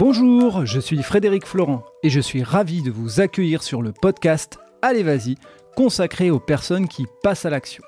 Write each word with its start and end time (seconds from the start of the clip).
Bonjour, 0.00 0.64
je 0.64 0.80
suis 0.80 1.02
Frédéric 1.02 1.44
Florent 1.44 1.84
et 2.02 2.08
je 2.08 2.20
suis 2.20 2.42
ravi 2.42 2.80
de 2.80 2.90
vous 2.90 3.20
accueillir 3.20 3.62
sur 3.62 3.82
le 3.82 3.92
podcast 3.92 4.58
Allez 4.80 5.02
Vas-y, 5.02 5.34
consacré 5.76 6.30
aux 6.30 6.40
personnes 6.40 6.88
qui 6.88 7.04
passent 7.22 7.44
à 7.44 7.50
l'action. 7.50 7.84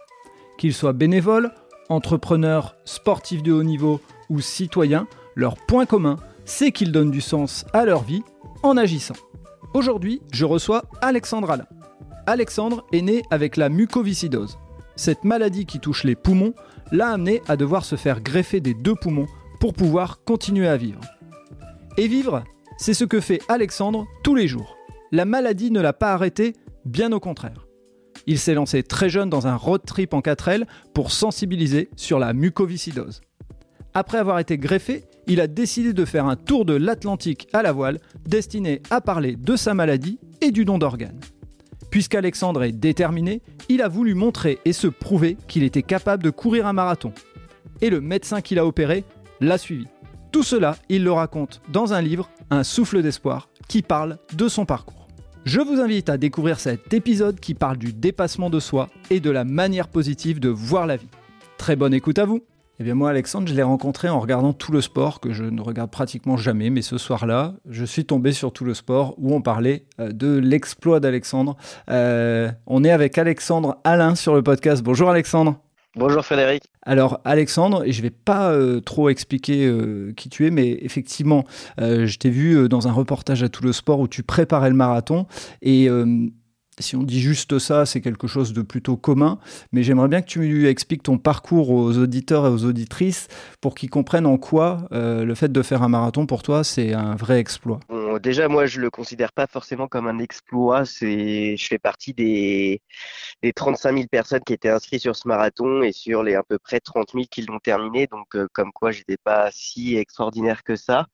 Qu'ils 0.58 0.74
soient 0.74 0.92
bénévoles, 0.92 1.54
entrepreneurs, 1.88 2.76
sportifs 2.84 3.42
de 3.42 3.50
haut 3.50 3.62
niveau 3.62 3.98
ou 4.28 4.42
citoyens, 4.42 5.06
leur 5.36 5.56
point 5.56 5.86
commun, 5.86 6.18
c'est 6.44 6.70
qu'ils 6.70 6.92
donnent 6.92 7.10
du 7.10 7.22
sens 7.22 7.64
à 7.72 7.86
leur 7.86 8.02
vie 8.02 8.22
en 8.62 8.76
agissant. 8.76 9.16
Aujourd'hui, 9.72 10.20
je 10.34 10.44
reçois 10.44 10.82
Alexandre 11.00 11.50
Alain. 11.50 11.66
Alexandre 12.26 12.84
est 12.92 13.00
né 13.00 13.22
avec 13.30 13.56
la 13.56 13.70
mucoviscidose. 13.70 14.58
Cette 14.96 15.24
maladie 15.24 15.64
qui 15.64 15.80
touche 15.80 16.04
les 16.04 16.14
poumons 16.14 16.52
l'a 16.90 17.08
amené 17.08 17.40
à 17.48 17.56
devoir 17.56 17.86
se 17.86 17.96
faire 17.96 18.20
greffer 18.20 18.60
des 18.60 18.74
deux 18.74 18.96
poumons 18.96 19.28
pour 19.60 19.72
pouvoir 19.72 20.22
continuer 20.24 20.68
à 20.68 20.76
vivre. 20.76 21.00
Et 21.98 22.08
vivre, 22.08 22.42
c'est 22.78 22.94
ce 22.94 23.04
que 23.04 23.20
fait 23.20 23.42
Alexandre 23.48 24.06
tous 24.24 24.34
les 24.34 24.48
jours. 24.48 24.76
La 25.10 25.26
maladie 25.26 25.70
ne 25.70 25.80
l'a 25.80 25.92
pas 25.92 26.14
arrêté, 26.14 26.54
bien 26.86 27.12
au 27.12 27.20
contraire. 27.20 27.66
Il 28.26 28.38
s'est 28.38 28.54
lancé 28.54 28.82
très 28.82 29.10
jeune 29.10 29.28
dans 29.28 29.46
un 29.46 29.56
road 29.56 29.82
trip 29.84 30.14
en 30.14 30.20
4L 30.20 30.64
pour 30.94 31.10
sensibiliser 31.10 31.90
sur 31.96 32.18
la 32.18 32.32
mucoviscidose. 32.32 33.20
Après 33.92 34.16
avoir 34.16 34.38
été 34.38 34.56
greffé, 34.56 35.04
il 35.26 35.40
a 35.40 35.46
décidé 35.46 35.92
de 35.92 36.04
faire 36.06 36.26
un 36.26 36.36
tour 36.36 36.64
de 36.64 36.72
l'Atlantique 36.72 37.48
à 37.52 37.62
la 37.62 37.72
voile 37.72 37.98
destiné 38.26 38.80
à 38.90 39.02
parler 39.02 39.36
de 39.36 39.54
sa 39.54 39.74
maladie 39.74 40.18
et 40.40 40.50
du 40.50 40.64
don 40.64 40.78
d'organes. 40.78 41.20
Puisqu'Alexandre 41.90 42.62
est 42.62 42.72
déterminé, 42.72 43.42
il 43.68 43.82
a 43.82 43.88
voulu 43.88 44.14
montrer 44.14 44.60
et 44.64 44.72
se 44.72 44.86
prouver 44.86 45.36
qu'il 45.46 45.62
était 45.62 45.82
capable 45.82 46.22
de 46.22 46.30
courir 46.30 46.66
un 46.66 46.72
marathon. 46.72 47.12
Et 47.82 47.90
le 47.90 48.00
médecin 48.00 48.40
qui 48.40 48.54
l'a 48.54 48.64
opéré 48.64 49.04
l'a 49.40 49.58
suivi. 49.58 49.86
Tout 50.32 50.42
cela, 50.42 50.76
il 50.88 51.04
le 51.04 51.12
raconte 51.12 51.60
dans 51.68 51.92
un 51.92 52.00
livre, 52.00 52.30
Un 52.50 52.64
souffle 52.64 53.02
d'espoir, 53.02 53.50
qui 53.68 53.82
parle 53.82 54.16
de 54.34 54.48
son 54.48 54.64
parcours. 54.64 55.06
Je 55.44 55.60
vous 55.60 55.78
invite 55.78 56.08
à 56.08 56.16
découvrir 56.16 56.58
cet 56.58 56.94
épisode 56.94 57.38
qui 57.38 57.52
parle 57.52 57.76
du 57.76 57.92
dépassement 57.92 58.48
de 58.48 58.58
soi 58.58 58.88
et 59.10 59.20
de 59.20 59.30
la 59.30 59.44
manière 59.44 59.88
positive 59.88 60.40
de 60.40 60.48
voir 60.48 60.86
la 60.86 60.96
vie. 60.96 61.08
Très 61.58 61.76
bonne 61.76 61.92
écoute 61.92 62.18
à 62.18 62.24
vous 62.24 62.42
eh 62.80 62.84
bien 62.84 62.94
moi, 62.94 63.10
Alexandre, 63.10 63.46
je 63.46 63.54
l'ai 63.54 63.62
rencontré 63.62 64.08
en 64.08 64.18
regardant 64.18 64.54
tout 64.54 64.72
le 64.72 64.80
sport, 64.80 65.20
que 65.20 65.32
je 65.32 65.44
ne 65.44 65.60
regarde 65.60 65.90
pratiquement 65.90 66.36
jamais, 66.38 66.70
mais 66.70 66.82
ce 66.82 66.98
soir-là, 66.98 67.52
je 67.68 67.84
suis 67.84 68.06
tombé 68.06 68.32
sur 68.32 68.50
tout 68.52 68.64
le 68.64 68.74
sport 68.74 69.14
où 69.18 69.34
on 69.34 69.42
parlait 69.42 69.84
euh, 70.00 70.10
de 70.10 70.38
l'exploit 70.38 70.98
d'Alexandre. 70.98 71.56
Euh, 71.90 72.50
on 72.66 72.82
est 72.82 72.90
avec 72.90 73.18
Alexandre 73.18 73.78
Alain 73.84 74.14
sur 74.16 74.34
le 74.34 74.42
podcast. 74.42 74.82
Bonjour 74.82 75.10
Alexandre. 75.10 75.60
Bonjour 75.94 76.24
Frédéric. 76.24 76.71
Alors 76.84 77.20
Alexandre, 77.24 77.84
je 77.86 77.98
ne 77.98 78.02
vais 78.02 78.10
pas 78.10 78.50
euh, 78.52 78.80
trop 78.80 79.08
expliquer 79.08 79.72
qui 80.16 80.28
tu 80.28 80.46
es, 80.46 80.50
mais 80.50 80.78
effectivement, 80.82 81.44
je 81.78 82.16
t'ai 82.16 82.30
vu 82.30 82.68
dans 82.68 82.88
un 82.88 82.92
reportage 82.92 83.42
à 83.42 83.48
tout 83.48 83.62
le 83.62 83.72
sport 83.72 84.00
où 84.00 84.08
tu 84.08 84.22
préparais 84.22 84.70
le 84.70 84.76
marathon 84.76 85.26
et 85.62 85.88
si 86.82 86.96
on 86.96 87.02
dit 87.02 87.20
juste 87.20 87.58
ça, 87.58 87.86
c'est 87.86 88.00
quelque 88.00 88.26
chose 88.26 88.52
de 88.52 88.62
plutôt 88.62 88.96
commun, 88.96 89.38
mais 89.72 89.82
j'aimerais 89.82 90.08
bien 90.08 90.20
que 90.20 90.26
tu 90.26 90.68
expliques 90.68 91.02
ton 91.02 91.18
parcours 91.18 91.70
aux 91.70 91.96
auditeurs 91.96 92.46
et 92.46 92.50
aux 92.50 92.64
auditrices 92.64 93.28
pour 93.60 93.74
qu'ils 93.74 93.90
comprennent 93.90 94.26
en 94.26 94.36
quoi 94.36 94.88
euh, 94.92 95.24
le 95.24 95.34
fait 95.34 95.50
de 95.50 95.62
faire 95.62 95.82
un 95.82 95.88
marathon 95.88 96.26
pour 96.26 96.42
toi, 96.42 96.64
c'est 96.64 96.92
un 96.92 97.14
vrai 97.14 97.38
exploit. 97.38 97.80
déjà, 98.20 98.48
moi, 98.48 98.66
je 98.66 98.80
le 98.80 98.90
considère 98.90 99.32
pas 99.32 99.46
forcément 99.46 99.88
comme 99.88 100.06
un 100.06 100.18
exploit. 100.18 100.84
C'est, 100.84 101.56
je 101.56 101.66
fais 101.66 101.78
partie 101.78 102.12
des, 102.12 102.82
des 103.42 103.52
35 103.52 103.94
000 103.94 104.06
personnes 104.10 104.42
qui 104.44 104.52
étaient 104.52 104.68
inscrites 104.68 105.02
sur 105.02 105.16
ce 105.16 105.26
marathon 105.28 105.82
et 105.82 105.92
sur 105.92 106.22
les 106.22 106.34
à 106.34 106.42
peu 106.42 106.58
près 106.58 106.80
30 106.80 107.12
000 107.12 107.24
qui 107.30 107.42
l'ont 107.42 107.60
terminé. 107.60 108.06
Donc, 108.06 108.34
euh, 108.34 108.48
comme 108.52 108.72
quoi, 108.72 108.90
j'étais 108.90 109.16
pas 109.16 109.50
si 109.52 109.96
extraordinaire 109.96 110.62
que 110.64 110.76
ça. 110.76 111.06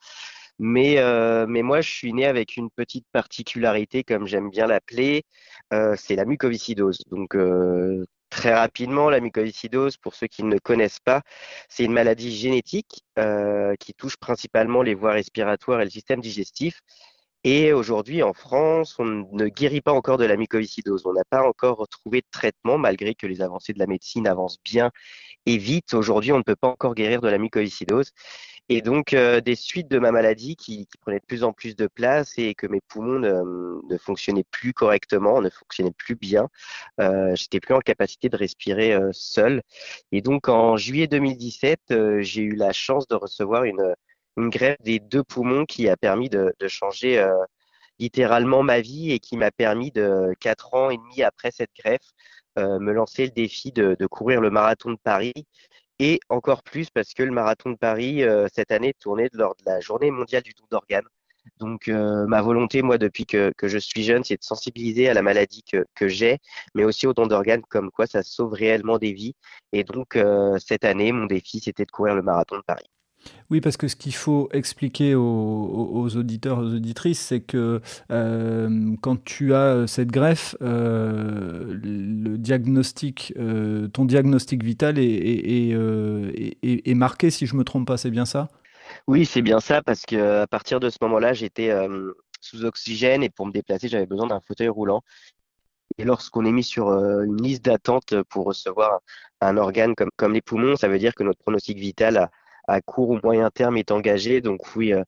Mais, 0.58 0.98
euh, 0.98 1.46
mais 1.48 1.62
moi, 1.62 1.80
je 1.80 1.90
suis 1.90 2.12
né 2.12 2.26
avec 2.26 2.56
une 2.56 2.70
petite 2.70 3.06
particularité, 3.12 4.02
comme 4.02 4.26
j'aime 4.26 4.50
bien 4.50 4.66
l'appeler, 4.66 5.24
euh, 5.72 5.94
c'est 5.96 6.16
la 6.16 6.24
mucoviscidose. 6.24 6.98
Donc, 7.10 7.34
euh, 7.34 8.04
très 8.30 8.54
rapidement, 8.54 9.10
la 9.10 9.20
mucoviscidose, 9.20 9.96
pour 9.96 10.14
ceux 10.14 10.26
qui 10.26 10.44
ne 10.44 10.58
connaissent 10.58 11.00
pas, 11.00 11.22
c'est 11.68 11.84
une 11.84 11.92
maladie 11.92 12.34
génétique 12.36 13.02
qui 13.80 13.94
touche 13.94 14.16
principalement 14.16 14.82
les 14.82 14.94
voies 14.94 15.12
respiratoires 15.12 15.80
et 15.80 15.84
le 15.84 15.90
système 15.90 16.20
digestif. 16.20 16.80
Et 17.44 17.72
aujourd'hui, 17.72 18.22
en 18.22 18.32
France, 18.32 18.96
on 18.98 19.04
ne 19.04 19.48
guérit 19.48 19.80
pas 19.80 19.92
encore 19.92 20.18
de 20.18 20.24
la 20.24 20.36
mucoviscidose. 20.36 21.06
On 21.06 21.12
n'a 21.12 21.24
pas 21.30 21.42
encore 21.42 21.86
trouvé 21.88 22.20
de 22.20 22.26
traitement, 22.30 22.78
malgré 22.78 23.14
que 23.14 23.26
les 23.26 23.40
avancées 23.42 23.72
de 23.72 23.78
la 23.78 23.86
médecine 23.86 24.26
avancent 24.26 24.58
bien 24.64 24.90
et 25.46 25.56
vite. 25.56 25.94
Aujourd'hui, 25.94 26.32
on 26.32 26.38
ne 26.38 26.42
peut 26.42 26.56
pas 26.56 26.68
encore 26.68 26.94
guérir 26.94 27.20
de 27.20 27.28
la 27.28 27.38
mucoviscidose. 27.38 28.10
Et 28.70 28.82
donc, 28.82 29.14
euh, 29.14 29.40
des 29.40 29.54
suites 29.54 29.88
de 29.88 29.98
ma 29.98 30.12
maladie 30.12 30.54
qui, 30.54 30.86
qui, 30.86 30.98
prenaient 30.98 31.20
de 31.20 31.24
plus 31.24 31.42
en 31.42 31.52
plus 31.54 31.74
de 31.74 31.86
place 31.86 32.34
et 32.36 32.54
que 32.54 32.66
mes 32.66 32.80
poumons 32.82 33.18
ne, 33.18 33.80
ne 33.88 33.98
fonctionnaient 33.98 34.44
plus 34.50 34.74
correctement, 34.74 35.40
ne 35.40 35.48
fonctionnaient 35.48 35.92
plus 35.92 36.16
bien. 36.16 36.48
Euh, 37.00 37.34
J'étais 37.34 37.60
plus 37.60 37.74
en 37.74 37.80
capacité 37.80 38.28
de 38.28 38.36
respirer 38.36 38.92
euh, 38.92 39.10
seul. 39.12 39.62
Et 40.12 40.20
donc, 40.20 40.48
en 40.48 40.76
juillet 40.76 41.06
2017, 41.06 41.80
euh, 41.92 42.20
j'ai 42.20 42.42
eu 42.42 42.54
la 42.56 42.72
chance 42.72 43.08
de 43.08 43.14
recevoir 43.14 43.64
une, 43.64 43.94
une 44.36 44.50
greffe 44.50 44.80
des 44.82 44.98
deux 45.00 45.24
poumons 45.24 45.64
qui 45.64 45.88
a 45.88 45.96
permis 45.96 46.28
de, 46.28 46.54
de 46.58 46.68
changer 46.68 47.18
euh, 47.18 47.32
littéralement 47.98 48.62
ma 48.62 48.80
vie 48.80 49.12
et 49.12 49.18
qui 49.18 49.38
m'a 49.38 49.50
permis 49.50 49.90
de 49.92 50.34
quatre 50.40 50.74
ans 50.74 50.90
et 50.90 50.98
demi 50.98 51.22
après 51.22 51.50
cette 51.50 51.72
greffe 51.78 52.12
me 52.56 52.90
lancer 52.92 53.24
le 53.24 53.30
défi 53.30 53.70
de, 53.70 53.94
de 53.96 54.06
courir 54.08 54.40
le 54.40 54.50
marathon 54.50 54.90
de 54.90 54.96
Paris 54.96 55.46
et 55.98 56.20
encore 56.28 56.62
plus 56.62 56.90
parce 56.90 57.14
que 57.14 57.22
le 57.22 57.32
marathon 57.32 57.70
de 57.70 57.76
Paris 57.76 58.22
euh, 58.22 58.46
cette 58.52 58.72
année 58.72 58.94
tournait 58.98 59.28
lors 59.32 59.54
de 59.56 59.62
la 59.66 59.80
journée 59.80 60.10
mondiale 60.10 60.42
du 60.42 60.52
don 60.52 60.64
d'organes. 60.70 61.08
Donc 61.58 61.88
euh, 61.88 62.26
ma 62.26 62.42
volonté, 62.42 62.82
moi, 62.82 62.98
depuis 62.98 63.26
que, 63.26 63.52
je 63.62 63.78
suis 63.78 64.02
jeune, 64.02 64.22
c'est 64.24 64.36
de 64.36 64.44
sensibiliser 64.44 65.08
à 65.08 65.14
la 65.14 65.22
maladie 65.22 65.62
que, 65.62 65.86
que 65.94 66.08
j'ai, 66.08 66.38
mais 66.74 66.84
aussi 66.84 67.06
au 67.06 67.14
don 67.14 67.26
d'organes, 67.26 67.62
comme 67.68 67.90
quoi 67.90 68.06
ça 68.06 68.22
sauve 68.22 68.52
réellement 68.52 68.98
des 68.98 69.12
vies. 69.12 69.34
Et 69.72 69.84
donc 69.84 70.16
euh, 70.16 70.58
cette 70.58 70.84
année, 70.84 71.12
mon 71.12 71.26
défi, 71.26 71.60
c'était 71.60 71.84
de 71.84 71.90
courir 71.90 72.14
le 72.14 72.22
marathon 72.22 72.56
de 72.56 72.62
Paris. 72.62 72.88
Oui, 73.50 73.60
parce 73.60 73.76
que 73.76 73.88
ce 73.88 73.96
qu'il 73.96 74.14
faut 74.14 74.48
expliquer 74.52 75.14
aux, 75.14 76.16
auditeurs, 76.16 76.58
aux 76.58 76.74
auditrices, 76.74 77.20
c'est 77.20 77.40
que 77.40 77.80
euh, 78.10 78.94
quand 79.00 79.24
tu 79.24 79.54
as 79.54 79.86
cette 79.86 80.10
greffe, 80.10 80.54
euh, 80.60 81.78
le 81.82 82.36
diagnostic, 82.36 83.32
euh, 83.38 83.88
ton 83.88 84.04
diagnostic 84.04 84.62
vital 84.62 84.98
est, 84.98 85.74
marqué, 86.94 87.30
si 87.30 87.46
je 87.46 87.56
me 87.56 87.64
trompe 87.64 87.86
pas, 87.86 87.96
c'est 87.96 88.10
bien 88.10 88.26
ça? 88.26 88.48
Oui, 89.06 89.24
c'est 89.24 89.42
bien 89.42 89.60
ça, 89.60 89.82
parce 89.82 90.02
qu'à 90.02 90.46
partir 90.46 90.80
de 90.80 90.90
ce 90.90 90.98
moment-là, 91.02 91.32
j'étais 91.32 91.72
sous 92.40 92.64
oxygène 92.64 93.22
et 93.22 93.30
pour 93.30 93.46
me 93.46 93.52
déplacer, 93.52 93.88
j'avais 93.88 94.06
besoin 94.06 94.26
d'un 94.26 94.40
fauteuil 94.40 94.68
roulant. 94.68 95.02
Et 95.96 96.04
lorsqu'on 96.04 96.44
est 96.44 96.52
mis 96.52 96.64
sur 96.64 96.88
une 96.90 97.42
liste 97.42 97.64
d'attente 97.64 98.14
pour 98.28 98.44
recevoir 98.44 99.00
un 99.40 99.56
organe 99.56 99.94
comme, 99.94 100.10
comme 100.16 100.32
les 100.34 100.42
poumons, 100.42 100.76
ça 100.76 100.88
veut 100.88 100.98
dire 100.98 101.14
que 101.14 101.22
notre 101.22 101.38
pronostic 101.38 101.78
vital 101.78 102.16
a 102.18 102.30
à 102.68 102.80
court 102.80 103.10
ou 103.10 103.18
moyen 103.22 103.50
terme 103.50 103.76
est 103.76 103.90
engagé. 103.90 104.40
Donc 104.40 104.76
oui, 104.76 104.92
euh, 104.92 105.02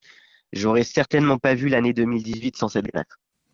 j'aurais 0.52 0.82
certainement 0.82 1.38
pas 1.38 1.54
vu 1.54 1.68
l'année 1.68 1.92
2018 1.92 2.56
sans 2.56 2.68
cette 2.68 2.86
greffe. 2.86 3.06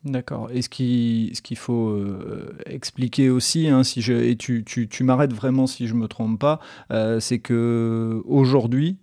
D'accord. 0.03 0.49
Et 0.53 0.61
ce 0.61 0.69
qu'il 0.69 1.35
ce 1.35 1.55
faut 1.55 1.89
euh, 1.89 2.55
expliquer 2.65 3.29
aussi, 3.29 3.67
hein, 3.67 3.83
si 3.83 4.01
je, 4.01 4.13
et 4.13 4.37
tu, 4.37 4.63
tu, 4.63 4.87
tu 4.87 5.03
m'arrêtes 5.03 5.33
vraiment 5.33 5.67
si 5.67 5.87
je 5.87 5.95
me 5.95 6.07
trompe 6.07 6.39
pas, 6.39 6.59
euh, 6.91 7.19
c'est 7.19 7.39
que 7.39 8.21
aujourd'hui, 8.25 8.97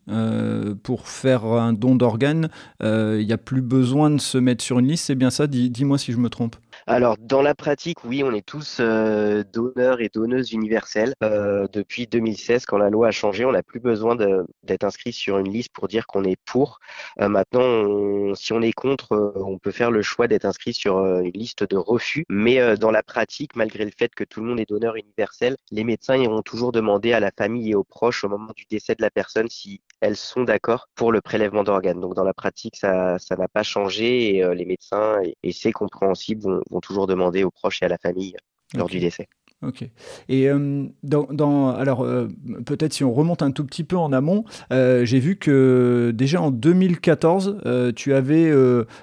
pour 0.82 1.08
faire 1.08 1.44
un 1.44 1.72
don 1.72 1.96
d'organes, 1.96 2.48
il 2.80 3.26
n'y 3.26 3.32
a 3.32 3.38
plus 3.38 3.60
besoin 3.60 4.10
de 4.10 4.20
se 4.20 4.38
mettre 4.38 4.64
sur 4.64 4.78
une 4.78 4.86
liste. 4.86 5.06
C'est 5.06 5.14
bien 5.14 5.30
ça? 5.30 5.46
Dis-moi 5.46 5.98
si 5.98 6.12
je 6.12 6.18
me 6.18 6.30
trompe. 6.30 6.56
Alors, 6.86 7.16
dans 7.18 7.40
la 7.40 7.54
pratique, 7.54 8.04
oui, 8.04 8.22
on 8.22 8.32
est 8.32 8.44
tous 8.44 8.76
euh, 8.80 9.42
donneurs 9.54 10.02
et 10.02 10.10
donneuses 10.12 10.52
universelles. 10.52 11.14
Euh, 11.22 11.66
depuis 11.72 12.06
2016, 12.06 12.66
quand 12.66 12.76
la 12.76 12.90
loi 12.90 13.08
a 13.08 13.10
changé, 13.10 13.46
on 13.46 13.52
n'a 13.52 13.62
plus 13.62 13.80
besoin 13.80 14.16
d'être 14.62 14.84
inscrit 14.84 15.14
sur 15.14 15.38
une 15.38 15.48
liste 15.50 15.72
pour 15.72 15.88
dire 15.88 16.06
qu'on 16.06 16.24
est 16.24 16.36
pour. 16.44 16.80
Euh, 17.22 17.28
maintenant, 17.28 18.34
si 18.34 18.52
on 18.52 18.60
est 18.60 18.72
contre, 18.72 19.32
on 19.36 19.58
peut 19.58 19.70
faire 19.70 19.90
le 19.90 20.02
choix 20.02 20.28
d'être 20.28 20.44
inscrit 20.44 20.74
sur 20.74 20.98
une 20.98 21.30
liste 21.32 21.64
de 21.64 21.76
refus. 21.76 22.26
Mais 22.28 22.76
dans 22.76 22.90
la 22.90 23.02
pratique, 23.02 23.56
malgré 23.56 23.84
le 23.86 23.92
fait 23.96 24.14
que 24.14 24.24
tout 24.24 24.40
le 24.40 24.46
monde 24.46 24.60
est 24.60 24.68
donneur 24.68 24.96
universel, 24.96 25.56
les 25.70 25.84
médecins 25.84 26.16
iront 26.16 26.42
toujours 26.42 26.72
demander 26.72 27.14
à 27.14 27.20
la 27.20 27.30
famille 27.30 27.70
et 27.70 27.74
aux 27.74 27.84
proches 27.84 28.24
au 28.24 28.28
moment 28.28 28.52
du 28.54 28.64
décès 28.68 28.94
de 28.94 29.02
la 29.02 29.10
personne 29.10 29.48
si 29.48 29.80
elles 30.00 30.16
sont 30.16 30.44
d'accord 30.44 30.88
pour 30.94 31.12
le 31.12 31.22
prélèvement 31.22 31.64
d'organes. 31.64 32.00
Donc, 32.00 32.14
dans 32.14 32.24
la 32.24 32.34
pratique, 32.34 32.76
ça 32.76 33.16
n'a 33.38 33.48
pas 33.48 33.62
changé 33.62 34.36
et 34.36 34.54
les 34.54 34.66
médecins, 34.66 35.22
et, 35.22 35.34
et 35.42 35.52
c'est 35.52 35.72
compréhensible, 35.72 36.60
vont, 36.70 36.73
vont 36.74 36.80
toujours 36.80 37.06
demander 37.06 37.44
aux 37.44 37.50
proches 37.50 37.82
et 37.82 37.86
à 37.86 37.88
la 37.88 37.98
famille 37.98 38.36
lors 38.74 38.88
du 38.88 38.98
décès. 38.98 39.28
Ok. 39.62 39.88
Et 40.28 40.48
euh, 40.50 40.84
dans, 41.02 41.70
alors 41.70 42.04
euh, 42.04 42.28
peut-être 42.66 42.92
si 42.92 43.02
on 43.02 43.12
remonte 43.12 43.42
un 43.42 43.50
tout 43.50 43.64
petit 43.64 43.84
peu 43.84 43.96
en 43.96 44.12
amont, 44.12 44.44
euh, 44.72 45.04
j'ai 45.04 45.20
vu 45.20 45.36
que 45.36 46.12
déjà 46.14 46.42
en 46.42 46.50
2014, 46.50 47.62
tu 47.96 48.14
avais 48.14 48.52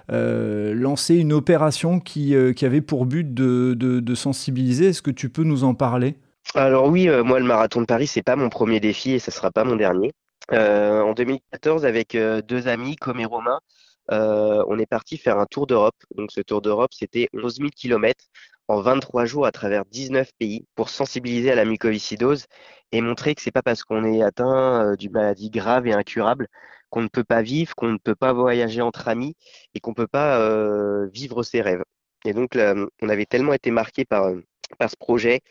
lancé 0.10 1.16
une 1.16 1.34
opération 1.34 2.00
qui, 2.00 2.36
qui, 2.56 2.66
avait 2.66 2.82
pour 2.82 3.06
but 3.06 3.34
de, 3.34 3.74
de, 3.74 4.16
sensibiliser. 4.16 4.88
Est-ce 4.88 5.02
que 5.02 5.12
tu 5.12 5.30
peux 5.30 5.44
nous 5.44 5.64
en 5.64 5.74
parler? 5.74 6.18
Alors 6.54 6.88
oui, 6.88 7.10
moi 7.24 7.40
le 7.40 7.46
marathon 7.46 7.82
de 7.82 7.86
Paris, 7.86 8.08
c'est 8.08 8.24
pas 8.24 8.36
mon 8.36 8.50
premier 8.50 8.80
défi 8.80 9.12
et 9.14 9.20
ce 9.20 9.32
sera 9.32 9.52
pas 9.52 9.64
mon 9.64 9.76
dernier. 9.76 10.12
en 10.52 11.14
2014, 11.14 11.86
avec 11.86 12.18
deux 12.48 12.68
amis, 12.68 12.96
comme 12.98 13.20
et 13.20 13.26
Romain, 13.26 13.60
on 14.12 14.80
est 14.80 14.86
parti 14.86 15.18
faire 15.18 15.40
un 15.40 15.46
tour 15.46 15.68
d'Europe. 15.68 15.96
Donc 16.16 16.32
ce 16.32 16.42
tour 16.42 16.62
d'Europe, 16.62 16.92
c'était 16.94 17.30
11 17.34 17.56
000 17.58 17.70
km 17.76 18.26
en 18.68 18.82
23 18.82 19.26
jours 19.26 19.46
à 19.46 19.52
travers 19.52 19.86
19 19.86 20.32
pays 20.38 20.66
pour 20.76 20.90
sensibiliser 20.90 21.52
à 21.52 21.56
la 21.56 21.66
mucoviscidose 21.66 22.46
et 22.92 23.02
montrer 23.02 23.36
que 23.36 23.42
c'est 23.42 23.52
pas 23.52 23.62
parce 23.62 23.84
qu'on 23.84 24.04
est 24.06 24.22
atteint 24.24 24.96
d'une 24.96 25.12
maladie 25.12 25.50
grave 25.50 25.88
et 25.88 25.94
incurable 25.94 26.48
qu'on 26.90 27.02
ne 27.02 27.08
peut 27.08 27.24
pas 27.24 27.42
vivre, 27.42 27.74
qu'on 27.76 27.88
ne 27.88 27.98
peut 27.98 28.16
pas 28.16 28.34
voyager 28.34 28.82
entre 28.82 29.08
amis 29.08 29.36
et 29.74 29.80
qu'on 29.80 29.92
ne 29.92 29.96
peut 29.96 30.08
pas 30.08 31.06
vivre 31.08 31.44
ses 31.44 31.62
rêves. 31.62 31.84
Et 32.26 32.34
donc, 32.34 32.58
on 33.02 33.10
avait 33.10 33.26
tellement 33.26 33.54
été 33.54 33.72
marqué 33.72 34.06
par, 34.06 34.32
par 34.78 34.90
ce 34.90 34.96
projet 34.98 35.42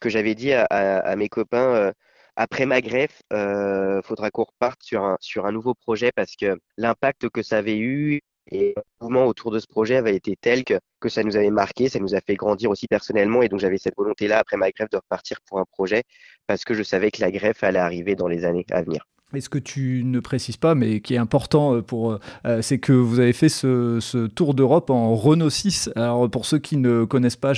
que 0.00 0.08
j'avais 0.08 0.34
dit 0.34 0.52
à, 0.52 1.16
mes 1.16 1.28
copains, 1.28 1.92
après 2.36 2.66
ma 2.66 2.80
greffe, 2.80 3.22
il 3.30 4.00
faudra 4.04 4.30
qu'on 4.30 4.44
reparte 4.44 4.82
sur 4.82 5.02
un, 5.04 5.16
sur 5.20 5.46
un 5.46 5.52
nouveau 5.52 5.74
projet 5.74 6.12
parce 6.14 6.36
que 6.36 6.58
l'impact 6.76 7.28
que 7.30 7.42
ça 7.42 7.58
avait 7.58 7.78
eu 7.78 8.20
et 8.50 8.74
le 8.76 8.82
mouvement 9.00 9.26
autour 9.26 9.50
de 9.50 9.58
ce 9.58 9.66
projet 9.66 9.96
avait 9.96 10.14
été 10.14 10.36
tel 10.36 10.64
que, 10.64 10.74
que 11.00 11.08
ça 11.08 11.24
nous 11.24 11.36
avait 11.36 11.50
marqué, 11.50 11.88
ça 11.88 11.98
nous 11.98 12.14
a 12.14 12.20
fait 12.20 12.36
grandir 12.36 12.70
aussi 12.70 12.86
personnellement. 12.86 13.42
Et 13.42 13.48
donc, 13.48 13.60
j'avais 13.60 13.78
cette 13.78 13.96
volonté-là, 13.96 14.38
après 14.38 14.56
ma 14.56 14.70
greffe, 14.70 14.90
de 14.90 14.96
repartir 14.98 15.40
pour 15.46 15.58
un 15.58 15.64
projet 15.64 16.04
parce 16.46 16.64
que 16.64 16.74
je 16.74 16.82
savais 16.82 17.10
que 17.10 17.20
la 17.20 17.30
greffe 17.32 17.64
allait 17.64 17.78
arriver 17.80 18.14
dans 18.14 18.28
les 18.28 18.44
années 18.44 18.66
à 18.70 18.82
venir. 18.82 19.04
Et 19.36 19.42
ce 19.42 19.50
que 19.50 19.58
tu 19.58 20.00
ne 20.02 20.18
précises 20.18 20.56
pas, 20.56 20.74
mais 20.74 21.00
qui 21.00 21.12
est 21.12 21.18
important 21.18 21.74
euh, 21.74 21.82
pour, 21.82 22.12
euh, 22.12 22.18
euh, 22.46 22.62
c'est 22.62 22.78
que 22.78 22.94
vous 22.94 23.20
avez 23.20 23.34
fait 23.34 23.50
ce, 23.50 24.26
tour 24.28 24.54
d'Europe 24.54 24.88
en 24.88 25.14
Renault 25.14 25.50
6. 25.50 25.90
Alors 25.94 26.30
pour 26.30 26.46
ceux 26.46 26.58
qui 26.58 26.78
ne 26.78 27.04
connaissent 27.04 27.36
pas, 27.36 27.52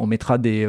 on 0.00 0.08
mettra 0.08 0.38
des, 0.38 0.66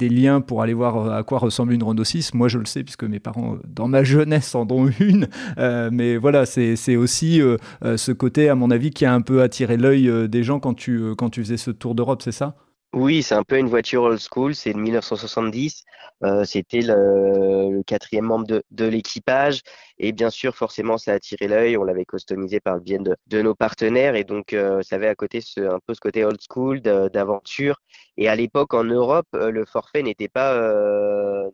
liens 0.00 0.40
pour 0.40 0.62
aller 0.62 0.72
voir 0.72 1.12
à 1.12 1.24
quoi 1.24 1.38
ressemble 1.38 1.72
une 1.72 1.82
Renault 1.82 2.04
6. 2.04 2.32
Moi, 2.34 2.46
je 2.46 2.58
le 2.60 2.64
sais 2.64 2.84
puisque 2.84 3.02
mes 3.02 3.18
parents, 3.18 3.56
dans 3.66 3.88
ma 3.88 4.04
jeunesse, 4.04 4.54
en 4.54 4.70
ont 4.70 4.88
une. 5.00 5.26
mais 5.56 6.16
voilà, 6.16 6.46
c'est 6.46 6.94
aussi 6.94 7.40
ce 7.82 8.12
côté, 8.12 8.48
à 8.48 8.54
mon 8.54 8.70
avis, 8.70 8.90
qui 8.90 9.04
a 9.04 9.12
un 9.12 9.20
peu 9.20 9.42
attiré 9.42 9.76
l'œil 9.76 10.28
des 10.28 10.44
gens 10.44 10.60
quand 10.60 10.74
tu 10.74 11.16
faisais 11.34 11.56
ce 11.56 11.72
tour 11.72 11.96
d'Europe, 11.96 12.22
c'est 12.22 12.30
ça? 12.30 12.54
Oui, 12.94 13.24
c'est 13.24 13.34
un 13.34 13.42
peu 13.42 13.58
une 13.58 13.68
voiture 13.68 14.04
old 14.04 14.20
school, 14.20 14.54
c'est 14.54 14.72
de 14.72 14.78
1970. 14.78 15.84
Euh, 16.22 16.44
c'était 16.44 16.80
le, 16.80 17.82
quatrième 17.82 18.26
membre 18.26 18.46
de, 18.70 18.84
l'équipage 18.84 19.62
et 19.98 20.12
bien 20.12 20.30
sûr, 20.30 20.54
forcément, 20.54 20.96
ça 20.96 21.10
a 21.10 21.14
attiré 21.14 21.48
l'œil. 21.48 21.76
On 21.76 21.82
l'avait 21.82 22.04
customisé 22.04 22.60
par 22.60 22.76
le 22.76 22.80
biais 22.80 22.98
de, 23.26 23.42
nos 23.42 23.54
partenaires 23.56 24.14
et 24.14 24.22
donc 24.22 24.52
euh, 24.52 24.80
ça 24.82 24.94
avait 24.96 25.08
à 25.08 25.16
côté 25.16 25.40
ce, 25.40 25.60
un 25.60 25.80
peu 25.84 25.94
ce 25.94 26.00
côté 26.00 26.24
old 26.24 26.38
school 26.48 26.80
d'aventure. 26.80 27.80
Et 28.16 28.28
à 28.28 28.36
l'époque, 28.36 28.74
en 28.74 28.84
Europe, 28.84 29.26
euh, 29.34 29.50
le 29.50 29.64
forfait 29.64 30.02
n'était 30.02 30.28
pas 30.28 30.54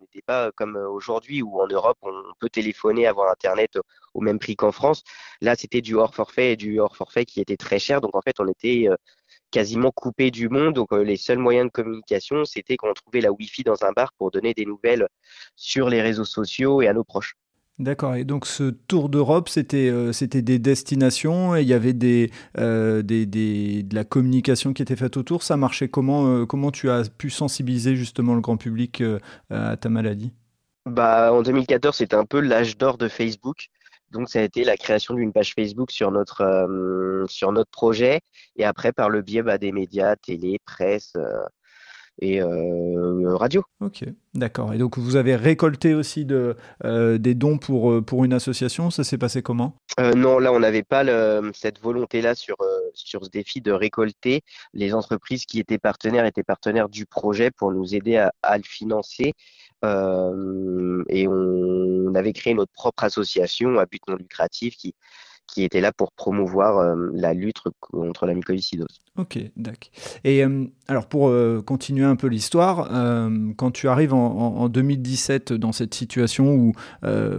n'était 0.01 0.23
pas 0.27 0.51
comme 0.53 0.77
aujourd'hui 0.77 1.43
où 1.43 1.61
en 1.61 1.67
Europe 1.69 1.97
on 2.03 2.13
peut 2.39 2.51
téléphoner, 2.51 3.07
avoir 3.07 3.31
internet 3.31 3.79
au, 4.15 4.21
même 4.21 4.39
prix 4.39 4.57
qu'en 4.57 4.73
France. 4.73 5.03
Là, 5.41 5.55
c'était 5.57 5.81
du 5.81 5.95
hors 5.95 6.15
forfait 6.15 6.53
et 6.53 6.57
du 6.57 6.81
hors 6.81 6.97
forfait 6.97 7.25
qui 7.25 7.41
était 7.41 7.57
très 7.57 7.79
cher. 7.79 8.01
Donc 8.03 8.15
en 8.15 8.21
fait, 8.21 8.41
on 8.41 8.49
était 8.49 8.89
quasiment 9.51 9.91
coupé 9.91 10.31
du 10.31 10.49
monde. 10.49 10.75
Donc 10.75 10.93
euh, 10.93 11.03
les 11.05 11.17
seuls 11.17 11.39
moyens 11.39 11.67
de 11.67 11.73
communication, 11.73 12.45
c'était 12.45 12.77
quand 12.77 12.89
on 12.89 12.95
trouvait 12.95 13.21
la 13.21 13.33
Wi-Fi 13.33 13.63
dans 13.65 13.85
un 13.85 13.93
bar 13.93 14.13
pour 14.15 14.31
donner 14.31 14.55
des 14.55 14.65
nouvelles 14.67 15.09
sur 15.57 15.89
les 15.89 16.03
réseaux 16.03 16.25
sociaux 16.25 16.83
et 16.83 16.89
à 16.89 16.93
nos 16.95 17.05
proches. 17.05 17.37
D'accord. 17.79 18.15
Et 18.15 18.25
donc 18.25 18.47
ce 18.47 18.65
tour 18.65 19.09
d'Europe, 19.09 19.49
c'était 19.49 19.89
euh, 19.89 20.13
c'était 20.13 20.43
des 20.43 20.59
destinations 20.59 21.57
et 21.57 21.63
il 21.63 21.69
y 21.69 21.73
avait 21.73 21.95
des, 21.95 22.31
euh, 22.59 23.01
des, 23.01 23.25
des, 23.25 23.83
de 23.83 23.95
la 23.95 24.05
communication 24.05 24.75
qui 24.75 24.83
était 24.83 24.97
faite 24.97 25.17
autour. 25.17 25.43
Ça 25.43 25.57
marchait 25.57 25.89
comment 25.89 26.45
Comment 26.45 26.71
tu 26.71 26.91
as 26.91 27.09
pu 27.09 27.31
sensibiliser 27.31 27.97
justement 27.97 28.35
le 28.35 28.43
grand 28.43 28.59
public 28.59 29.03
à 29.51 29.77
ta 29.79 29.89
maladie? 29.89 30.33
Bah, 30.87 31.33
En 31.33 31.43
2014, 31.43 31.97
c'était 31.97 32.17
un 32.17 32.25
peu 32.27 32.41
l'âge 32.41 32.77
d'or 32.77 32.99
de 32.99 33.09
Facebook. 33.09 33.69
Donc, 34.11 34.29
ça 34.29 34.41
a 34.41 34.43
été 34.43 34.65
la 34.65 34.77
création 34.77 35.15
d'une 35.15 35.33
page 35.33 35.55
Facebook 35.55 35.91
sur 35.91 36.11
notre, 36.11 36.43
euh, 36.43 37.25
sur 37.29 37.53
notre 37.53 37.71
projet. 37.71 38.21
Et 38.57 38.65
après, 38.65 38.93
par 38.93 39.09
le 39.09 39.23
biais 39.23 39.43
bah, 39.43 39.59
des 39.59 39.73
médias, 39.73 40.17
télé, 40.17 40.59
presse 40.65 41.13
euh, 41.17 41.45
et 42.21 42.43
euh, 42.43 43.37
radio. 43.37 43.63
Ok, 43.81 44.05
d'accord. 44.35 44.75
Et 44.75 44.79
donc, 44.79 44.99
vous 44.99 45.17
avez 45.17 45.37
récolté 45.37 45.95
aussi 45.95 46.27
de, 46.27 46.57
des 46.83 47.35
dons 47.35 47.57
pour, 47.57 48.05
pour 48.05 48.25
une 48.25 48.33
association. 48.33 48.91
Ça 48.91 49.05
s'est 49.05 49.17
passé 49.17 49.43
comment? 49.43 49.77
Non, 49.99 50.39
là, 50.39 50.53
on 50.53 50.61
n'avait 50.61 50.83
pas 50.83 51.05
cette 51.55 51.81
volonté-là 51.81 52.35
sur, 52.35 52.57
sur 52.93 53.25
ce 53.25 53.31
défi 53.31 53.63
de 53.63 53.73
récolter. 53.73 54.43
Les 54.75 54.93
entreprises 54.93 55.47
qui 55.47 55.61
étaient 55.61 55.79
partenaires 55.79 56.27
étaient 56.27 56.43
partenaires 56.43 56.91
du 56.91 57.07
projet 57.07 57.51
pour 57.51 57.73
nous 57.73 57.95
aider 57.95 58.17
à, 58.17 58.33
à 58.43 58.59
le 58.59 58.65
financer. 58.65 59.33
Euh, 59.85 61.05
et 61.09 61.27
on, 61.29 62.15
avait 62.15 62.33
créé 62.33 62.55
notre 62.55 62.73
propre 62.73 63.05
association 63.05 63.79
à 63.79 63.87
but 63.87 64.03
non 64.09 64.17
lucratif 64.17 64.77
qui, 64.77 64.95
qui 65.47 65.63
était 65.63 65.81
là 65.81 65.93
pour 65.93 66.11
promouvoir 66.11 66.79
euh, 66.79 67.09
la 67.15 67.35
lutte 67.35 67.59
contre 67.79 68.27
la 68.27 68.35
mucoviscidose. 68.35 69.01
Ok, 69.17 69.39
d'accord. 69.57 69.91
Et 70.25 70.45
euh, 70.45 70.65
alors 70.89 71.07
pour 71.07 71.33
continuer 71.65 72.05
un 72.05 72.17
peu 72.17 72.27
l'histoire, 72.27 72.89
quand 73.57 73.71
tu 73.71 73.89
arrives 73.89 74.13
en, 74.13 74.69
2017 74.69 75.53
dans 75.53 75.73
cette 75.73 75.95
situation 75.95 76.53
où 76.53 76.73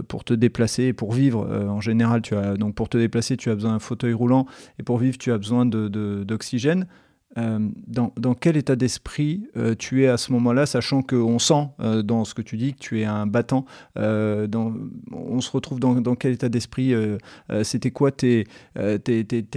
pour 0.08 0.24
te 0.24 0.32
déplacer 0.32 0.94
pour 0.94 1.12
vivre, 1.12 1.46
en 1.68 1.80
général, 1.80 2.22
tu 2.22 2.34
as 2.34 2.56
donc 2.56 2.74
pour 2.74 2.88
te 2.88 2.96
déplacer, 2.96 3.36
tu 3.36 3.50
as 3.50 3.54
besoin 3.54 3.72
d'un 3.72 3.78
fauteuil 3.78 4.14
roulant 4.14 4.46
et 4.78 4.82
pour 4.82 4.96
vivre, 4.96 5.18
tu 5.18 5.32
as 5.32 5.38
besoin 5.38 5.66
d'oxygène. 5.66 6.86
Euh, 7.38 7.58
dans, 7.86 8.34
quel 8.34 8.56
état 8.56 8.76
d'esprit 8.76 9.48
euh, 9.56 9.74
tu 9.74 10.04
es 10.04 10.08
à 10.08 10.16
ce 10.16 10.32
moment-là, 10.32 10.66
sachant 10.66 11.02
qu'on 11.02 11.38
sent 11.38 11.68
euh, 11.80 12.02
dans 12.02 12.24
ce 12.24 12.34
que 12.34 12.42
tu 12.42 12.56
dis 12.56 12.74
que 12.74 12.78
tu 12.78 13.00
es 13.00 13.04
un 13.04 13.26
battant 13.26 13.64
On 13.96 15.40
se 15.40 15.50
retrouve 15.50 15.80
dans, 15.80 16.14
quel 16.14 16.32
état 16.32 16.48
d'esprit 16.48 16.94
C'était 17.62 17.90
quoi 17.90 18.10
tes, 18.10 18.44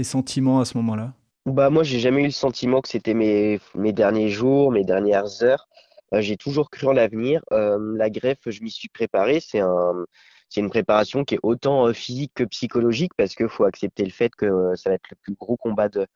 sentiments 0.03 0.59
à 0.59 0.65
ce 0.65 0.77
moment-là? 0.77 1.13
Bah, 1.45 1.69
Moi, 1.69 1.83
j'ai 1.83 1.99
jamais 1.99 2.21
eu 2.21 2.25
le 2.25 2.31
sentiment 2.31 2.81
que 2.81 2.87
c'était 2.89 3.13
mes, 3.13 3.59
mes 3.75 3.93
derniers 3.93 4.29
jours, 4.29 4.71
mes 4.71 4.83
dernières 4.83 5.43
heures. 5.43 5.67
j'ai 6.13 6.37
toujours 6.37 6.69
cru 6.69 6.87
en 6.87 6.93
l'avenir. 6.93 7.41
la 7.51 8.09
greffe, 8.09 8.39
je 8.47 8.61
m'y 8.61 8.71
suis 8.71 8.89
préparé. 8.89 9.39
C'est 9.39 9.59
un 9.59 10.05
c'est 10.55 10.61
une 10.61 10.69
préparation 10.69 11.25
qui 11.25 11.35
est 11.35 11.39
autant 11.43 11.93
physique 11.93 12.31
que 12.33 12.45
psychologique 12.45 13.11
parce 13.17 13.35
qu'il 13.35 13.49
faut 13.49 13.65
accepter 13.65 14.05
le 14.05 14.11
fait 14.11 14.33
que 14.33 14.73
ça 14.75 14.89
va 14.89 14.95
être 14.95 15.09
le 15.11 15.17
plus 15.21 15.33
gros 15.33 15.57
combat 15.57 15.89
de, 15.89 16.07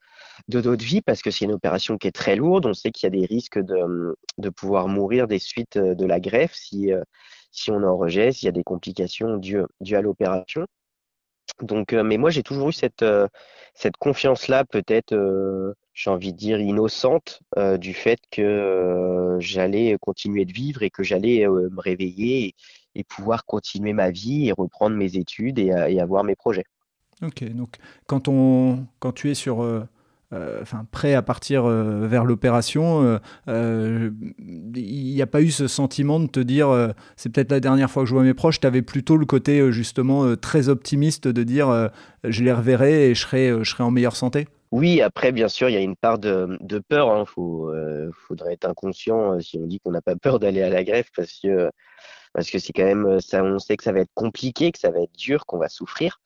de 0.48 0.62
notre 0.62 0.86
vie 0.86 1.02
parce 1.02 1.22
que 1.22 1.30
c'est 1.30 1.44
une 1.44 1.52
opération 1.52 1.98
qui 1.98 2.08
est 2.08 2.14
très 2.14 2.38
lourde. 2.38 2.66
On 2.66 2.74
sait 2.74 2.92
qu'il 2.92 3.06
y 3.06 3.08
a 3.14 3.20
des 3.20 3.26
risques 3.26 3.60
de, 3.60 4.18
de 4.38 4.50
pouvoir 4.50 4.88
mourir 4.88 5.28
des 5.28 5.40
suites 5.40 5.78
de 5.78 6.06
la 6.06 6.22
greffe 6.22 6.54
si, 6.54 6.92
si 7.52 7.70
on 7.70 7.84
en 7.84 7.98
rejette, 7.98 8.36
s'il 8.36 8.46
y 8.46 8.50
a 8.50 8.54
des 8.54 8.64
complications 8.64 9.36
dues, 9.36 9.64
dues 9.82 9.98
à 9.98 10.02
l'opération. 10.02 10.66
Donc, 11.62 11.92
mais 11.92 12.16
moi, 12.16 12.30
j'ai 12.30 12.44
toujours 12.44 12.70
eu 12.70 12.74
cette, 12.74 13.04
cette 13.74 13.98
confiance-là, 13.98 14.64
peut-être, 14.64 15.14
j'ai 15.94 16.10
envie 16.10 16.32
de 16.32 16.38
dire, 16.38 16.62
innocente, 16.62 17.42
du 17.78 17.94
fait 17.94 18.20
que 18.32 19.36
j'allais 19.40 19.98
continuer 20.00 20.46
de 20.46 20.54
vivre 20.54 20.84
et 20.84 20.90
que 20.90 21.04
j'allais 21.04 21.46
me 21.46 21.82
réveiller 21.82 22.56
et, 23.00 23.04
pouvoir 23.04 23.46
continuer 23.46 23.94
ma 23.94 24.12
vie 24.12 24.48
et 24.48 24.52
reprendre 24.52 24.96
mes 24.96 25.16
études 25.16 25.60
et, 25.60 25.74
et 25.88 26.00
avoir 26.00 26.24
mes 26.24 26.36
projets. 26.36 26.66
Ok, 27.22 27.44
donc 27.52 27.76
quand, 28.08 28.28
on, 28.28 28.86
quand 29.00 29.12
tu 29.12 29.30
es 29.30 29.34
sur 29.34 29.62
euh, 30.32 30.62
enfin 30.62 30.86
prêt 30.92 31.16
à 31.16 31.24
partir 31.24 31.66
euh, 31.66 32.06
vers 32.06 32.24
l'opération, 32.24 33.20
euh, 33.48 34.12
il 34.38 35.14
n'y 35.16 35.22
a 35.24 35.28
pas 35.28 35.42
eu 35.42 35.50
ce 35.50 35.68
sentiment 35.68 36.20
de 36.20 36.28
te 36.28 36.40
dire 36.40 36.70
c'est 37.16 37.30
peut-être 37.32 37.52
la 37.52 37.60
dernière 37.60 37.90
fois 37.90 38.04
que 38.04 38.10
je 38.10 38.14
vois 38.14 38.24
mes 38.24 38.36
proches. 38.36 38.60
Tu 38.60 38.68
avais 38.68 38.84
plutôt 38.84 39.18
le 39.18 39.26
côté 39.26 39.72
justement 39.72 40.36
très 40.36 40.70
optimiste 40.70 41.28
de 41.28 41.44
dire 41.44 41.90
je 42.24 42.44
les 42.44 42.54
reverrai 42.54 43.10
et 43.10 43.16
je 43.16 43.22
serai, 43.22 43.50
je 43.64 43.70
serai 43.70 43.84
en 43.84 43.92
meilleure 43.92 44.16
santé? 44.16 44.48
Oui, 44.72 45.02
après, 45.02 45.32
bien 45.32 45.48
sûr, 45.48 45.68
il 45.68 45.74
y 45.74 45.78
a 45.78 45.82
une 45.82 45.96
part 45.96 46.20
de, 46.20 46.60
de 46.62 46.78
peur. 46.78 47.08
Il 47.08 47.22
hein. 47.22 48.12
Faudrait 48.28 48.54
être 48.54 48.66
inconscient 48.66 49.40
si 49.40 49.58
on 49.58 49.66
dit 49.66 49.80
qu'on 49.80 49.92
n'a 49.92 50.02
pas 50.02 50.16
peur 50.16 50.40
d'aller 50.40 50.62
à 50.62 50.70
la 50.70 50.84
greffe 50.84 51.10
parce 51.16 51.40
que 51.42 51.72
parce 52.34 52.50
que 52.50 52.60
c'est 52.60 52.74
quand 52.74 52.86
même 52.86 53.20
ça. 53.20 53.44
On 53.44 53.60
sait 53.60 53.78
que 53.78 53.84
ça 53.84 53.92
va 53.92 54.02
être 54.02 54.14
compliqué, 54.14 54.72
que 54.72 54.80
ça 54.80 54.92
va 54.92 55.02
être 55.02 55.18
dur, 55.18 55.46
qu'on 55.46 55.58
va 55.58 55.70
souffrir. 55.70 56.20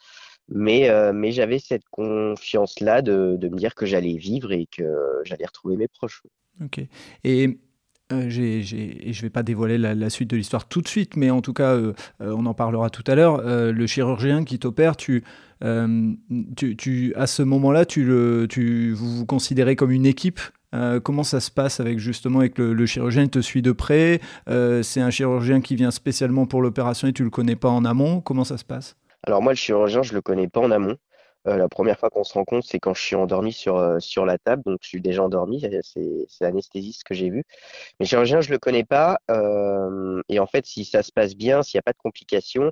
Mais, 0.50 0.90
euh, 0.90 1.14
j'avais 1.32 1.60
cette 1.60 1.88
confiance-là 1.90 3.02
de, 3.02 3.38
me 3.42 3.58
dire 3.58 3.76
que 3.76 3.86
j'allais 3.86 4.18
vivre 4.18 4.52
et 4.52 4.68
que 4.68 4.84
j'allais 5.24 5.46
retrouver 5.46 5.78
mes 5.78 5.88
proches. 5.88 6.22
Ok. 6.64 6.82
Et 7.24 7.60
euh, 8.12 8.30
je 8.30 8.42
ne 8.42 9.22
vais 9.22 9.30
pas 9.30 9.44
dévoiler 9.44 9.78
la, 9.78 10.10
suite 10.10 10.30
de 10.30 10.36
l'histoire 10.36 10.68
tout 10.68 10.82
de 10.82 10.88
suite, 10.88 11.16
mais 11.16 11.30
en 11.32 11.42
tout 11.42 11.54
cas, 11.54 11.74
euh, 11.74 11.94
on 12.20 12.46
en 12.46 12.54
parlera 12.54 12.90
tout 12.90 13.04
à 13.08 13.16
l'heure. 13.16 13.42
le 13.42 13.88
chirurgien 13.88 14.44
qui 14.44 14.60
t'opère, 14.60 14.96
à 15.62 15.88
ce 17.28 17.42
moment-là, 17.42 17.86
tu 17.86 18.48
tu, 18.50 18.92
vous 18.92 19.18
vous 19.18 19.26
considérez 19.26 19.76
comme 19.76 19.92
une 19.92 20.06
équipe? 20.06 20.42
Comment 21.04 21.24
ça 21.24 21.40
se 21.40 21.52
passe 21.52 21.80
avec 21.80 22.00
justement 22.00 22.40
avec 22.40 22.58
le, 22.58 22.74
le 22.74 22.86
chirurgien? 22.86 23.24
Il 23.24 23.30
te 23.30 23.40
suit 23.40 23.62
de 23.62 23.72
près. 23.72 24.20
C'est 24.48 25.02
un 25.02 25.10
chirurgien 25.10 25.62
qui 25.62 25.76
vient 25.76 25.92
spécialement 25.92 26.46
pour 26.46 26.62
l'opération 26.62 27.08
et 27.08 27.14
tu 27.14 27.24
le 27.24 27.30
connais 27.30 27.56
pas 27.56 27.70
en 27.70 27.86
amont. 27.86 28.22
Comment 28.22 28.44
ça 28.44 28.58
se 28.58 28.66
passe? 28.66 28.96
Alors 29.26 29.42
moi, 29.42 29.54
le 29.54 29.58
chirurgien, 29.58 30.04
je 30.04 30.14
le 30.14 30.22
connais 30.22 30.48
pas 30.48 30.60
en 30.60 30.72
amont. 30.72 30.98
Euh, 31.46 31.58
la 31.58 31.68
première 31.68 32.00
fois 32.00 32.10
qu'on 32.10 32.24
se 32.24 32.34
rencontre, 32.34 32.66
c'est 32.66 32.80
quand 32.80 32.94
je 32.94 33.02
suis 33.02 33.18
endormi 33.18 33.52
sur, 33.52 33.76
euh, 33.76 34.00
sur 34.00 34.26
la 34.26 34.38
table, 34.38 34.64
donc 34.66 34.80
je 34.82 34.88
suis 34.88 35.02
déjà 35.02 35.24
endormi, 35.24 35.62
c'est 35.84 36.26
l'anesthésiste 36.40 37.04
que 37.04 37.14
j'ai 37.14 37.30
vu. 37.30 37.44
Mais 38.00 38.06
chirurgien, 38.06 38.40
je 38.40 38.50
le 38.50 38.58
connais 38.60 38.86
pas, 38.86 39.18
euh, 39.30 40.22
et 40.30 40.40
en 40.40 40.46
fait, 40.46 40.66
si 40.66 40.86
ça 40.86 41.04
se 41.04 41.12
passe 41.12 41.36
bien, 41.36 41.62
s'il 41.62 41.78
n'y 41.78 41.80
a 41.80 41.84
pas 41.84 41.92
de 41.92 41.98
complications, 41.98 42.72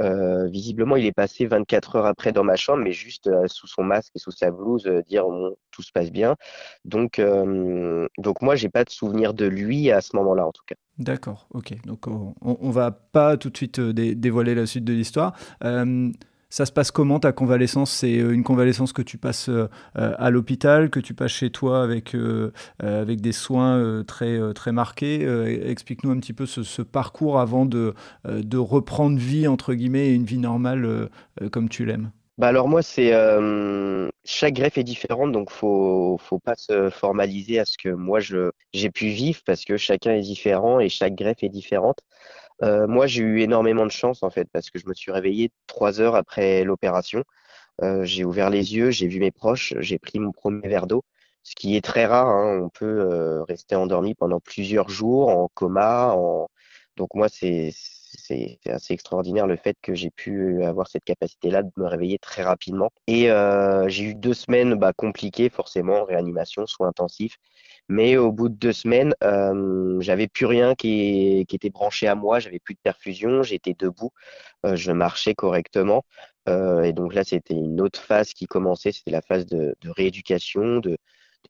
visiblement, 0.00 0.96
il 0.96 1.06
est 1.06 1.12
passé 1.12 1.46
24 1.46 1.96
heures 1.96 2.06
après 2.06 2.32
dans 2.32 2.44
ma 2.44 2.56
chambre, 2.56 2.82
mais 2.82 2.92
juste 2.92 3.30
sous 3.46 3.66
son 3.66 3.82
masque 3.82 4.12
et 4.14 4.18
sous 4.18 4.30
sa 4.30 4.50
blouse, 4.50 4.86
dire 5.06 5.24
tout 5.70 5.82
se 5.82 5.92
passe 5.92 6.10
bien. 6.10 6.36
Donc, 6.84 7.20
donc 8.18 8.42
moi, 8.42 8.56
j'ai 8.56 8.68
pas 8.68 8.84
de 8.84 8.90
souvenir 8.90 9.34
de 9.34 9.46
lui 9.46 9.90
à 9.90 10.00
ce 10.00 10.16
moment-là, 10.16 10.46
en 10.46 10.52
tout 10.52 10.64
cas. 10.66 10.76
D'accord, 10.98 11.46
ok. 11.52 11.74
Donc 11.84 12.06
on, 12.06 12.34
on, 12.40 12.70
va 12.70 12.90
pas 12.90 13.36
tout 13.36 13.50
de 13.50 13.56
suite 13.56 13.80
dévoiler 13.80 14.54
la 14.54 14.66
suite 14.66 14.84
de 14.84 14.92
l'histoire. 14.92 15.34
Ça 16.48 16.64
se 16.64 16.72
passe 16.72 16.90
comment 16.90 17.18
ta 17.18 17.32
convalescence? 17.32 17.90
C'est 17.90 18.18
euh, 18.18 18.32
une 18.32 18.44
convalescence 18.44 18.92
que 18.92 19.02
tu 19.02 19.18
passes 19.18 19.48
euh, 19.48 19.68
à 19.94 20.30
l'hôpital, 20.30 20.90
que 20.90 21.00
tu 21.00 21.12
passes 21.12 21.32
chez 21.32 21.50
toi 21.50 21.82
avec, 21.82 22.14
euh, 22.14 22.52
avec 22.78 23.20
des 23.20 23.32
soins 23.32 24.04
très, 24.06 24.38
très 24.54 24.72
marqués? 24.72 25.26
Explique-nous 25.68 26.10
un 26.10 26.18
petit 26.18 26.32
peu 26.32 26.46
ce, 26.46 26.82
parcours 26.82 27.40
avant 27.40 27.66
de, 27.66 27.94
de 28.24 28.58
reprendre 28.58 29.18
vie, 29.18 29.48
entre 29.48 29.74
guillemets, 29.74 30.08
et 30.08 30.14
une 30.14 30.24
vie 30.24 30.38
normale 30.38 31.08
comme 31.50 31.68
tu 31.68 31.84
l'aimes. 31.84 32.10
Bah 32.38 32.48
alors 32.48 32.68
moi 32.68 32.82
c'est 32.82 33.12
chaque 34.24 34.54
greffe 34.54 34.76
est 34.78 34.84
différente 34.84 35.32
donc 35.32 35.50
faut 35.50 36.18
faut 36.18 36.38
pas 36.38 36.54
se 36.56 36.90
formaliser 36.90 37.58
à 37.58 37.64
ce 37.64 37.78
que 37.78 37.88
moi 37.88 38.20
je 38.20 38.50
j'ai 38.74 38.90
pu 38.90 39.08
vivre 39.08 39.40
parce 39.46 39.64
que 39.64 39.76
chacun 39.78 40.12
est 40.12 40.20
différent 40.20 40.78
et 40.80 40.88
chaque 40.90 41.14
greffe 41.14 41.42
est 41.42 41.48
différente. 41.48 42.00
Euh, 42.62 42.86
moi, 42.88 43.06
j'ai 43.06 43.22
eu 43.22 43.40
énormément 43.42 43.86
de 43.86 43.92
chance 43.92 44.22
en 44.22 44.30
fait 44.30 44.48
parce 44.52 44.70
que 44.70 44.78
je 44.78 44.86
me 44.88 44.94
suis 44.94 45.12
réveillé 45.12 45.52
trois 45.68 46.00
heures 46.00 46.16
après 46.16 46.64
l'opération. 46.64 47.24
Euh, 47.82 48.04
j'ai 48.04 48.24
ouvert 48.24 48.50
les 48.50 48.74
yeux, 48.76 48.90
j'ai 48.90 49.08
vu 49.08 49.20
mes 49.20 49.30
proches, 49.32 49.74
j'ai 49.80 49.98
pris 49.98 50.18
mon 50.20 50.32
premier 50.32 50.68
verre 50.68 50.86
d'eau, 50.86 51.04
ce 51.42 51.54
qui 51.56 51.76
est 51.76 51.84
très 51.84 52.06
rare. 52.06 52.28
Hein. 52.28 52.60
On 52.64 52.68
peut 52.70 52.86
euh, 52.86 53.44
rester 53.44 53.76
endormi 53.76 54.14
pendant 54.14 54.40
plusieurs 54.40 54.88
jours 54.90 55.28
en 55.30 55.48
coma. 55.54 56.14
En... 56.16 56.48
Donc 56.96 57.14
moi, 57.14 57.28
c'est 57.28 57.72
c'est 58.26 58.58
assez 58.66 58.94
extraordinaire 58.94 59.46
le 59.46 59.56
fait 59.56 59.76
que 59.82 59.94
j'ai 59.94 60.10
pu 60.10 60.62
avoir 60.64 60.88
cette 60.88 61.04
capacité-là 61.04 61.62
de 61.62 61.70
me 61.76 61.86
réveiller 61.86 62.18
très 62.18 62.42
rapidement. 62.42 62.90
Et 63.06 63.30
euh, 63.30 63.88
j'ai 63.88 64.04
eu 64.04 64.14
deux 64.14 64.34
semaines 64.34 64.74
bah, 64.74 64.92
compliquées 64.92 65.48
forcément, 65.48 66.04
réanimation, 66.04 66.66
soins 66.66 66.88
intensifs. 66.88 67.38
Mais 67.88 68.16
au 68.16 68.32
bout 68.32 68.48
de 68.48 68.54
deux 68.54 68.72
semaines, 68.72 69.14
euh, 69.22 70.00
j'avais 70.00 70.26
plus 70.28 70.46
rien 70.46 70.74
qui, 70.74 71.46
était 71.52 71.70
branché 71.70 72.08
à 72.08 72.14
moi, 72.16 72.40
j'avais 72.40 72.58
plus 72.58 72.74
de 72.74 72.80
perfusion, 72.82 73.42
j'étais 73.42 73.74
debout, 73.78 74.10
euh, 74.64 74.76
je 74.76 74.90
marchais 74.92 75.34
correctement. 75.34 76.04
Euh, 76.48 76.82
et 76.82 76.92
donc 76.92 77.14
là, 77.14 77.24
c'était 77.24 77.54
une 77.54 77.80
autre 77.80 78.00
phase 78.00 78.32
qui 78.34 78.46
commençait, 78.46 78.92
c'était 78.92 79.10
la 79.12 79.22
phase 79.22 79.46
de, 79.46 79.76
de 79.80 79.90
rééducation, 79.90 80.78
de, 80.80 80.90
de, 80.90 80.98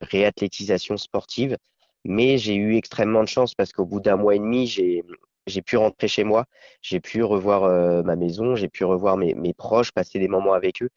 réathlétisation 0.02 0.97
sportive. 0.97 1.56
Mais 2.04 2.38
j'ai 2.38 2.54
eu 2.54 2.76
extrêmement 2.76 3.23
de 3.25 3.28
chance 3.28 3.54
parce 3.54 3.73
qu'au 3.73 3.87
bout 3.87 4.00
d'un 4.00 4.16
mois 4.16 4.35
et 4.37 4.38
demi, 4.38 4.66
j'ai 4.66 5.02
j'ai 5.47 5.62
pu 5.62 5.76
rentrer 5.76 6.09
chez 6.09 6.25
moi, 6.25 6.47
j'ai 6.83 7.00
pu 7.00 7.23
revoir 7.23 7.65
euh, 7.65 8.03
ma 8.03 8.17
maison, 8.17 8.57
j'ai 8.57 8.69
pu 8.69 8.85
revoir 8.85 9.17
mes, 9.17 9.35
mes, 9.35 9.55
proches, 9.55 9.93
passer 9.93 10.19
des 10.19 10.29
moments 10.29 10.53
avec 10.55 10.83
eux. 10.83 10.91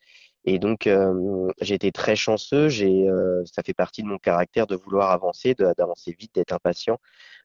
Et 0.45 0.57
donc, 0.57 0.87
euh, 0.87 1.51
j'ai 1.61 1.75
été 1.75 1.91
très 1.91 2.15
chanceux. 2.15 2.69
J'ai, 2.69 3.07
euh, 3.09 3.43
ça 3.45 3.61
fait 3.63 3.73
partie 3.73 4.03
de 4.03 4.07
mon 4.07 4.17
caractère 4.17 4.67
de 4.67 4.75
vouloir 4.75 5.11
avancer, 5.11 5.53
d'avancer 5.77 6.15
vite, 6.17 6.33
d'être 6.35 6.53
impatient. 6.53 6.97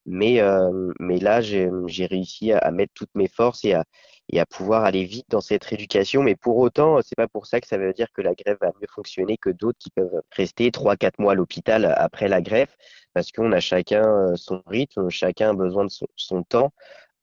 Mais, 0.06 0.40
euh, 0.40 0.92
mais 1.00 1.18
là, 1.18 1.40
j'ai 1.40 1.70
réussi 2.06 2.52
à, 2.52 2.70
mettre 2.70 2.92
toutes 2.94 3.14
mes 3.14 3.28
forces 3.28 3.64
et 3.64 3.74
à, 3.74 3.84
et 4.30 4.40
à 4.40 4.46
pouvoir 4.46 4.84
aller 4.84 5.04
vite 5.04 5.26
dans 5.28 5.40
cette 5.40 5.64
rééducation. 5.64 6.22
Mais 6.22 6.36
pour 6.36 6.56
autant, 6.58 7.00
c'est 7.02 7.16
pas 7.16 7.28
pour 7.28 7.46
ça 7.46 7.60
que 7.60 7.66
ça 7.66 7.78
veut 7.78 7.92
dire 7.92 8.08
que 8.12 8.22
la 8.22 8.34
greffe 8.34 8.58
va 8.60 8.72
mieux 8.80 8.88
fonctionner 8.88 9.36
que 9.36 9.50
d'autres 9.50 9.78
qui 9.78 9.90
peuvent 9.90 10.22
rester 10.30 10.70
trois, 10.70 10.96
quatre 10.96 11.18
mois 11.18 11.32
à 11.32 11.34
l'hôpital 11.34 11.94
après 11.96 12.28
la 12.28 12.40
greffe, 12.40 12.76
parce 13.12 13.32
qu'on 13.32 13.52
a 13.52 13.60
chacun 13.60 14.34
son 14.36 14.62
rythme, 14.66 15.08
chacun 15.10 15.50
a 15.50 15.54
besoin 15.54 15.84
de 15.84 15.90
son, 16.16 16.42
temps. 16.42 16.72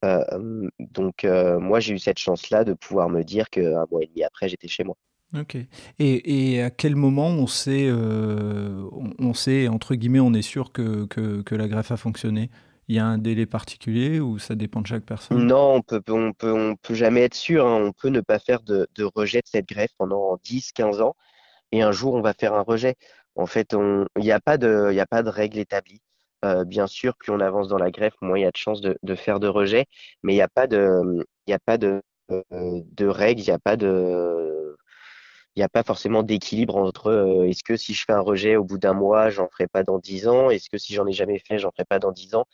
Euh, 0.04 0.68
donc, 0.78 1.24
moi, 1.24 1.80
j'ai 1.80 1.94
eu 1.94 1.98
cette 1.98 2.18
chance-là 2.18 2.64
de 2.64 2.74
pouvoir 2.74 3.08
me 3.08 3.22
dire 3.22 3.50
qu'un 3.50 3.86
mois 3.90 4.02
et 4.02 4.06
demi 4.06 4.24
après, 4.24 4.48
j'étais 4.48 4.68
chez 4.68 4.84
moi. 4.84 4.96
Ok. 5.38 5.56
Et, 5.98 6.54
et, 6.54 6.62
à 6.62 6.70
quel 6.70 6.94
moment 6.94 7.28
on 7.28 7.46
sait, 7.46 7.86
euh, 7.88 8.86
on, 9.18 9.32
sait, 9.32 9.66
entre 9.68 9.94
guillemets, 9.94 10.20
on 10.20 10.34
est 10.34 10.42
sûr 10.42 10.72
que, 10.72 11.06
que, 11.06 11.40
que, 11.40 11.54
la 11.54 11.68
greffe 11.68 11.90
a 11.90 11.96
fonctionné? 11.96 12.50
Il 12.88 12.96
y 12.96 12.98
a 12.98 13.06
un 13.06 13.18
délai 13.18 13.46
particulier 13.46 14.20
ou 14.20 14.38
ça 14.38 14.54
dépend 14.54 14.80
de 14.80 14.86
chaque 14.86 15.04
personne? 15.04 15.46
Non, 15.46 15.76
on 15.76 15.82
peut, 15.82 16.00
peut, 16.00 16.94
jamais 16.94 17.22
être 17.22 17.34
sûr. 17.34 17.66
Hein. 17.66 17.82
On 17.86 17.92
peut 17.92 18.08
ne 18.08 18.20
pas 18.20 18.38
faire 18.38 18.60
de, 18.62 18.86
rejet 19.14 19.38
de 19.38 19.46
cette 19.46 19.68
greffe 19.68 19.92
pendant 19.98 20.38
10, 20.44 20.72
15 20.72 21.00
ans 21.00 21.14
et 21.70 21.82
un 21.82 21.92
jour 21.92 22.14
on 22.14 22.20
va 22.20 22.34
faire 22.34 22.54
un 22.54 22.62
rejet. 22.62 22.96
En 23.34 23.46
fait, 23.46 23.72
il 23.72 24.06
n'y 24.22 24.32
a, 24.32 24.40
pas 24.40 24.58
de, 24.58 24.94
a 24.98 25.30
règle 25.30 25.58
établie. 25.58 26.02
Euh, 26.44 26.64
bien 26.64 26.86
sûr, 26.86 27.16
plus 27.16 27.32
on 27.32 27.40
avance 27.40 27.68
dans 27.68 27.78
la 27.78 27.90
greffe, 27.90 28.14
moins 28.20 28.36
il 28.36 28.42
y 28.42 28.44
a 28.44 28.50
de 28.50 28.56
chances 28.56 28.80
de, 28.80 29.14
faire 29.14 29.38
de 29.40 29.46
rejet, 29.46 29.86
mais 30.22 30.32
il 30.32 30.36
n'y 30.36 30.42
a 30.42 30.48
pas 30.48 30.66
de, 30.66 31.22
euh, 32.30 33.10
règles, 33.10 33.40
il 33.40 33.46
n'y 33.46 33.52
a 33.52 33.58
pas 33.58 33.76
de 33.76 34.76
il 35.54 35.60
n'y 35.60 35.64
a 35.64 35.68
pas 35.68 35.82
forcément 35.82 36.22
d'équilibre 36.22 36.76
entre 36.76 37.08
euh, 37.08 37.44
est-ce 37.48 37.62
que 37.62 37.76
si 37.76 37.94
je 37.94 38.04
fais 38.06 38.12
un 38.12 38.20
rejet 38.20 38.56
au 38.56 38.64
bout 38.64 38.78
d'un 38.78 38.94
mois, 38.94 39.30
j'en 39.30 39.48
ferai 39.48 39.66
pas 39.66 39.82
dans 39.82 39.98
dix 39.98 40.26
ans, 40.26 40.50
est-ce 40.50 40.70
que 40.70 40.78
si 40.78 40.94
j'en 40.94 41.06
ai 41.06 41.12
jamais 41.12 41.38
fait, 41.38 41.58
j'en 41.58 41.70
ferai 41.72 41.84
pas 41.84 41.98
dans 41.98 42.12
dix 42.12 42.34
ans? 42.34 42.46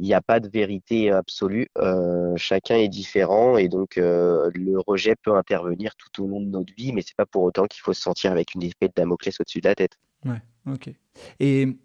Il 0.00 0.04
n'y 0.04 0.14
a 0.14 0.22
pas 0.22 0.40
de 0.40 0.48
vérité 0.48 1.10
absolue. 1.10 1.68
Euh, 1.76 2.32
chacun 2.36 2.76
est 2.76 2.88
différent 2.88 3.58
et 3.58 3.68
donc 3.68 3.98
euh, 3.98 4.50
le 4.54 4.80
rejet 4.80 5.14
peut 5.14 5.36
intervenir 5.36 5.94
tout 5.94 6.24
au 6.24 6.26
long 6.26 6.40
de 6.40 6.46
notre 6.46 6.72
vie, 6.74 6.94
mais 6.94 7.02
c'est 7.02 7.14
pas 7.14 7.26
pour 7.26 7.42
autant 7.42 7.66
qu'il 7.66 7.82
faut 7.82 7.92
se 7.92 8.00
sentir 8.00 8.32
avec 8.32 8.54
une 8.54 8.62
épée 8.62 8.88
de 8.88 8.94
Damoclès 8.96 9.38
au-dessus 9.38 9.60
de 9.60 9.68
la 9.68 9.74
tête. 9.74 9.98
Ouais, 10.24 10.40
ok. 10.66 10.88
Et 11.38 11.76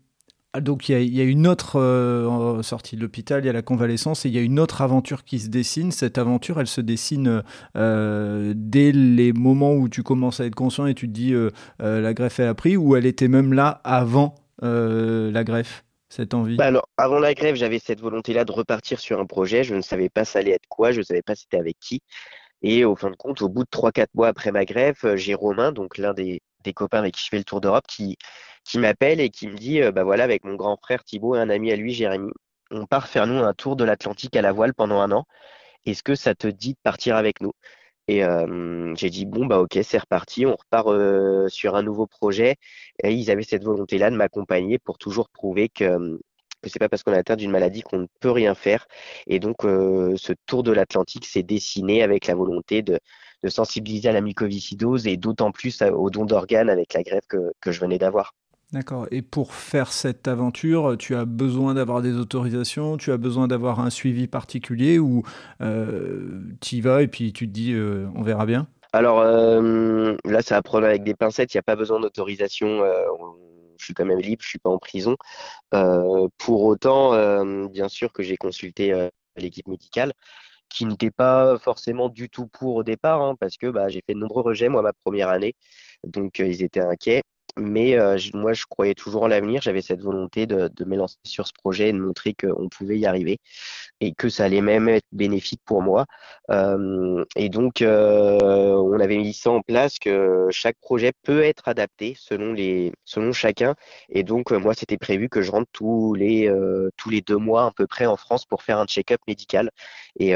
ah, 0.53 0.61
donc 0.61 0.87
il 0.87 1.13
y, 1.13 1.19
a 1.19 1.25
une 1.25 1.45
autre 1.45 1.77
euh, 1.77 2.63
sortie 2.63 2.95
de 2.95 3.01
l'hôpital, 3.01 3.43
il 3.43 3.47
y 3.47 3.49
a 3.49 3.53
la 3.53 3.61
convalescence 3.61 4.25
et 4.25 4.29
il 4.29 4.35
y 4.35 4.37
a 4.37 4.41
une 4.41 4.61
autre 4.61 4.81
aventure 4.81 5.25
qui 5.25 5.39
se 5.39 5.49
dessine. 5.49 5.91
Cette 5.91 6.17
aventure, 6.17 6.61
elle 6.61 6.67
se 6.67 6.79
dessine 6.79 7.43
dès 7.75 8.93
les 8.93 9.33
moments 9.33 9.73
où 9.73 9.89
tu 9.89 10.03
commences 10.03 10.39
à 10.39 10.45
être 10.45 10.55
conscient 10.55 10.85
et 10.85 10.93
tu 10.93 11.09
te 11.09 11.13
dis 11.13 11.33
la 11.79 12.13
greffe 12.13 12.39
est 12.39 12.47
appris 12.47 12.77
ou 12.77 12.95
elle 12.95 13.05
était 13.05 13.27
même 13.27 13.51
là 13.51 13.81
avant 13.83 14.35
la 14.61 15.43
greffe? 15.43 15.83
Cette 16.15 16.33
envie 16.33 16.55
bah 16.55 16.65
alors, 16.65 16.87
avant 16.97 17.19
la 17.19 17.33
greffe, 17.33 17.55
j'avais 17.55 17.79
cette 17.79 18.01
volonté-là 18.01 18.45
de 18.45 18.51
repartir 18.51 18.99
sur 18.99 19.19
un 19.19 19.25
projet. 19.25 19.63
Je 19.63 19.75
ne 19.75 19.81
savais 19.81 20.09
pas 20.09 20.25
ça 20.25 20.39
allait 20.39 20.51
être 20.51 20.67
quoi, 20.69 20.91
je 20.91 20.99
ne 20.99 21.03
savais 21.03 21.21
pas 21.21 21.35
c'était 21.35 21.57
avec 21.57 21.77
qui. 21.79 22.01
Et 22.61 22.85
au 22.85 22.95
fin 22.95 23.11
de 23.11 23.15
compte, 23.15 23.41
au 23.41 23.49
bout 23.49 23.63
de 23.63 23.69
3-4 23.69 24.07
mois 24.15 24.27
après 24.27 24.51
ma 24.51 24.65
greffe, 24.65 25.05
j'ai 25.15 25.33
Romain, 25.35 25.71
donc 25.71 25.97
l'un 25.97 26.13
des, 26.13 26.41
copains 26.73 26.99
avec 26.99 27.15
qui 27.15 27.23
je 27.23 27.29
fais 27.29 27.37
le 27.37 27.43
tour 27.43 27.61
d'Europe, 27.61 27.85
qui, 27.87 28.17
m'appelle 28.75 29.19
et 29.19 29.29
qui 29.29 29.47
me 29.47 29.55
dit 29.55 29.81
euh, 29.81 29.91
bah 29.91 30.03
voilà, 30.03 30.23
avec 30.23 30.43
mon 30.43 30.55
grand 30.55 30.77
frère 30.77 31.03
Thibaut 31.03 31.35
et 31.35 31.39
un 31.39 31.49
ami 31.49 31.71
à 31.71 31.75
lui, 31.75 31.93
Jérémy, 31.93 32.31
on 32.71 32.85
part 32.87 33.07
faire 33.07 33.27
nous 33.27 33.43
un 33.43 33.53
tour 33.53 33.75
de 33.75 33.83
l'Atlantique 33.83 34.35
à 34.35 34.41
la 34.41 34.51
voile 34.51 34.73
pendant 34.73 35.01
un 35.01 35.11
an. 35.11 35.25
Est-ce 35.85 36.01
que 36.03 36.15
ça 36.15 36.33
te 36.35 36.47
dit 36.47 36.73
de 36.73 36.79
partir 36.83 37.15
avec 37.15 37.41
nous? 37.41 37.51
Et 38.07 38.23
euh, 38.23 38.93
j'ai 38.95 39.09
dit 39.09 39.25
bon 39.25 39.45
bah 39.45 39.59
ok, 39.59 39.79
c'est 39.83 39.97
reparti, 39.97 40.45
on 40.45 40.55
repart 40.55 40.89
sur 41.49 41.75
un 41.75 41.83
nouveau 41.83 42.07
projet. 42.07 42.55
Et 43.03 43.13
ils 43.13 43.31
avaient 43.31 43.43
cette 43.43 43.63
volonté-là 43.63 44.11
de 44.11 44.15
m'accompagner 44.15 44.79
pour 44.79 44.97
toujours 44.97 45.29
prouver 45.29 45.69
que 45.69 46.19
que 46.65 46.69
c'est 46.71 46.79
pas 46.79 46.89
parce 46.89 47.03
qu'on 47.03 47.13
est 47.13 47.17
atteint 47.17 47.35
d'une 47.35 47.51
maladie 47.51 47.81
qu'on 47.81 47.99
ne 47.99 48.07
peut 48.19 48.31
rien 48.31 48.55
faire. 48.55 48.87
Et 49.27 49.39
donc, 49.39 49.57
ce 49.61 50.33
tour 50.47 50.63
de 50.63 50.71
l'Atlantique 50.71 51.25
s'est 51.25 51.43
dessiné 51.43 52.01
avec 52.03 52.27
la 52.27 52.35
volonté 52.35 52.81
de, 52.81 52.99
sensibiliser 53.47 54.09
à 54.09 54.11
la 54.11 54.21
mucoviscidose 54.21 55.05
et 55.05 55.17
d'autant 55.17 55.51
plus 55.51 55.83
au 55.83 56.09
don 56.09 56.25
d'organes 56.25 56.69
avec 56.69 56.93
la 56.93 57.03
que, 57.03 57.53
que 57.61 57.71
je 57.71 57.79
venais 57.79 57.99
d'avoir. 57.99 58.33
D'accord. 58.71 59.07
Et 59.11 59.21
pour 59.21 59.53
faire 59.53 59.91
cette 59.91 60.27
aventure, 60.27 60.97
tu 60.97 61.15
as 61.15 61.25
besoin 61.25 61.75
d'avoir 61.75 62.01
des 62.01 62.15
autorisations, 62.15 62.97
tu 62.97 63.11
as 63.11 63.17
besoin 63.17 63.47
d'avoir 63.47 63.79
un 63.79 63.89
suivi 63.89 64.27
particulier 64.27 64.97
ou 64.97 65.23
euh, 65.61 66.41
tu 66.61 66.77
y 66.77 66.81
vas 66.81 67.03
et 67.03 67.07
puis 67.07 67.31
tu 67.31 67.47
te 67.47 67.53
dis 67.53 67.73
euh, 67.73 68.07
on 68.15 68.23
verra 68.23 68.45
bien? 68.45 68.67
Alors 68.91 69.19
euh, 69.19 70.15
là, 70.25 70.41
ça 70.41 70.55
va 70.55 70.61
prendre 70.61 70.85
avec 70.85 71.03
des 71.03 71.13
pincettes, 71.13 71.53
il 71.53 71.57
n'y 71.57 71.59
a 71.59 71.63
pas 71.63 71.75
besoin 71.75 71.99
d'autorisation. 71.99 72.83
je 73.77 73.85
suis 73.85 73.93
quand 73.93 74.05
même 74.05 74.19
libre, 74.19 74.41
je 74.41 74.49
suis 74.49 74.59
pas 74.59 74.69
en 74.71 74.79
prison. 74.79 75.15
pour 76.37 76.63
autant, 76.63 77.45
bien 77.67 77.87
sûr 77.87 78.11
que 78.11 78.23
j'ai 78.23 78.37
consulté 78.37 79.09
l'équipe 79.37 79.67
médicale 79.67 80.11
qui 80.69 80.85
n'était 80.85 81.11
pas 81.11 81.57
forcément 81.59 82.09
du 82.09 82.29
tout 82.29 82.47
pour 82.47 82.75
au 82.75 82.83
départ, 82.83 83.21
hein, 83.21 83.35
parce 83.39 83.57
que 83.57 83.67
bah, 83.67 83.87
j'ai 83.89 84.01
fait 84.05 84.13
de 84.13 84.19
nombreux 84.19 84.41
rejets, 84.41 84.67
moi, 84.69 84.81
ma 84.81 84.93
première 84.93 85.29
année. 85.29 85.55
Donc, 86.03 86.39
ils 86.39 86.63
étaient 86.63 86.81
inquiets. 86.81 87.21
Mais 87.57 87.97
euh, 87.97 88.17
moi, 88.33 88.51
je 88.53 88.65
croyais 88.65 88.95
toujours 88.95 89.23
en 89.23 89.27
l'avenir. 89.27 89.61
J'avais 89.61 89.81
cette 89.81 90.01
volonté 90.01 90.45
de, 90.45 90.67
de 90.67 90.85
m'élancer 90.85 91.17
sur 91.23 91.47
ce 91.47 91.53
projet 91.53 91.89
et 91.89 91.93
de 91.93 91.99
montrer 91.99 92.33
qu'on 92.33 92.67
pouvait 92.67 92.99
y 92.99 93.05
arriver 93.05 93.39
et 94.01 94.13
que 94.13 94.29
ça 94.29 94.45
allait 94.45 94.61
même 94.61 94.89
être 94.89 95.05
bénéfique 95.11 95.61
pour 95.65 95.81
moi. 95.81 96.05
Euh, 96.51 97.23
et 97.35 97.49
donc, 97.49 97.81
euh, 97.81 98.73
on 98.75 98.99
avait 98.99 99.17
mis 99.17 99.33
ça 99.33 99.51
en 99.51 99.61
place 99.61 99.99
que 99.99 100.47
chaque 100.51 100.77
projet 100.81 101.11
peut 101.23 101.43
être 101.43 101.67
adapté 101.67 102.15
selon 102.17 102.53
les, 102.53 102.93
selon 103.05 103.31
chacun. 103.31 103.75
Et 104.09 104.23
donc, 104.23 104.51
moi, 104.51 104.73
c'était 104.73 104.97
prévu 104.97 105.29
que 105.29 105.41
je 105.41 105.51
rentre 105.51 105.69
tous 105.71 106.13
les, 106.13 106.51
tous 106.97 107.09
les 107.09 107.21
deux 107.21 107.37
mois 107.37 107.67
à 107.67 107.71
peu 107.71 107.87
près 107.87 108.05
en 108.05 108.17
France 108.17 108.45
pour 108.45 108.63
faire 108.63 108.79
un 108.79 108.85
check-up 108.85 109.19
médical 109.27 109.71
et 110.19 110.33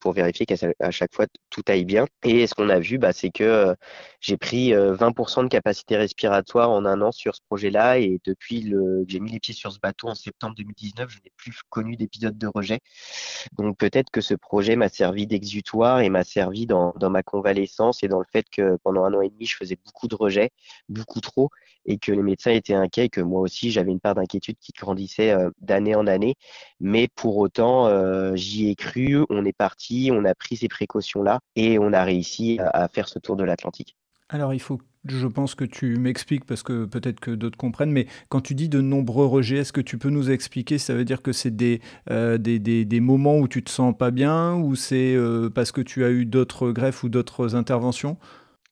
pour 0.00 0.12
vérifier 0.12 0.46
qu'à 0.46 0.90
chaque 0.90 1.14
fois 1.14 1.26
tout 1.50 1.62
aille 1.68 1.84
bien. 1.84 2.06
Et 2.24 2.46
ce 2.46 2.54
qu'on 2.54 2.68
a 2.68 2.78
vu, 2.78 2.98
bah, 2.98 3.12
c'est 3.12 3.30
que 3.30 3.74
j'ai 4.20 4.36
pris 4.36 4.72
20% 4.72 5.44
de 5.44 5.48
capacité 5.48 5.96
respiratoire 5.96 6.24
respiratoire 6.24 6.70
en 6.70 6.84
un 6.84 7.00
an 7.02 7.12
sur 7.12 7.34
ce 7.34 7.40
projet-là. 7.48 7.98
Et 7.98 8.20
depuis 8.24 8.62
le, 8.62 9.04
que 9.04 9.12
j'ai 9.12 9.20
mis 9.20 9.32
les 9.32 9.40
pieds 9.40 9.54
sur 9.54 9.72
ce 9.72 9.78
bateau 9.78 10.08
en 10.08 10.14
septembre 10.14 10.54
2019, 10.56 11.10
je 11.10 11.18
n'ai 11.18 11.32
plus 11.36 11.54
connu 11.68 11.96
d'épisode 11.96 12.36
de 12.38 12.46
rejet. 12.46 12.80
Donc 13.58 13.76
peut-être 13.78 14.10
que 14.10 14.20
ce 14.20 14.34
projet 14.34 14.76
m'a 14.76 14.88
servi 14.88 15.26
d'exutoire 15.26 16.00
et 16.00 16.08
m'a 16.08 16.24
servi 16.24 16.66
dans, 16.66 16.94
ma 17.10 17.22
convalescence 17.22 18.02
et 18.02 18.08
dans 18.08 18.18
le 18.18 18.26
fait 18.30 18.46
que 18.50 18.76
pendant 18.82 19.04
un 19.04 19.14
an 19.14 19.20
et 19.20 19.30
demi, 19.30 19.46
je 19.46 19.56
faisais 19.56 19.78
beaucoup 19.84 20.08
de 20.08 20.14
rejets, 20.14 20.50
beaucoup 20.88 21.20
trop, 21.20 21.50
et 21.86 21.98
que 21.98 22.12
les 22.12 22.22
médecins 22.22 22.50
étaient 22.50 22.74
inquiets, 22.74 23.08
que 23.08 23.20
moi 23.20 23.40
aussi, 23.40 23.70
j'avais 23.70 23.92
une 23.92 24.00
part 24.00 24.14
d'inquiétude 24.14 24.56
qui 24.58 24.72
grandissait 24.72 25.32
euh, 25.32 25.50
d'année 25.60 25.94
en 25.94 26.06
année. 26.06 26.34
Mais 26.80 27.08
pour 27.14 27.36
autant, 27.38 27.86
euh, 27.86 28.34
j'y 28.36 28.70
ai 28.70 28.74
cru, 28.74 29.24
on 29.28 29.44
est 29.44 29.52
parti, 29.52 30.10
on 30.12 30.24
a 30.24 30.34
pris 30.34 30.56
ces 30.56 30.68
précautions-là 30.68 31.40
et 31.56 31.78
on 31.78 31.92
a 31.92 32.04
réussi 32.04 32.58
à 32.60 32.88
faire 32.88 33.08
ce 33.08 33.18
tour 33.18 33.36
de 33.36 33.44
l'Atlantique. 33.44 33.96
Alors 34.30 34.54
il 34.54 34.60
faut, 34.60 34.80
je 35.04 35.26
pense 35.26 35.54
que 35.54 35.64
tu 35.64 35.96
m'expliques 35.98 36.46
parce 36.46 36.62
que 36.62 36.86
peut-être 36.86 37.20
que 37.20 37.30
d'autres 37.30 37.58
comprennent, 37.58 37.92
mais 37.92 38.06
quand 38.30 38.40
tu 38.40 38.54
dis 38.54 38.68
de 38.70 38.80
nombreux 38.80 39.26
rejets, 39.26 39.58
est-ce 39.58 39.72
que 39.72 39.82
tu 39.82 39.98
peux 39.98 40.08
nous 40.08 40.30
expliquer? 40.30 40.78
Ça 40.78 40.94
veut 40.94 41.04
dire 41.04 41.20
que 41.22 41.32
c'est 41.32 41.54
des, 41.54 41.80
euh, 42.10 42.38
des, 42.38 43.00
moments 43.00 43.38
où 43.38 43.48
tu 43.48 43.62
te 43.62 43.70
sens 43.70 43.94
pas 43.96 44.10
bien 44.10 44.54
ou 44.54 44.76
c'est 44.76 45.14
euh, 45.14 45.50
parce 45.50 45.72
que 45.72 45.82
tu 45.82 46.04
as 46.04 46.10
eu 46.10 46.24
d'autres 46.24 46.72
greffes 46.72 47.04
ou 47.04 47.10
d'autres 47.10 47.54
interventions? 47.54 48.16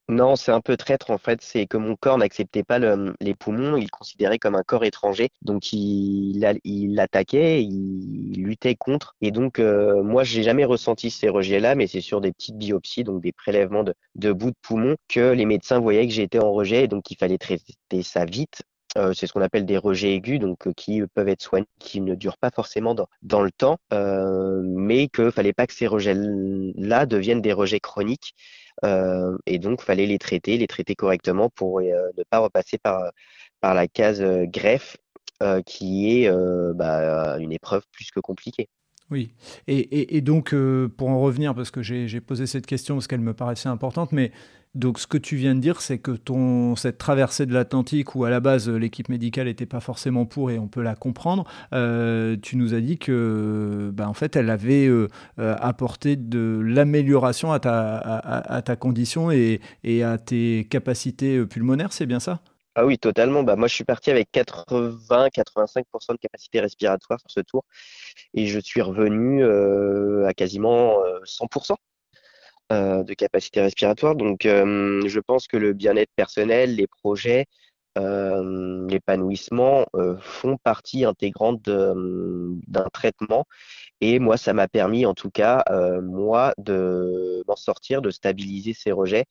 Non, 0.08 0.36
c'est 0.36 0.52
un 0.52 0.60
peu 0.60 0.76
traître 0.76 1.10
en 1.10 1.18
fait. 1.18 1.40
C'est 1.42 1.66
que 1.66 1.76
mon 1.76 1.96
corps 1.96 2.18
n'acceptait 2.18 2.64
pas 2.64 2.78
les 2.78 3.34
poumons. 3.34 3.76
Il 3.76 3.90
considérait 3.90 4.38
comme 4.38 4.54
un 4.56 4.62
corps 4.62 4.84
étranger. 4.84 5.30
Donc 5.42 5.72
il, 5.72 6.44
il 6.64 6.94
l'attaquait, 6.94 7.62
il 7.62 8.32
luttait 8.36 8.74
contre. 8.74 9.14
Et 9.20 9.30
donc 9.30 9.58
euh, 9.58 10.02
moi, 10.02 10.24
j'ai 10.24 10.42
jamais 10.42 10.64
ressenti 10.64 11.10
ces 11.10 11.28
rejets-là, 11.28 11.74
mais 11.76 11.86
c'est 11.86 12.00
sur 12.00 12.20
des 12.20 12.32
petites 12.32 12.58
biopsies, 12.58 13.04
donc 13.04 13.22
des 13.22 13.32
prélèvements 13.32 13.84
de, 13.84 13.94
de 14.16 14.32
bouts 14.32 14.50
de 14.50 14.56
poumons, 14.60 14.96
que 15.08 15.32
les 15.32 15.46
médecins 15.46 15.78
voyaient 15.80 16.06
que 16.06 16.12
j'étais 16.12 16.40
en 16.40 16.52
rejet. 16.52 16.84
Et 16.84 16.88
donc 16.88 17.10
il 17.10 17.16
fallait 17.16 17.38
traiter 17.38 18.02
ça 18.02 18.24
vite. 18.24 18.62
Euh, 18.98 19.14
c'est 19.14 19.26
ce 19.26 19.32
qu'on 19.32 19.40
appelle 19.40 19.64
des 19.64 19.78
rejets 19.78 20.14
aigus, 20.14 20.38
donc 20.38 20.66
euh, 20.66 20.72
qui 20.76 21.02
peuvent 21.14 21.28
être 21.28 21.40
soignés, 21.40 21.66
qui 21.78 22.00
ne 22.00 22.14
durent 22.14 22.36
pas 22.36 22.50
forcément 22.50 22.94
dans, 22.94 23.42
le 23.42 23.50
temps, 23.50 23.78
euh, 23.92 24.60
mais 24.64 25.08
qu'il 25.08 25.30
fallait 25.30 25.54
pas 25.54 25.66
que 25.66 25.72
ces 25.72 25.86
rejets-là 25.86 27.06
deviennent 27.06 27.40
des 27.40 27.54
rejets 27.54 27.80
chroniques 27.80 28.34
euh, 28.84 29.36
et 29.46 29.58
donc, 29.58 29.82
fallait 29.82 30.06
les 30.06 30.18
traiter, 30.18 30.58
les 30.58 30.66
traiter 30.66 30.94
correctement 30.94 31.50
pour 31.50 31.80
euh, 31.80 31.82
ne 32.16 32.22
pas 32.28 32.38
repasser 32.38 32.78
par, 32.78 33.10
par 33.60 33.74
la 33.74 33.86
case 33.88 34.20
euh, 34.20 34.44
greffe, 34.46 34.96
qui 35.66 36.22
est 36.22 36.30
bah, 36.76 37.36
une 37.40 37.50
épreuve 37.50 37.82
plus 37.90 38.12
que 38.12 38.20
compliquée. 38.20 38.68
Oui, 39.10 39.32
et, 39.66 40.16
et, 40.16 40.20
donc 40.20 40.54
pour 40.96 41.08
en 41.08 41.20
revenir, 41.20 41.52
parce 41.52 41.72
que 41.72 41.82
j'ai 41.82 42.20
posé 42.20 42.46
cette 42.46 42.64
question 42.64 42.94
parce 42.94 43.08
qu'elle 43.08 43.18
me 43.18 43.34
paraissait 43.34 43.68
importante, 43.68 44.12
mais 44.12 44.30
donc 44.74 44.98
ce 44.98 45.06
que 45.06 45.18
tu 45.18 45.36
viens 45.36 45.54
de 45.54 45.60
dire, 45.60 45.82
c'est 45.82 45.98
que 45.98 46.12
ton, 46.12 46.76
cette 46.76 46.96
traversée 46.96 47.44
de 47.44 47.52
l'Atlantique, 47.52 48.14
où 48.14 48.24
à 48.24 48.30
la 48.30 48.40
base 48.40 48.70
l'équipe 48.70 49.10
médicale 49.10 49.46
n'était 49.46 49.66
pas 49.66 49.80
forcément 49.80 50.24
pour, 50.24 50.50
et 50.50 50.58
on 50.58 50.66
peut 50.66 50.80
la 50.80 50.94
comprendre, 50.94 51.44
euh, 51.74 52.36
tu 52.42 52.56
nous 52.56 52.72
as 52.72 52.80
dit 52.80 52.98
que 52.98 53.90
ben, 53.92 54.08
en 54.08 54.14
fait 54.14 54.34
elle 54.34 54.48
avait 54.48 54.86
euh, 54.86 55.08
euh, 55.38 55.54
apporté 55.60 56.16
de 56.16 56.60
l'amélioration 56.64 57.52
à 57.52 57.60
ta, 57.60 57.96
à, 57.96 58.62
ta 58.62 58.76
condition 58.76 59.30
et, 59.30 59.60
et 59.84 60.02
à 60.04 60.16
tes 60.16 60.66
capacités 60.70 61.44
pulmonaires, 61.44 61.92
c'est 61.92 62.06
bien 62.06 62.20
ça? 62.20 62.40
Ah 62.74 62.86
oui, 62.86 62.98
totalement. 62.98 63.42
Bah, 63.42 63.54
moi, 63.54 63.68
je 63.68 63.74
suis 63.74 63.84
parti 63.84 64.10
avec 64.10 64.28
80-85% 64.32 66.12
de 66.12 66.16
capacité 66.16 66.58
respiratoire 66.60 67.20
sur 67.20 67.30
ce 67.30 67.40
tour 67.40 67.64
et 68.32 68.46
je 68.46 68.58
suis 68.58 68.80
revenu 68.80 69.44
à 70.24 70.32
quasiment 70.32 70.96
100%. 71.26 71.76
Euh, 72.72 73.02
de 73.02 73.12
capacité 73.12 73.60
respiratoire. 73.60 74.14
Donc, 74.14 74.46
euh, 74.46 75.02
je 75.06 75.20
pense 75.20 75.46
que 75.46 75.58
le 75.58 75.74
bien-être 75.74 76.12
personnel, 76.16 76.76
les 76.76 76.86
projets, 76.86 77.44
euh, 77.98 78.86
l'épanouissement 78.88 79.84
font 80.20 80.56
partie 80.56 81.04
intégrante 81.04 81.60
d'un 81.64 82.88
traitement. 82.94 83.44
Et 84.00 84.18
moi, 84.20 84.38
ça 84.38 84.54
m'a 84.54 84.68
permis, 84.68 85.04
en 85.04 85.12
tout 85.12 85.30
cas, 85.30 85.64
moi, 86.02 86.54
de 86.56 87.42
m'en 87.46 87.56
sortir, 87.56 88.00
de 88.00 88.10
stabiliser 88.10 88.72
ces 88.72 88.92
rejets 88.92 89.26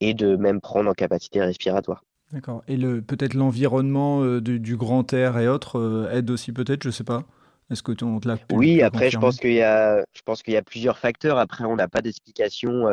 et 0.00 0.14
de 0.14 0.34
même 0.34 0.60
prendre 0.60 0.90
en 0.90 0.94
capacité 0.94 1.40
respiratoire. 1.40 2.02
D'accord. 2.32 2.64
Et 2.66 2.76
peut-être 2.76 3.34
l'environnement 3.34 4.40
du, 4.40 4.58
du, 4.58 4.76
grand 4.76 5.12
air 5.12 5.38
et 5.38 5.46
autres 5.46 6.08
aide 6.12 6.30
aussi 6.30 6.50
peut-être, 6.50 6.82
je 6.82 6.88
ne 6.88 6.92
sais 6.92 7.04
pas. 7.04 7.24
Est-ce 7.72 7.82
que 7.82 8.04
on 8.04 8.20
te 8.20 8.28
l'a 8.28 8.36
Oui, 8.52 8.82
après, 8.82 9.10
je 9.10 9.18
pense 9.18 9.38
qu'il 9.38 9.54
y 9.54 9.62
a, 9.62 10.04
je 10.14 10.22
pense 10.22 10.42
qu'il 10.42 10.54
y 10.54 10.58
a 10.58 10.62
plusieurs 10.62 10.98
facteurs. 10.98 11.38
Après, 11.38 11.64
on 11.64 11.76
n'a 11.76 11.88
pas 11.88 12.02
d'explication 12.02 12.86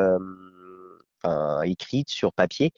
euh, 1.25 1.61
écrite 1.63 2.09
sur 2.09 2.31
papier, 2.31 2.71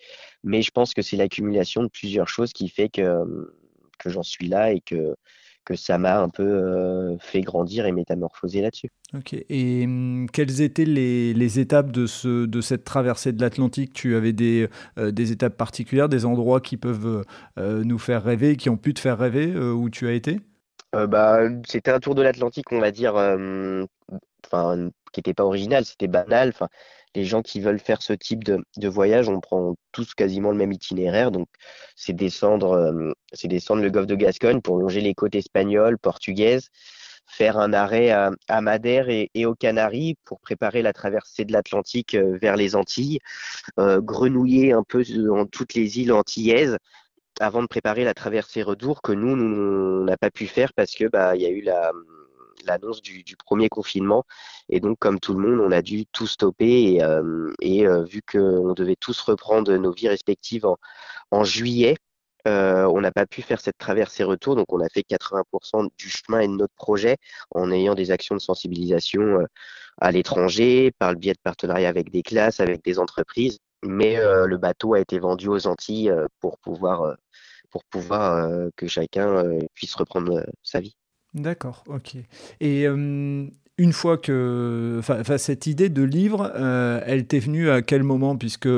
mais 0.44 0.64
je 0.64 0.72
pense 0.72 0.96
que 0.96 1.04
c'est 1.04 1.16
l'accumulation 1.16 1.84
de 1.84 1.90
plusieurs 1.90 2.28
choses 2.28 2.54
qui 2.54 2.70
fait 2.70 2.90
que, 2.90 3.54
que 4.00 4.10
j'en 4.10 4.24
suis 4.24 4.48
là 4.48 4.72
et 4.72 4.82
que, 4.82 5.16
que 5.64 5.76
ça 5.76 6.00
m'a 6.00 6.20
un 6.20 6.30
peu 6.30 6.42
euh, 6.42 7.18
fait 7.20 7.42
grandir 7.42 7.86
et 7.86 7.92
métamorphoser 7.92 8.62
là-dessus. 8.62 8.90
Ok. 9.14 9.36
Et 9.48 9.84
hum, 9.86 10.26
quelles 10.34 10.62
étaient 10.62 10.86
les, 10.86 11.36
les, 11.36 11.60
étapes 11.60 11.92
de, 11.92 12.08
ce, 12.08 12.48
de 12.48 12.62
cette 12.62 12.84
traversée 12.84 13.32
de 13.32 13.40
l'Atlantique? 13.42 13.94
Tu 13.94 14.16
avais 14.16 14.34
des, 14.34 14.70
euh, 14.98 15.12
des 15.12 15.32
étapes 15.32 15.56
particulières, 15.56 16.10
des 16.10 16.26
endroits 16.26 16.62
qui 16.62 16.78
peuvent 16.78 17.24
nous 17.58 18.00
faire 18.00 18.24
rêver, 18.24 18.56
qui 18.56 18.72
ont 18.72 18.78
pu 18.78 18.96
te 18.96 19.00
faire 19.00 19.20
rêver, 19.20 19.56
où 19.56 19.92
tu 19.92 20.08
as 20.08 20.14
été? 20.14 20.40
Euh, 20.96 21.08
bah, 21.08 21.40
c'était 21.68 21.92
un 21.92 22.00
tour 22.00 22.16
de 22.16 22.22
l'Atlantique, 22.22 22.72
on 22.72 22.80
va 22.80 22.92
dire, 22.92 23.16
euh, 23.16 23.86
qui 25.14 25.20
n'était 25.20 25.34
pas 25.34 25.46
original, 25.46 25.86
c'était 25.86 26.08
banal. 26.08 26.54
Les 27.16 27.26
gens 27.26 27.42
qui 27.42 27.60
veulent 27.60 27.80
faire 27.80 28.02
ce 28.02 28.14
type 28.14 28.44
de, 28.44 28.64
de, 28.78 28.88
voyage, 28.88 29.28
on 29.30 29.40
prend 29.42 29.76
tous 29.92 30.14
quasiment 30.14 30.52
le 30.52 30.58
même 30.58 30.72
itinéraire. 30.72 31.32
Donc, 31.32 31.48
c'est 31.96 32.14
descendre, 32.14 32.72
euh, 32.72 33.12
c'est 33.34 33.48
descendre 33.48 33.82
le 33.82 33.90
golfe 33.90 34.08
de 34.08 34.16
Gascogne 34.16 34.62
pour 34.62 34.78
longer 34.78 35.02
les 35.02 35.14
côtes 35.14 35.36
espagnoles, 35.36 35.98
portugaises, 35.98 36.70
faire 37.28 37.58
un 37.58 37.74
arrêt 37.74 38.12
à, 38.12 38.32
à 38.48 38.62
Madère 38.62 39.10
et, 39.10 39.30
et, 39.34 39.46
aux 39.46 39.56
Canaries 39.56 40.16
pour 40.26 40.40
préparer 40.42 40.82
la 40.82 40.94
traversée 40.94 41.46
de 41.46 41.54
l'Atlantique 41.54 42.16
vers 42.16 42.56
les 42.58 42.76
Antilles, 42.76 43.20
grenouiller 43.78 44.74
un 44.74 44.84
peu 44.84 45.04
dans 45.04 45.46
toutes 45.46 45.74
les 45.74 46.00
îles 46.00 46.14
antillaises 46.14 46.78
avant 47.42 47.62
de 47.62 47.68
préparer 47.68 48.04
la 48.04 48.14
traversée 48.14 48.64
retour 48.64 49.02
que 49.02 49.12
nous, 49.12 49.36
nous, 49.36 50.02
on 50.02 50.04
n'a 50.06 50.18
pas 50.18 50.32
pu 50.32 50.48
faire 50.48 50.74
parce 50.74 50.94
que 50.94 51.06
bah 51.06 51.36
il 51.36 51.42
y 51.42 51.46
a 51.46 51.50
eu 51.50 51.62
la 51.62 51.92
l'annonce 52.66 53.02
du, 53.02 53.24
du, 53.24 53.36
premier 53.38 53.70
confinement. 53.70 54.24
Et 54.70 54.80
donc 54.80 55.00
comme 55.00 55.20
tout 55.20 55.34
le 55.34 55.40
monde 55.40 55.60
on 55.62 55.72
a 55.72 55.82
dû 55.82 56.06
tout 56.08 56.28
stopper 56.28 56.94
et, 56.94 57.04
euh, 57.04 57.52
et 57.62 57.88
euh, 57.88 58.04
vu 58.04 58.22
qu'on 58.22 58.74
devait 58.74 58.96
tous 58.96 59.20
reprendre 59.22 59.76
nos 59.78 59.92
vies 59.92 60.10
respectives 60.10 60.66
en, 60.66 60.78
en 61.32 61.44
juillet 61.44 61.98
euh, 62.48 62.86
on 62.86 63.02
n'a 63.02 63.12
pas 63.12 63.26
pu 63.26 63.42
faire 63.42 63.62
cette 63.62 63.78
traversée 63.78 64.24
retour. 64.24 64.56
Donc 64.56 64.72
on 64.74 64.80
a 64.82 64.90
fait 64.90 65.02
80% 65.08 65.90
du 65.98 66.10
chemin 66.10 66.40
et 66.42 66.48
de 66.48 66.54
notre 66.54 66.74
projet 66.76 67.18
en 67.52 67.72
ayant 67.72 67.96
des 67.96 68.12
actions 68.12 68.36
de 68.36 68.42
sensibilisation 68.42 69.22
euh, 69.22 69.46
à 70.00 70.12
l'étranger 70.12 70.92
par 70.98 71.12
le 71.12 71.18
biais 71.18 71.34
de 71.34 71.40
partenariats 71.44 71.90
avec 71.90 72.12
des 72.12 72.24
classes 72.24 72.60
avec 72.60 72.84
des 72.84 73.00
entreprises 73.00 73.60
mais 73.84 74.18
euh, 74.18 74.46
le 74.46 74.58
bateau 74.58 74.94
a 74.94 75.00
été 75.00 75.20
vendu 75.20 75.48
aux 75.48 75.68
Antilles 75.68 76.10
euh, 76.10 76.28
pour 76.40 76.58
pouvoir, 76.60 77.02
euh, 77.02 77.16
pour 77.70 77.84
pouvoir 77.86 78.50
que 78.76 78.88
chacun 78.88 79.44
puisse 79.74 79.96
reprendre 79.96 80.46
sa 80.62 80.82
vie. 80.82 80.96
D'accord, 81.34 81.84
ok. 81.88 82.18
Et 82.60 82.86
une 83.78 83.94
fois 83.94 84.18
que 84.18 85.02
cette 85.38 85.68
idée 85.68 85.90
de 85.90 86.04
livre, 86.04 86.52
elle 87.06 87.26
t'est 87.26 87.40
venue 87.40 87.70
à 87.70 87.82
quel 87.82 88.04
moment? 88.04 88.36
Puisque 88.38 88.70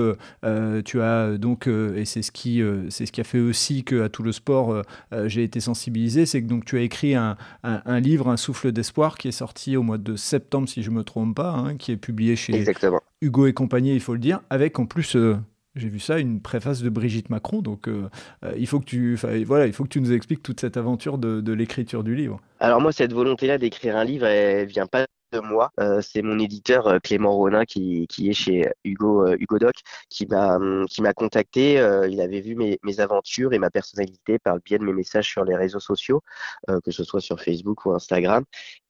tu 0.85 1.01
as 1.01 1.37
donc, 1.37 1.67
et 1.67 2.05
c'est 2.05 2.21
ce, 2.21 2.31
qui, 2.31 2.61
c'est 2.89 3.05
ce 3.05 3.11
qui 3.11 3.21
a 3.21 3.23
fait 3.23 3.39
aussi 3.39 3.83
qu'à 3.83 4.09
tout 4.09 4.23
le 4.23 4.31
sport, 4.31 4.81
j'ai 5.25 5.43
été 5.43 5.59
sensibilisé, 5.59 6.25
c'est 6.25 6.41
que 6.41 6.47
donc, 6.47 6.65
tu 6.65 6.77
as 6.77 6.81
écrit 6.81 7.15
un, 7.15 7.37
un, 7.63 7.99
livre, 7.99 8.29
Un 8.29 8.37
souffle 8.37 8.71
d'espoir, 8.71 9.17
qui 9.17 9.27
est 9.27 9.31
sorti 9.31 9.75
au 9.77 9.83
mois 9.83 9.97
de 9.97 10.15
septembre, 10.15 10.69
si 10.69 10.83
je 10.83 10.89
ne 10.89 10.95
me 10.95 11.03
trompe 11.03 11.35
pas, 11.35 11.51
hein, 11.51 11.75
qui 11.77 11.91
est 11.91 11.97
publié 11.97 12.35
chez 12.35 12.55
Exactement. 12.55 13.01
Hugo 13.21 13.47
et 13.47 13.53
compagnie, 13.53 13.93
il 13.93 14.01
faut 14.01 14.13
le 14.13 14.19
dire, 14.19 14.41
avec 14.49 14.79
en 14.79 14.85
plus 14.85 15.15
euh, 15.15 15.37
j'ai 15.75 15.89
vu 15.89 15.99
ça, 15.99 16.19
une 16.19 16.41
préface 16.41 16.81
de 16.81 16.89
Brigitte 16.89 17.29
Macron. 17.29 17.61
Donc, 17.61 17.87
euh, 17.87 18.09
euh, 18.45 18.53
il, 18.57 18.67
faut 18.67 18.79
que 18.79 18.85
tu, 18.85 19.15
voilà, 19.45 19.65
il 19.65 19.73
faut 19.73 19.83
que 19.83 19.89
tu 19.89 20.01
nous 20.01 20.11
expliques 20.11 20.43
toute 20.43 20.59
cette 20.59 20.77
aventure 20.77 21.17
de, 21.17 21.41
de 21.41 21.53
l'écriture 21.53 22.03
du 22.03 22.15
livre. 22.15 22.39
Alors, 22.59 22.81
moi, 22.81 22.91
cette 22.91 23.13
volonté-là 23.13 23.57
d'écrire 23.57 23.97
un 23.97 24.03
livre, 24.03 24.25
elle 24.25 24.67
vient 24.67 24.87
pas 24.87 25.05
de 25.33 25.39
moi. 25.39 25.71
Euh, 25.79 26.01
c'est 26.01 26.21
mon 26.21 26.39
éditeur 26.39 26.87
euh, 26.87 26.99
Clément 26.99 27.33
Ronin 27.33 27.65
qui, 27.65 28.07
qui 28.07 28.29
est 28.29 28.33
chez 28.33 28.69
Hugo 28.83 29.27
euh, 29.27 29.35
Hugo 29.39 29.59
Doc 29.59 29.75
qui 30.09 30.25
m'a 30.27 30.55
hum, 30.55 30.85
qui 30.87 31.01
m'a 31.01 31.13
contacté. 31.13 31.73
il 32.09 32.21
avait 32.21 32.41
vu 32.41 32.55
mes, 32.55 32.99
aventures 32.99 33.53
et 33.53 33.59
ma 33.59 33.69
personnalité 33.71 34.39
par 34.39 34.55
le 34.55 34.61
biais 34.63 34.77
de 34.77 34.83
mes 34.83 34.93
messages 34.93 35.27
sur 35.27 35.43
les 35.43 35.55
réseaux 35.55 35.79
sociaux, 35.79 36.21
que 36.83 36.91
ce 36.91 37.03
soit 37.03 37.21
sur 37.21 37.39
Facebook 37.41 37.85
ou 37.85 37.91
Instagram. 37.93 38.43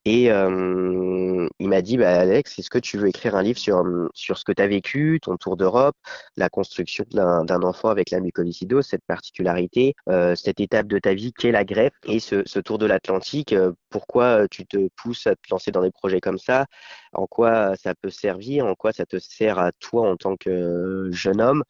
Et 0.04 0.30
euh, 0.30 1.48
il 1.58 1.68
m'a 1.68 1.80
dit, 1.80 1.96
bah, 1.96 2.20
Alex, 2.20 2.58
est-ce 2.58 2.68
que 2.68 2.78
tu 2.78 2.98
veux 2.98 3.08
écrire 3.08 3.36
un 3.36 3.42
livre 3.42 3.58
sur, 3.58 3.76
hum, 3.76 4.10
sur 4.12 4.36
ce 4.36 4.44
que 4.44 4.52
tu 4.52 4.60
as 4.62 4.66
vécu, 4.66 5.18
ton 5.22 5.36
tour 5.38 5.56
d'Europe, 5.56 5.96
la 6.36 6.50
construction 6.50 7.04
d'un 7.10 7.62
enfant 7.62 7.88
avec 7.88 8.10
la 8.10 8.20
mucoviscidose, 8.20 8.86
cette 8.86 9.04
particularité, 9.06 9.94
cette 10.36 10.60
étape 10.60 10.86
de 10.88 10.98
ta 10.98 11.14
vie 11.14 11.32
qu'est 11.32 11.52
la 11.52 11.64
greffe 11.64 11.94
et 12.06 12.20
ce, 12.20 12.42
ce 12.44 12.58
tour 12.60 12.78
de 12.78 12.86
l'Atlantique 12.86 13.54
pourquoi 13.94 14.48
tu 14.48 14.66
te 14.66 14.88
pousses 14.96 15.28
à 15.28 15.36
te 15.36 15.48
lancer 15.52 15.70
dans 15.70 15.82
des 15.82 15.92
projets 15.92 16.20
comme 16.20 16.36
ça, 16.38 16.66
en 17.12 17.28
quoi 17.28 17.76
ça 17.76 17.94
peut 17.94 18.10
servir, 18.10 18.66
en 18.66 18.74
quoi 18.74 18.92
ça 18.92 19.06
te 19.06 19.20
sert 19.20 19.60
à 19.60 19.70
toi 19.70 20.10
en 20.10 20.16
tant 20.16 20.36
que 20.36 21.08
jeune 21.12 21.40
homme? 21.40 21.62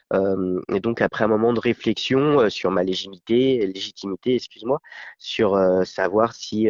et 0.73 0.81
donc 0.81 1.03
après 1.03 1.25
un 1.25 1.29
moment 1.29 1.53
de 1.53 1.61
réflexion 1.61 2.49
sur 2.49 2.71
ma 2.71 2.83
légitimité, 2.83 3.67
légitimité, 3.67 4.37
excuse-moi, 4.37 4.81
sur 5.19 5.59
savoir 5.85 6.33
si 6.35 6.69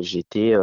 j'étais 0.00 0.54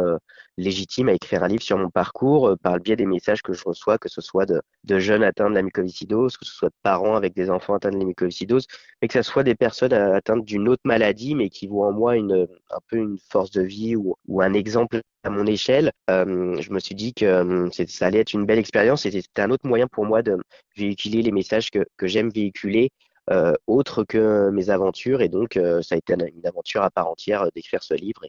légitime 0.56 1.08
à 1.08 1.12
écrire 1.12 1.42
un 1.42 1.48
livre 1.48 1.62
sur 1.62 1.78
mon 1.78 1.90
parcours 1.90 2.48
euh, 2.48 2.56
par 2.56 2.74
le 2.74 2.80
biais 2.80 2.96
des 2.96 3.06
messages 3.06 3.42
que 3.42 3.52
je 3.52 3.62
reçois, 3.64 3.98
que 3.98 4.08
ce 4.08 4.20
soit 4.20 4.46
de, 4.46 4.60
de 4.84 4.98
jeunes 4.98 5.22
atteints 5.22 5.50
de 5.50 5.54
la 5.54 5.62
mucoviscidose, 5.62 6.36
que 6.36 6.44
ce 6.44 6.52
soit 6.52 6.68
de 6.68 6.74
parents 6.82 7.16
avec 7.16 7.34
des 7.34 7.50
enfants 7.50 7.74
atteints 7.74 7.90
de 7.90 7.98
la 7.98 8.04
mucoviscidose, 8.04 8.66
mais 9.00 9.08
que 9.08 9.14
ce 9.14 9.22
soit 9.22 9.42
des 9.42 9.54
personnes 9.54 9.92
atteintes 9.92 10.44
d'une 10.44 10.68
autre 10.68 10.82
maladie, 10.84 11.34
mais 11.34 11.50
qui 11.50 11.66
voient 11.66 11.88
en 11.88 11.92
moi 11.92 12.16
une, 12.16 12.46
un 12.70 12.78
peu 12.88 12.96
une 12.96 13.18
force 13.30 13.50
de 13.50 13.62
vie 13.62 13.96
ou, 13.96 14.16
ou 14.28 14.40
un 14.42 14.54
exemple 14.54 15.00
à 15.24 15.30
mon 15.30 15.46
échelle. 15.46 15.92
Euh, 16.10 16.60
je 16.60 16.72
me 16.72 16.78
suis 16.78 16.94
dit 16.94 17.12
que 17.12 17.24
euh, 17.24 17.68
ça 17.88 18.06
allait 18.06 18.20
être 18.20 18.32
une 18.32 18.46
belle 18.46 18.58
expérience 18.58 19.06
et 19.06 19.10
c'était 19.10 19.42
un 19.42 19.50
autre 19.50 19.66
moyen 19.66 19.86
pour 19.88 20.04
moi 20.06 20.22
de 20.22 20.38
véhiculer 20.76 21.22
les 21.22 21.32
messages 21.32 21.70
que, 21.70 21.84
que 21.96 22.06
j'aime 22.06 22.30
véhiculer 22.30 22.90
euh, 23.30 23.54
autre 23.66 24.04
que 24.04 24.50
mes 24.50 24.70
aventures. 24.70 25.20
Et 25.20 25.28
donc, 25.28 25.56
euh, 25.56 25.82
ça 25.82 25.96
a 25.96 25.98
été 25.98 26.14
une 26.14 26.46
aventure 26.46 26.82
à 26.82 26.90
part 26.90 27.08
entière 27.08 27.42
euh, 27.42 27.48
d'écrire 27.54 27.82
ce 27.82 27.94
livre. 27.94 28.22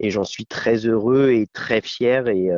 Et, 0.00 0.10
j'en 0.10 0.24
suis 0.24 0.46
très 0.46 0.86
heureux 0.86 1.30
et 1.30 1.46
très 1.52 1.80
fier. 1.82 2.28
Et, 2.28 2.50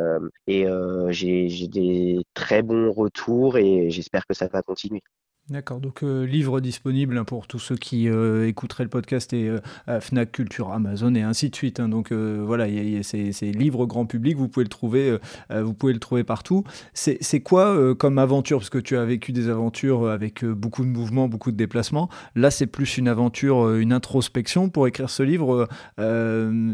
et 0.46 0.66
j'ai 1.11 1.68
des 1.68 2.18
très 2.35 2.62
bons 2.62 2.92
retours 2.92 3.59
et 3.59 3.90
j'espère 3.90 4.26
que 4.26 4.35
ça 4.35 4.46
va 4.48 4.62
continuer. 4.62 5.03
D'accord, 5.50 5.81
donc 5.81 6.05
euh, 6.05 6.24
livre 6.26 6.61
disponible 6.61 7.24
pour 7.24 7.48
tous 7.48 7.59
ceux 7.59 7.74
qui 7.74 8.09
euh, 8.09 8.46
écouteraient 8.46 8.85
le 8.85 8.88
podcast 8.88 9.33
et 9.33 9.48
euh, 9.48 10.00
Fnac, 10.00 10.31
Culture, 10.31 10.70
Amazon 10.70 11.12
et 11.16 11.22
ainsi 11.22 11.50
de 11.50 11.57
suite. 11.57 11.81
Hein. 11.81 11.88
donc 11.88 12.12
voilà, 12.12 12.66
c'est 13.03 13.50
livre 13.50 13.85
grand 13.87 14.07
public, 14.07 14.37
vous 14.37 14.48
pouvez 14.48 14.62
le 14.62 14.70
trouver, 14.70 15.18
vous 15.50 15.74
pouvez 15.74 15.92
le 15.92 15.98
trouver 15.98 16.22
partout. 16.22 16.62
C'est 16.94 17.40
quoi 17.40 17.96
comme 17.96 18.18
aventure? 18.18 18.59
Parce 18.59 18.70
que 18.70 18.79
tu 18.79 18.96
as 18.96 19.05
vécu 19.05 19.33
des 19.33 19.48
aventures 19.48 20.09
avec 20.09 20.44
beaucoup 20.44 20.85
de 20.85 20.90
mouvements, 20.90 21.26
beaucoup 21.26 21.50
de 21.50 21.57
déplacements. 21.57 22.09
Là, 22.37 22.53
c'est 22.53 22.66
plus 22.66 22.98
une 22.98 23.09
aventure, 23.09 23.74
une 23.74 23.92
introspection 23.92 24.68
pour 24.68 24.87
écrire 24.87 25.11
ce 25.11 25.24
livre. 25.24 25.68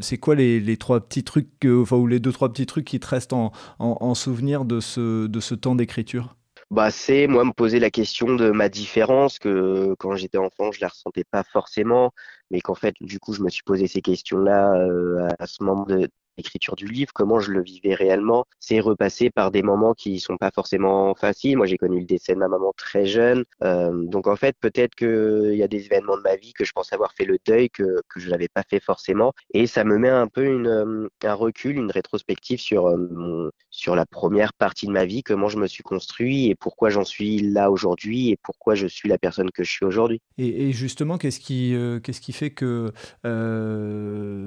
c'est 0.02 0.18
quoi 0.18 0.35
les, 0.35 0.76
trois 0.76 1.00
petits 1.00 1.24
trucs, 1.24 1.48
enfin 1.66 1.96
ou 1.96 2.07
les 2.07 2.20
deux 2.20 2.33
trois 2.33 2.52
petits 2.52 2.66
trucs 2.66 2.85
qui 2.85 3.00
te 3.00 3.07
restent 3.07 3.33
en, 3.33 3.52
en 3.79 4.14
souvenir 4.14 4.66
de 4.66 4.81
ce 4.81 5.55
temps 5.55 5.74
d'écriture? 5.74 6.37
Bah, 6.70 6.90
c'est 6.90 7.26
moi 7.29 7.44
me 7.44 7.52
poser 7.52 7.79
la 7.79 7.90
question 7.90 8.35
de 8.35 8.50
ma 8.50 8.68
différence, 8.68 9.38
que 9.38 9.94
quand 9.98 10.16
j'étais 10.16 10.38
enfant, 10.38 10.72
je 10.72 10.81
la 10.81 10.88
ressentais 10.88 11.24
pas 11.24 11.44
forcément, 11.44 12.12
mais 12.50 12.61
qu'en 12.61 12.74
fait, 12.74 12.94
du 13.00 13.18
coup, 13.20 13.33
je 13.35 13.42
me 13.42 13.48
suis 13.50 13.62
posé 13.62 13.87
ces 13.87 14.02
questions-là 14.02 14.74
euh, 14.74 15.29
à 15.38 15.46
ce 15.46 15.62
moment 15.62 15.85
de, 15.85 16.09
l'écriture 16.37 16.77
du 16.77 16.87
livre, 16.87 17.12
comment 17.14 17.40
je 17.40 17.51
le 17.51 17.62
vivais 17.62 17.94
réellement, 17.94 18.46
c'est 18.61 18.81
repasser 18.81 19.31
par 19.31 19.51
des 19.51 19.62
moments 19.62 19.94
qui 19.94 20.20
sont 20.20 20.37
pas 20.37 20.51
forcément 20.51 21.14
faciles. 21.14 21.57
Moi, 21.57 21.66
j'ai 21.66 21.79
connu 21.79 22.01
le 22.01 22.07
décès 22.07 22.35
de 22.35 22.38
ma 22.38 22.49
maman 22.49 22.72
très 22.77 23.07
jeune, 23.07 23.44
euh, 23.62 23.90
donc 24.05 24.27
en 24.27 24.37
fait, 24.37 24.57
peut-être 24.61 24.94
qu'il 24.94 25.55
y 25.55 25.62
a 25.62 25.68
des 25.68 25.87
événements 25.87 26.16
de 26.16 26.22
ma 26.22 26.37
vie 26.37 26.53
que 26.53 26.64
je 26.64 26.72
pense 26.72 26.92
avoir 26.92 27.12
fait 27.12 27.25
le 27.25 27.38
deuil 27.46 27.70
que 27.70 28.03
que 28.09 28.20
je 28.20 28.31
n'avais 28.31 28.49
pas 28.49 28.62
fait 28.68 28.81
forcément, 28.81 29.33
et 29.53 29.66
ça 29.66 29.85
me 29.85 29.99
met 29.99 30.09
un 30.09 30.29
peu 30.29 30.44
une, 30.44 30.66
euh, 30.66 31.09
un 31.25 31.35
recul, 31.35 31.77
une 31.77 31.90
rétrospective 31.90 32.61
sur 32.61 32.87
euh, 32.88 33.51
sur 33.70 33.96
la 33.96 34.07
première 34.07 34.53
partie 34.53 34.87
de 34.87 34.92
ma 34.92 35.05
vie, 35.05 35.22
comment 35.22 35.49
je 35.49 35.59
me 35.59 35.66
suis 35.66 35.83
construit 35.83 36.49
et 36.49 36.55
pourquoi 36.55 36.90
j'en 36.90 37.05
suis 37.05 37.40
là 37.40 37.70
aujourd'hui 37.70 38.31
et 38.31 38.38
pourquoi 38.42 38.75
je 38.75 38.87
suis 38.87 39.09
la 39.09 39.18
personne 39.18 39.51
que 39.51 39.64
je 39.64 39.70
suis 39.70 39.85
aujourd'hui. 39.85 40.20
Et, 40.38 40.72
justement, 40.72 41.18
qu'est-ce 41.18 41.40
qui 41.40 41.75
qu'est-ce 42.03 42.20
qui 42.20 42.33
fait 42.33 42.51
que 42.51 42.92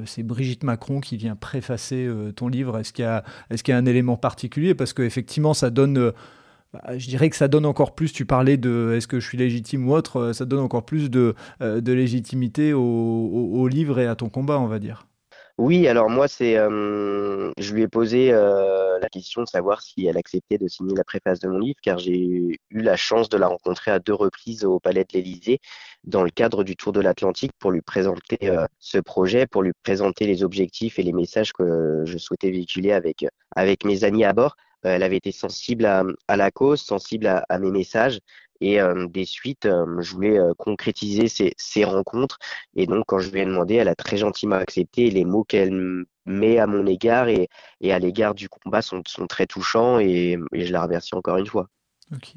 c'est 0.06 0.24
Brigitte 0.24 0.64
Macron 0.64 1.00
qui 1.00 1.18
vient 1.18 1.36
préfacer 1.36 1.79
euh, 1.94 2.32
ton 2.32 2.48
livre 2.48 2.78
Est-ce 2.78 2.94
qu'il 2.94 3.04
y, 3.04 3.08
a, 3.08 3.24
est 3.50 3.62
qu'il 3.62 3.74
y 3.74 3.78
un 3.78 3.86
élément 3.86 4.18
particulier? 4.18 4.76
Parce 4.76 4.94
qu'effectivement, 4.94 5.54
ça 5.54 5.70
donne... 5.70 5.98
Euh, 5.98 6.12
bah, 6.74 6.98
je 6.98 7.08
dirais 7.08 7.30
que 7.30 7.36
ça 7.36 7.48
donne 7.48 7.66
encore 7.66 7.96
plus, 7.96 8.14
tu 8.14 8.26
parlais 8.26 8.58
de 8.58 8.94
est-ce 8.96 9.08
que 9.08 9.20
je 9.20 9.28
suis 9.28 9.40
légitime 9.40 9.90
ou 9.90 9.94
autre, 9.94 10.18
euh, 10.18 10.34
ça 10.34 10.46
donne 10.46 10.60
encore 10.60 10.86
plus 10.86 11.10
de, 11.10 11.34
légitimité 11.60 12.74
au, 12.74 12.80
au, 12.82 13.68
livre 13.68 14.00
et 14.00 14.06
à 14.06 14.16
ton 14.16 14.30
combat, 14.30 14.60
on 14.60 14.68
va 14.68 14.78
dire. 14.78 15.09
Oui, 15.60 15.90
alors 15.90 16.10
moi, 16.10 16.30
c'est, 16.30 16.56
euh, 16.58 17.52
je 17.58 17.74
lui 17.74 17.82
ai 17.82 17.90
posé 17.90 18.32
euh, 18.32 18.98
la 18.98 19.10
question 19.10 19.42
de 19.44 19.48
savoir 19.48 19.82
si 19.82 20.06
elle 20.06 20.16
acceptait 20.16 20.58
de 20.58 20.70
signer 20.70 20.96
la 20.96 21.04
préface 21.04 21.42
de 21.42 21.50
mon 21.50 21.60
livre, 21.60 21.76
car 21.82 22.00
j'ai 22.00 22.18
eu 22.18 22.58
la 22.72 22.96
chance 22.96 23.28
de 23.28 23.38
la 23.38 23.48
rencontrer 23.48 23.92
à 23.92 24.00
deux 24.00 24.14
reprises 24.14 24.64
au 24.64 24.80
Palais 24.80 25.04
de 25.04 25.10
l'Élysée 25.14 25.60
dans 26.06 26.24
le 26.24 26.30
cadre 26.30 26.64
du 26.64 26.78
Tour 26.78 26.94
de 26.94 27.02
l'Atlantique 27.02 27.52
pour 27.60 27.72
lui 27.72 27.82
présenter 27.82 28.38
euh, 28.44 28.68
ce 28.80 29.00
projet, 29.00 29.48
pour 29.48 29.62
lui 29.62 29.74
présenter 29.84 30.28
les 30.28 30.44
objectifs 30.46 30.98
et 30.98 31.04
les 31.04 31.12
messages 31.12 31.52
que 31.52 32.04
je 32.06 32.18
souhaitais 32.18 32.52
véhiculer 32.52 32.94
avec 32.94 33.26
avec 33.54 33.84
mes 33.84 34.06
amis 34.06 34.24
à 34.24 34.32
bord. 34.32 34.56
elle 34.84 35.04
avait 35.04 35.18
été 35.18 35.34
sensible 35.34 35.86
à, 35.86 36.38
la 36.38 36.52
cause, 36.52 36.80
sensible 36.82 37.28
à 37.50 37.60
mes 37.60 37.72
messages, 37.72 38.22
et 38.62 38.82
euh, 38.82 39.08
des 39.08 39.26
suites, 39.26 39.66
euh, 39.66 40.02
je 40.02 40.14
voulais 40.14 40.38
euh, 40.40 40.54
concrétiser 40.58 41.28
ces, 41.28 41.54
ces, 41.58 41.84
rencontres. 41.86 42.38
Et 42.76 42.88
donc, 42.88 43.06
quand 43.08 43.20
je 43.20 43.32
lui 43.32 43.40
ai 43.42 43.46
demandé, 43.46 43.76
elle 43.76 43.88
a 43.88 43.96
très 43.96 44.18
gentiment 44.18 44.56
accepté. 44.56 45.10
les 45.12 45.26
mots 45.26 45.44
qu'elle 45.44 46.06
met 46.26 46.60
à 46.60 46.68
mon 46.68 46.86
égard 46.86 47.28
et, 47.30 47.50
et 47.82 47.94
à 47.94 48.00
l'égard 48.00 48.36
du 48.36 48.50
combat 48.50 48.82
sont, 48.82 49.02
sont 49.08 49.28
très 49.28 49.48
touchants 49.48 50.00
et, 50.00 50.38
et 50.54 50.66
je 50.66 50.72
la 50.74 50.84
remercie 50.84 51.16
encore 51.16 51.38
une 51.38 51.48
fois. 51.48 51.70
Ok. 52.16 52.34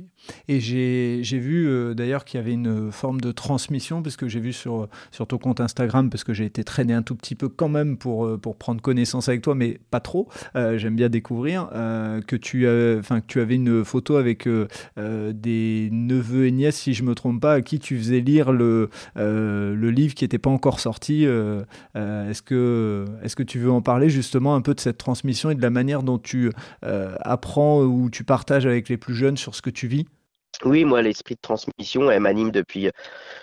Et 0.49 0.61
j'ai 0.61 1.39
vu 1.39 1.67
euh, 1.67 1.95
d'ailleurs 1.95 2.27
qu'il 2.27 2.39
y 2.39 2.43
avait 2.43 2.53
une 2.53 2.93
forme 2.93 3.23
de 3.23 3.33
transmission, 3.33 4.03
parce 4.03 4.17
que 4.17 4.29
j'ai 4.29 4.39
vu 4.39 4.53
sur, 4.53 4.87
sur 5.11 5.27
ton 5.27 5.39
compte 5.39 5.61
Instagram, 5.61 6.11
parce 6.11 6.25
que 6.25 6.35
j'ai 6.35 6.45
été 6.45 6.63
traîné 6.63 6.93
un 6.93 7.03
tout 7.03 7.15
petit 7.15 7.35
peu 7.35 7.49
quand 7.49 7.71
même 7.71 7.97
pour, 7.97 8.27
euh, 8.27 8.37
pour 8.37 8.57
prendre 8.57 8.83
connaissance 8.83 9.31
avec 9.31 9.41
toi, 9.41 9.55
mais 9.55 9.81
pas 9.91 10.01
trop. 10.01 10.29
Euh, 10.57 10.77
j'aime 10.77 10.95
bien 10.95 11.09
découvrir 11.09 11.69
que, 12.27 12.37
tu 12.37 12.63
que 12.63 13.27
tu 13.27 13.41
avais 13.41 13.55
une 13.55 13.85
photo 13.85 14.17
avec 14.17 14.47
des 14.97 15.89
neveux 15.91 16.47
et 16.47 16.51
nièces, 16.51 16.77
si 16.77 16.93
je 16.93 17.03
me 17.03 17.15
trompe 17.15 17.41
pas, 17.41 17.55
à 17.55 17.61
qui 17.63 17.79
tu 17.79 17.97
faisais 17.97 18.21
lire 18.21 18.53
le, 18.53 18.91
le 19.17 19.91
livre 19.91 20.15
qui 20.15 20.25
n'était 20.25 20.39
pas 20.39 20.51
encore 20.51 20.81
sorti. 20.81 21.25
Est-ce 21.25 22.43
que, 22.43 23.07
est 23.23 23.35
que 23.35 23.43
tu 23.43 23.59
veux 23.59 23.71
en 23.71 23.81
parler 23.81 24.11
justement 24.11 24.55
un 24.55 24.61
peu 24.61 24.75
de 24.75 24.81
cette 24.81 24.99
transmission 24.99 25.51
et 25.51 25.55
de 25.55 25.63
la 25.63 25.71
manière 25.71 26.03
dont 26.03 26.19
tu 26.19 26.51
apprends 26.83 27.83
ou 27.83 28.11
tu 28.11 28.25
partages 28.25 28.67
avec 28.67 28.89
les 28.91 28.99
plus 28.99 29.15
jeunes 29.15 29.39
sur 29.39 29.55
ce 29.55 29.62
que 29.63 29.71
tu 29.71 29.87
vis? 29.87 30.07
Oui, 30.65 30.85
moi, 30.85 31.03
l'esprit 31.03 31.35
de 31.35 31.41
transmission, 31.41 32.11
elle 32.11 32.21
m'anime 32.21 32.53
depuis, 32.53 32.89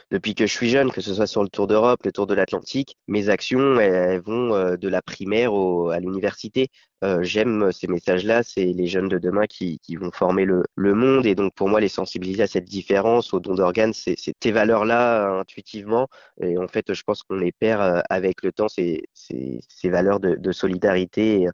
depuis 0.10 0.36
que 0.36 0.46
je 0.46 0.54
suis 0.54 0.70
jeune, 0.70 0.90
que 0.92 1.02
ce 1.02 1.14
soit 1.14 1.28
sur 1.28 1.44
le 1.44 1.50
Tour 1.50 1.68
d'Europe, 1.68 2.00
le 2.06 2.14
Tour 2.14 2.28
de 2.28 2.34
l'Atlantique. 2.34 2.96
Mes 3.08 3.28
actions, 3.30 3.78
elles, 3.80 4.22
vont 4.22 4.56
euh, 4.56 4.78
de 4.78 4.88
la 4.88 5.02
primaire 5.02 5.52
à 5.92 6.00
l'université. 6.00 6.70
Euh, 7.04 7.22
j'aime 7.24 7.72
ces 7.74 7.88
messages-là, 7.88 8.44
c'est 8.44 8.64
les 8.66 8.88
jeunes 8.88 9.10
de 9.10 9.18
demain 9.18 9.48
qui, 9.48 9.80
vont 10.00 10.12
former 10.12 10.46
le, 10.46 10.64
monde. 10.78 11.26
Et 11.26 11.36
donc, 11.36 11.54
pour 11.56 11.68
moi, 11.68 11.82
les 11.82 11.90
sensibiliser 11.90 12.44
à 12.44 12.48
cette 12.48 12.66
différence, 12.66 13.34
au 13.34 13.42
don 13.42 13.56
d'organes, 13.56 13.94
c'est 13.94 14.16
ces 14.18 14.52
valeurs-là 14.52 15.40
intuitivement. 15.40 16.08
Et 16.42 16.58
en 16.58 16.68
fait, 16.70 16.94
je 16.94 17.04
pense 17.04 17.24
qu'on 17.24 17.36
les 17.36 17.52
perd 17.52 17.82
euh, 17.82 18.02
avec 18.10 18.44
le 18.44 18.54
temps, 18.54 18.70
ces, 18.70 19.02
valeurs 19.84 20.22
de 20.22 20.52
solidarité. 20.54 21.48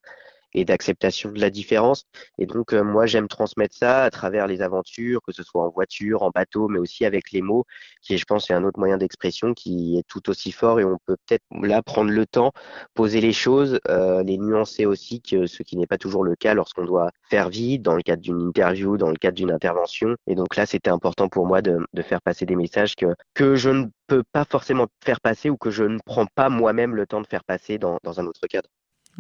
Et, 0.55 0.65
d'acceptation 0.65 1.31
de 1.31 1.39
la 1.39 1.49
différence. 1.49 2.05
Et 2.39 2.47
donc, 2.47 2.73
euh, 2.73 2.83
moi, 2.83 3.05
j'aime 3.05 3.27
transmettre 3.27 3.75
ça 3.75 4.03
à 4.03 4.09
travers 4.09 4.47
les 4.47 4.61
aventures, 4.61 5.21
que 5.21 5.31
ce 5.31 5.43
soit 5.43 5.63
en 5.63 5.69
voiture, 5.69 6.23
en 6.23 6.31
bateau, 6.31 6.67
mais 6.67 6.79
aussi 6.79 7.05
avec 7.05 7.31
les 7.31 7.41
mots, 7.41 7.65
qui, 8.01 8.17
je 8.17 8.25
pense, 8.25 8.49
est 8.49 8.53
un 8.53 8.63
autre 8.63 8.79
moyen 8.79 8.97
d'expression 8.97 9.53
qui 9.53 9.97
est 9.99 10.07
tout 10.07 10.27
aussi 10.29 10.51
fort. 10.51 10.79
Et 10.79 10.85
on 10.85 10.97
peut 11.05 11.17
peut-être 11.27 11.43
là 11.61 11.83
prendre 11.83 12.09
le 12.09 12.25
temps, 12.25 12.51
poser 12.95 13.21
les 13.21 13.33
choses, 13.33 13.79
euh, 13.89 14.23
les 14.23 14.37
nuancer 14.37 14.85
aussi, 14.85 15.21
que 15.21 15.45
ce 15.45 15.61
qui 15.61 15.77
n'est 15.77 15.87
pas 15.87 15.97
toujours 15.97 16.23
le 16.23 16.35
cas 16.35 16.53
lorsqu'on 16.53 16.85
doit 16.85 17.11
faire 17.29 17.49
vite 17.49 17.81
dans 17.81 17.95
le 17.95 18.01
cadre 18.01 18.21
d'une 18.21 18.41
interview, 18.41 18.97
dans 18.97 19.09
le 19.09 19.17
cadre 19.17 19.35
d'une 19.35 19.51
intervention. 19.51 20.15
Et 20.27 20.35
donc 20.35 20.55
là, 20.55 20.65
c'était 20.65 20.89
important 20.89 21.29
pour 21.29 21.45
moi 21.45 21.61
de, 21.61 21.77
de 21.93 22.01
faire 22.01 22.21
passer 22.21 22.45
des 22.45 22.55
messages 22.55 22.95
que, 22.95 23.07
que 23.33 23.55
je 23.55 23.69
ne 23.69 23.85
peux 24.07 24.23
pas 24.31 24.45
forcément 24.45 24.87
faire 25.03 25.21
passer 25.21 25.49
ou 25.49 25.57
que 25.57 25.71
je 25.71 25.83
ne 25.83 25.99
prends 26.05 26.25
pas 26.25 26.49
moi-même 26.49 26.95
le 26.95 27.05
temps 27.05 27.21
de 27.21 27.27
faire 27.27 27.43
passer 27.43 27.77
dans, 27.77 27.99
dans 28.03 28.19
un 28.19 28.25
autre 28.25 28.47
cadre. 28.47 28.69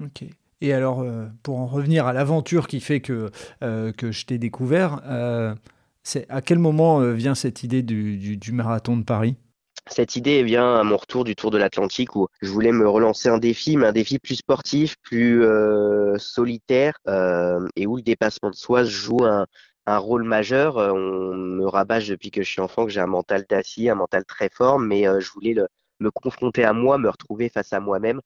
Ok. 0.01 0.25
Et 0.61 0.73
alors, 0.73 1.01
euh, 1.01 1.25
pour 1.43 1.59
en 1.59 1.67
revenir 1.67 2.07
à 2.07 2.13
l'aventure 2.13 2.67
qui 2.67 2.79
fait 2.79 3.01
que, 3.01 3.29
euh, 3.63 3.91
que 3.91 4.11
je 4.11 4.25
t'ai 4.25 4.37
découvert, 4.37 5.01
euh, 5.05 5.53
à 6.29 6.41
quel 6.41 6.59
moment 6.59 6.99
vient 7.11 7.35
cette 7.35 7.63
idée 7.63 7.81
du, 7.81 8.37
du, 8.37 8.51
marathon 8.51 8.95
de 8.95 9.03
Paris? 9.03 9.35
Cette 9.87 10.15
idée 10.15 10.43
vient 10.43 10.75
à 10.75 10.83
mon 10.83 10.97
retour 10.97 11.23
du 11.23 11.35
Tour 11.35 11.51
de 11.51 11.57
l'Atlantique 11.57 12.15
où 12.15 12.27
je 12.41 12.49
voulais 12.49 12.71
me 12.71 12.87
relancer 12.87 13.27
un 13.27 13.37
défi, 13.37 13.75
mais 13.75 13.87
un 13.87 13.91
défi 13.91 14.19
plus 14.19 14.35
sportif, 14.35 14.95
plus 15.01 15.43
solitaire, 16.17 16.93
et 17.75 17.87
où 17.87 17.97
le 17.97 18.03
dépassement 18.03 18.51
de 18.51 18.55
soi 18.55 18.83
joue 18.83 19.23
un, 19.25 19.47
un 19.87 19.97
rôle 19.97 20.23
majeur. 20.23 20.77
On 20.77 21.33
me 21.35 21.65
rabâche 21.65 22.07
depuis 22.07 22.29
que 22.29 22.43
je 22.43 22.51
suis 22.51 22.61
enfant 22.61 22.85
que 22.85 22.91
j'ai 22.91 23.01
un 23.01 23.07
mental 23.07 23.45
d'acier, 23.49 23.89
un 23.89 23.95
mental 23.95 24.25
très 24.25 24.49
fort, 24.49 24.77
mais 24.77 25.05
je 25.19 25.31
voulais 25.31 25.55
me 25.99 26.11
confronter 26.11 26.63
à 26.63 26.73
moi, 26.73 26.99
me 26.99 27.09
retrouver 27.09 27.49
face 27.49 27.73
à 27.73 27.79
moi-même 27.79 28.21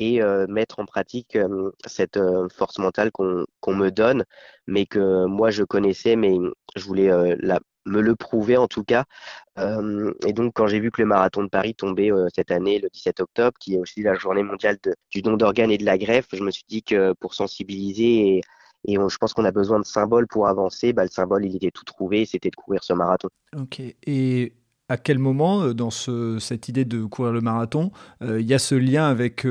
et 0.00 0.22
euh, 0.22 0.46
mettre 0.48 0.80
en 0.80 0.86
pratique 0.86 1.38
cette 1.86 2.18
force 2.52 2.78
mentale 2.78 3.10
qu'on 3.12 3.74
me 3.74 3.90
donne, 3.90 4.24
mais 4.66 4.86
que 4.86 5.26
moi 5.26 5.50
je 5.50 5.64
connaissais, 5.64 6.16
mais 6.16 6.36
je 6.76 6.84
voulais 6.84 7.10
la 7.40 7.60
me 7.86 8.00
le 8.00 8.16
prouver 8.16 8.56
en 8.56 8.66
tout 8.66 8.82
cas. 8.82 9.04
et 9.58 10.32
donc 10.32 10.54
quand 10.54 10.66
j'ai 10.66 10.80
vu 10.80 10.90
que 10.90 11.02
le 11.02 11.06
marathon 11.06 11.42
de 11.42 11.48
Paris 11.48 11.74
tombait 11.74 12.10
cette 12.34 12.50
année, 12.50 12.78
le 12.78 12.88
17 12.88 13.20
octobre, 13.20 13.56
qui 13.60 13.74
est 13.74 13.78
aussi 13.78 14.02
la 14.02 14.14
journée 14.14 14.42
mondiale 14.42 14.78
du 15.10 15.20
don 15.20 15.36
d'organes 15.36 15.70
et 15.70 15.78
de 15.78 15.84
la 15.84 15.98
greffe, 15.98 16.28
je 16.32 16.42
me 16.42 16.50
suis 16.50 16.64
dit 16.66 16.82
que 16.82 17.12
pour 17.20 17.34
sensibiliser 17.34 18.38
et, 18.38 18.40
et 18.86 18.94
je 18.94 19.16
pense 19.16 19.32
qu'on 19.32 19.44
a 19.44 19.52
besoin 19.52 19.80
de 19.80 19.84
symboles 19.84 20.26
pour 20.26 20.46
avancer, 20.46 20.92
bah, 20.92 21.04
le 21.04 21.10
symbole 21.10 21.44
il 21.44 21.56
était 21.56 21.70
tout 21.70 21.84
trouvé, 21.84 22.26
c'était 22.26 22.50
de 22.50 22.56
courir 22.56 22.84
ce 22.84 22.92
marathon. 22.92 23.28
Ok. 23.56 23.80
Et 24.06 24.52
à 24.94 24.96
quel 24.96 25.18
moment, 25.18 25.72
dans 25.74 25.90
ce, 25.90 26.38
cette 26.38 26.68
idée 26.68 26.84
de 26.84 27.04
courir 27.04 27.32
le 27.32 27.40
marathon, 27.40 27.90
il 28.22 28.42
y 28.42 28.54
a 28.54 28.58
ce 28.58 28.74
lien 28.74 29.06
avec 29.06 29.44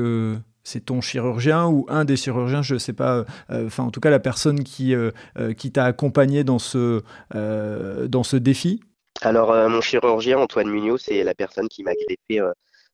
c'est 0.64 0.86
ton 0.86 1.00
chirurgien 1.00 1.66
ou 1.66 1.86
un 1.88 2.04
des 2.04 2.16
chirurgiens, 2.16 2.62
je 2.62 2.74
ne 2.74 2.78
sais 2.78 2.94
pas, 2.94 3.24
euh, 3.50 3.66
enfin 3.66 3.84
en 3.84 3.90
tout 3.90 4.00
cas 4.00 4.10
la 4.10 4.18
personne 4.18 4.64
qui, 4.64 4.94
euh, 4.94 5.10
euh, 5.38 5.52
qui 5.52 5.70
t'a 5.70 5.84
accompagné 5.84 6.42
dans 6.42 6.58
ce, 6.58 7.02
dans 7.32 8.22
ce 8.22 8.36
défi? 8.36 8.80
Alors 9.20 9.54
mon 9.68 9.80
chirurgien 9.80 10.38
Antoine 10.38 10.68
Mugnot, 10.68 10.98
c'est 10.98 11.22
la 11.22 11.34
personne 11.34 11.68
qui 11.68 11.84
m'a 11.84 11.92
greffé 11.94 12.42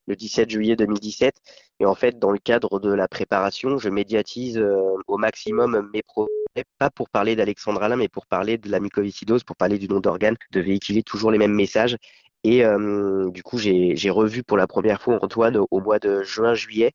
le 0.06 0.16
17 0.16 0.50
juillet 0.50 0.76
2017. 0.76 1.34
Et 1.78 1.86
en 1.86 1.94
fait, 1.94 2.18
dans 2.18 2.30
le 2.30 2.38
cadre 2.38 2.78
de 2.78 2.92
la 2.92 3.08
préparation, 3.08 3.78
je 3.78 3.88
médiatise 3.88 4.62
au 5.06 5.16
maximum 5.16 5.88
mes 5.94 6.02
projets, 6.02 6.30
pas 6.78 6.90
pour 6.90 7.08
parler 7.08 7.36
d'Alexandre 7.36 7.82
Alain, 7.82 7.96
mais 7.96 8.08
pour 8.08 8.26
parler 8.26 8.58
de 8.58 8.68
la 8.68 8.80
mucoviscidose, 8.80 9.44
pour 9.44 9.56
parler 9.56 9.78
du 9.78 9.88
don 9.88 10.00
d'organes, 10.00 10.36
de 10.52 10.60
véhiculer 10.60 11.02
toujours 11.02 11.30
les 11.30 11.38
mêmes 11.38 11.54
messages. 11.54 11.96
Et 12.44 12.62
du 13.32 13.42
coup, 13.42 13.58
j'ai 13.58 14.10
revu 14.10 14.42
pour 14.42 14.56
la 14.56 14.66
première 14.66 15.02
fois 15.02 15.18
Antoine 15.22 15.58
au 15.70 15.80
mois 15.80 15.98
de 15.98 16.22
juin-juillet. 16.22 16.92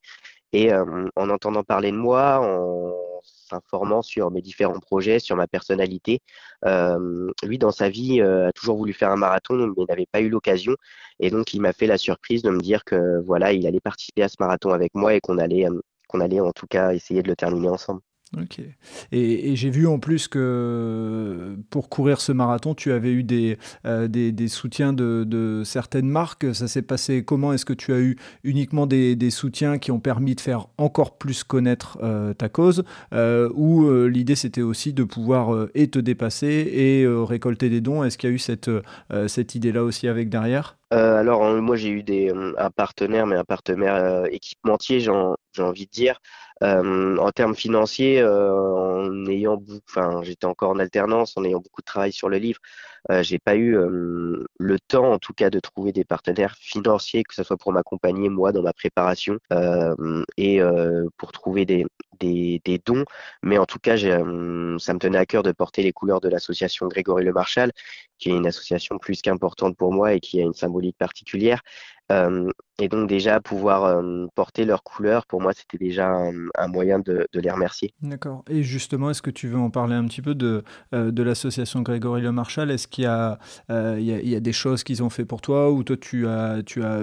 Et 0.56 0.72
euh, 0.72 1.10
en 1.18 1.30
entendant 1.30 1.64
parler 1.64 1.92
de 1.92 1.98
moi, 1.98 2.40
en 2.40 2.94
s'informant 3.24 4.02
sur 4.02 4.32
mes 4.32 4.42
différents 4.42 4.80
projets, 4.80 5.20
sur 5.20 5.36
ma 5.36 5.48
personnalité, 5.48 6.22
euh, 6.66 7.30
lui, 7.44 7.58
dans 7.58 7.72
sa 7.72 7.90
vie, 7.90 8.22
euh, 8.22 8.48
a 8.48 8.54
toujours 8.54 8.78
voulu 8.78 8.94
faire 8.94 9.12
un 9.12 9.18
marathon, 9.18 9.56
mais 9.56 9.86
n'avait 9.90 10.06
pas 10.10 10.22
eu 10.22 10.30
l'occasion. 10.30 10.76
Et 11.20 11.30
donc, 11.30 11.54
il 11.54 11.60
m'a 11.62 11.74
fait 11.74 11.88
la 11.88 11.98
surprise 11.98 12.42
de 12.42 12.52
me 12.52 12.62
dire 12.62 12.86
que 12.86 13.22
voilà, 13.26 13.52
il 13.52 13.68
allait 13.68 13.82
participer 13.82 14.24
à 14.24 14.30
ce 14.30 14.38
marathon 14.40 14.72
avec 14.72 14.96
moi 14.96 15.14
et 15.14 15.20
qu'on 15.20 15.38
allait, 15.40 15.68
qu'on 16.08 16.22
allait 16.22 16.40
en 16.40 16.54
tout 16.54 16.68
cas 16.68 16.94
essayer 16.94 17.22
de 17.22 17.28
le 17.28 17.36
terminer 17.36 17.70
ensemble. 17.70 18.02
Ok. 18.42 18.60
Et, 19.12 19.56
j'ai 19.56 19.70
vu 19.70 19.88
en 19.88 20.00
plus 20.00 20.28
que 20.28 21.56
pour 21.70 21.90
courir 21.90 22.20
ce 22.20 22.32
marathon, 22.32 22.74
tu 22.74 22.92
avais 22.92 23.12
eu 23.12 23.24
des, 23.24 23.58
euh, 23.86 24.08
des, 24.08 24.48
soutiens 24.48 24.94
de, 24.94 25.62
certaines 25.64 26.08
marques. 26.08 26.54
Ça 26.54 26.68
s'est 26.68 26.82
passé 26.82 27.24
comment? 27.24 27.54
Est-ce 27.54 27.66
que 27.66 27.74
tu 27.74 27.94
as 27.94 28.00
eu 28.00 28.18
uniquement 28.44 28.88
des, 28.88 29.30
soutiens 29.30 29.78
qui 29.78 29.92
ont 29.92 30.00
permis 30.00 30.36
de 30.36 30.42
faire 30.42 30.68
encore 30.78 31.18
plus 31.18 31.44
connaître 31.44 31.98
euh, 32.04 32.34
ta 32.34 32.50
cause 32.50 32.84
euh, 33.14 33.50
Ou 33.56 33.90
l'idée 34.08 34.36
c'était 34.36 34.62
aussi 34.62 34.94
de 34.94 35.04
pouvoir 35.04 35.68
et 35.74 35.90
te 35.90 36.00
dépasser 36.00 36.48
et 36.74 37.06
récolter 37.08 37.70
des 37.70 37.82
dons? 37.82 38.04
Est-ce 38.04 38.18
qu'il 38.18 38.30
y 38.30 38.34
a 38.34 38.36
eu 38.36 38.40
cette, 38.40 38.70
cette 39.28 39.56
idée-là 39.56 39.84
aussi 39.84 40.08
avec 40.08 40.30
derrière? 40.30 40.78
Alors 40.92 41.44
moi 41.62 41.76
j'ai 41.76 41.90
eu 41.90 42.04
des, 42.04 42.32
un 42.58 42.70
partenaire, 42.70 43.26
mais 43.26 43.36
un 43.36 43.44
partenaire 43.44 44.26
équipementier, 44.32 45.00
j'ai 45.00 45.12
envie 45.60 45.86
de 45.86 45.92
dire. 45.92 46.20
Euh, 46.64 47.18
en 47.18 47.32
termes 47.32 47.56
financiers, 47.56 48.22
euh, 48.22 48.52
en 48.54 49.26
ayant, 49.28 49.62
enfin, 49.90 50.22
j'étais 50.24 50.46
encore 50.46 50.72
en 50.72 50.80
alternance, 50.80 51.36
en 51.38 51.44
ayant 51.44 51.60
beaucoup 51.60 51.82
de 51.82 51.86
travail 51.86 52.14
sur 52.14 52.30
le 52.30 52.38
livre, 52.38 52.60
euh, 53.12 53.22
j'ai 53.24 53.40
pas 53.40 53.56
eu 53.56 53.76
le 53.78 54.80
temps, 54.88 55.12
en 55.12 55.20
tout 55.20 55.34
cas, 55.34 55.50
de 55.50 55.60
trouver 55.60 55.92
des 55.92 56.06
partenaires 56.06 56.56
financiers, 56.60 57.24
que 57.24 57.36
ce 57.36 57.44
soit 57.44 57.58
pour 57.58 57.74
m'accompagner 57.74 58.30
moi 58.30 58.52
dans 58.52 58.64
ma 58.64 58.74
préparation 58.74 59.38
et 60.38 60.62
pour 61.18 61.32
trouver 61.32 61.66
des, 61.66 61.86
des, 62.20 62.62
des, 62.66 62.80
dons. 62.84 63.06
Mais 63.44 63.58
en 63.58 63.66
tout 63.66 63.80
cas, 63.80 63.98
ça 63.98 64.24
me 64.24 64.98
tenait 65.00 65.18
à 65.18 65.26
cœur 65.26 65.44
de 65.44 65.52
porter 65.52 65.84
les 65.84 65.92
couleurs 65.94 66.22
de 66.22 66.30
l'association 66.30 66.88
Grégory 66.88 67.24
Le 67.24 67.34
Marchal, 67.34 67.72
qui 68.18 68.30
est 68.30 68.34
une 68.34 68.48
association 68.48 68.98
plus 68.98 69.22
qu'importante 69.22 69.78
pour 69.78 69.92
moi 69.94 70.14
et 70.14 70.20
qui 70.20 70.40
a 70.40 70.44
une 70.44 70.54
symbolique 70.54 70.98
particulière. 70.98 71.62
Et 72.78 72.90
donc 72.90 73.08
déjà 73.08 73.40
pouvoir 73.40 74.04
porter 74.36 74.66
leurs 74.66 74.84
couleurs, 74.84 75.26
pour 75.26 75.42
moi, 75.42 75.54
c'était 75.54 75.78
déjà 75.78 76.10
un, 76.10 76.68
moyen 76.68 77.00
de, 77.00 77.26
les 77.34 77.50
remercier. 77.50 77.94
D'accord. 78.02 78.44
Et 78.50 78.64
justement, 78.64 79.10
est-ce 79.10 79.22
que 79.22 79.32
tu 79.32 79.48
veux 79.48 79.58
en 79.58 79.70
parler 79.70 79.96
un 79.96 80.06
petit 80.06 80.22
peu 80.22 80.36
de, 80.36 80.64
de 80.92 81.24
l'association 81.24 81.82
Grégory 81.82 82.22
Le 82.22 82.34
Marchal? 82.34 82.72
Est-ce 82.72 82.90
qu'il 82.90 83.06
y, 83.06 83.08
a, 83.08 83.40
y, 83.70 84.36
a, 84.36 84.40
des 84.42 84.52
choses 84.52 84.84
qu'ils 84.84 85.04
ont 85.04 85.10
fait 85.10 85.24
pour 85.24 85.40
toi 85.40 85.72
ou 85.72 85.84
toi 85.84 85.96
tu 85.96 86.28
as, 86.28 86.62
tu 86.66 86.84
as 86.84 87.02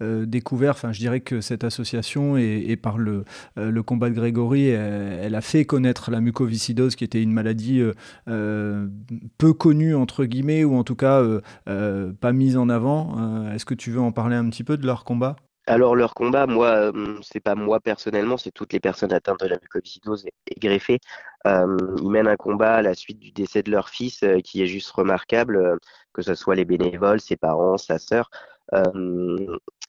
découvert, 0.00 0.72
enfin 0.72 0.92
je 0.92 0.98
dirais 0.98 1.20
que 1.20 1.40
cette 1.40 1.64
association 1.64 2.36
et, 2.36 2.76
par 2.76 2.98
le, 2.98 3.24
le 3.56 3.82
combat 3.82 4.10
de 4.10 4.14
Grégory, 4.14 4.68
elle, 4.68 5.34
a 5.34 5.40
fait 5.40 5.64
connaître 5.64 6.10
la 6.10 6.20
mucoviscidose 6.20 6.94
qui 6.94 7.04
était 7.04 7.22
une 7.22 7.32
maladie 7.32 7.82
peu 8.26 9.52
connue 9.54 9.94
entre 9.94 10.26
guillemets 10.26 10.64
ou 10.64 10.76
en 10.76 10.84
tout 10.84 10.96
cas 10.96 11.22
pas 11.64 12.32
mise 12.32 12.58
en 12.58 12.68
avant. 12.68 13.48
est-ce 13.52 13.64
que 13.64 13.74
tu 13.74 13.90
veux 13.90 14.00
en 14.00 14.12
parler 14.12 14.35
un 14.36 14.48
petit 14.50 14.64
peu 14.64 14.76
de 14.76 14.86
leur 14.86 15.04
combat? 15.04 15.36
Alors 15.68 15.96
leur 15.96 16.14
combat, 16.14 16.46
moi, 16.46 16.92
euh, 16.94 17.18
c'est 17.22 17.40
pas 17.40 17.56
moi 17.56 17.80
personnellement, 17.80 18.36
c'est 18.36 18.52
toutes 18.52 18.72
les 18.72 18.78
personnes 18.78 19.12
atteintes 19.12 19.40
de 19.40 19.48
la 19.48 19.56
mucoviscidose 19.60 20.24
et, 20.26 20.60
greffées. 20.60 21.00
Euh, 21.46 21.76
ils 22.00 22.08
mènent 22.08 22.28
un 22.28 22.36
combat 22.36 22.76
à 22.76 22.82
la 22.82 22.94
suite 22.94 23.18
du 23.18 23.32
décès 23.32 23.64
de 23.64 23.72
leur 23.72 23.88
fils 23.88 24.22
euh, 24.22 24.38
qui 24.40 24.62
est 24.62 24.66
juste 24.66 24.90
remarquable, 24.92 25.78
que 26.12 26.22
ce 26.22 26.34
soit 26.34 26.54
les 26.54 26.64
bénévoles, 26.64 27.20
ses 27.20 27.36
parents, 27.36 27.78
sa 27.78 27.98
sœur. 27.98 28.30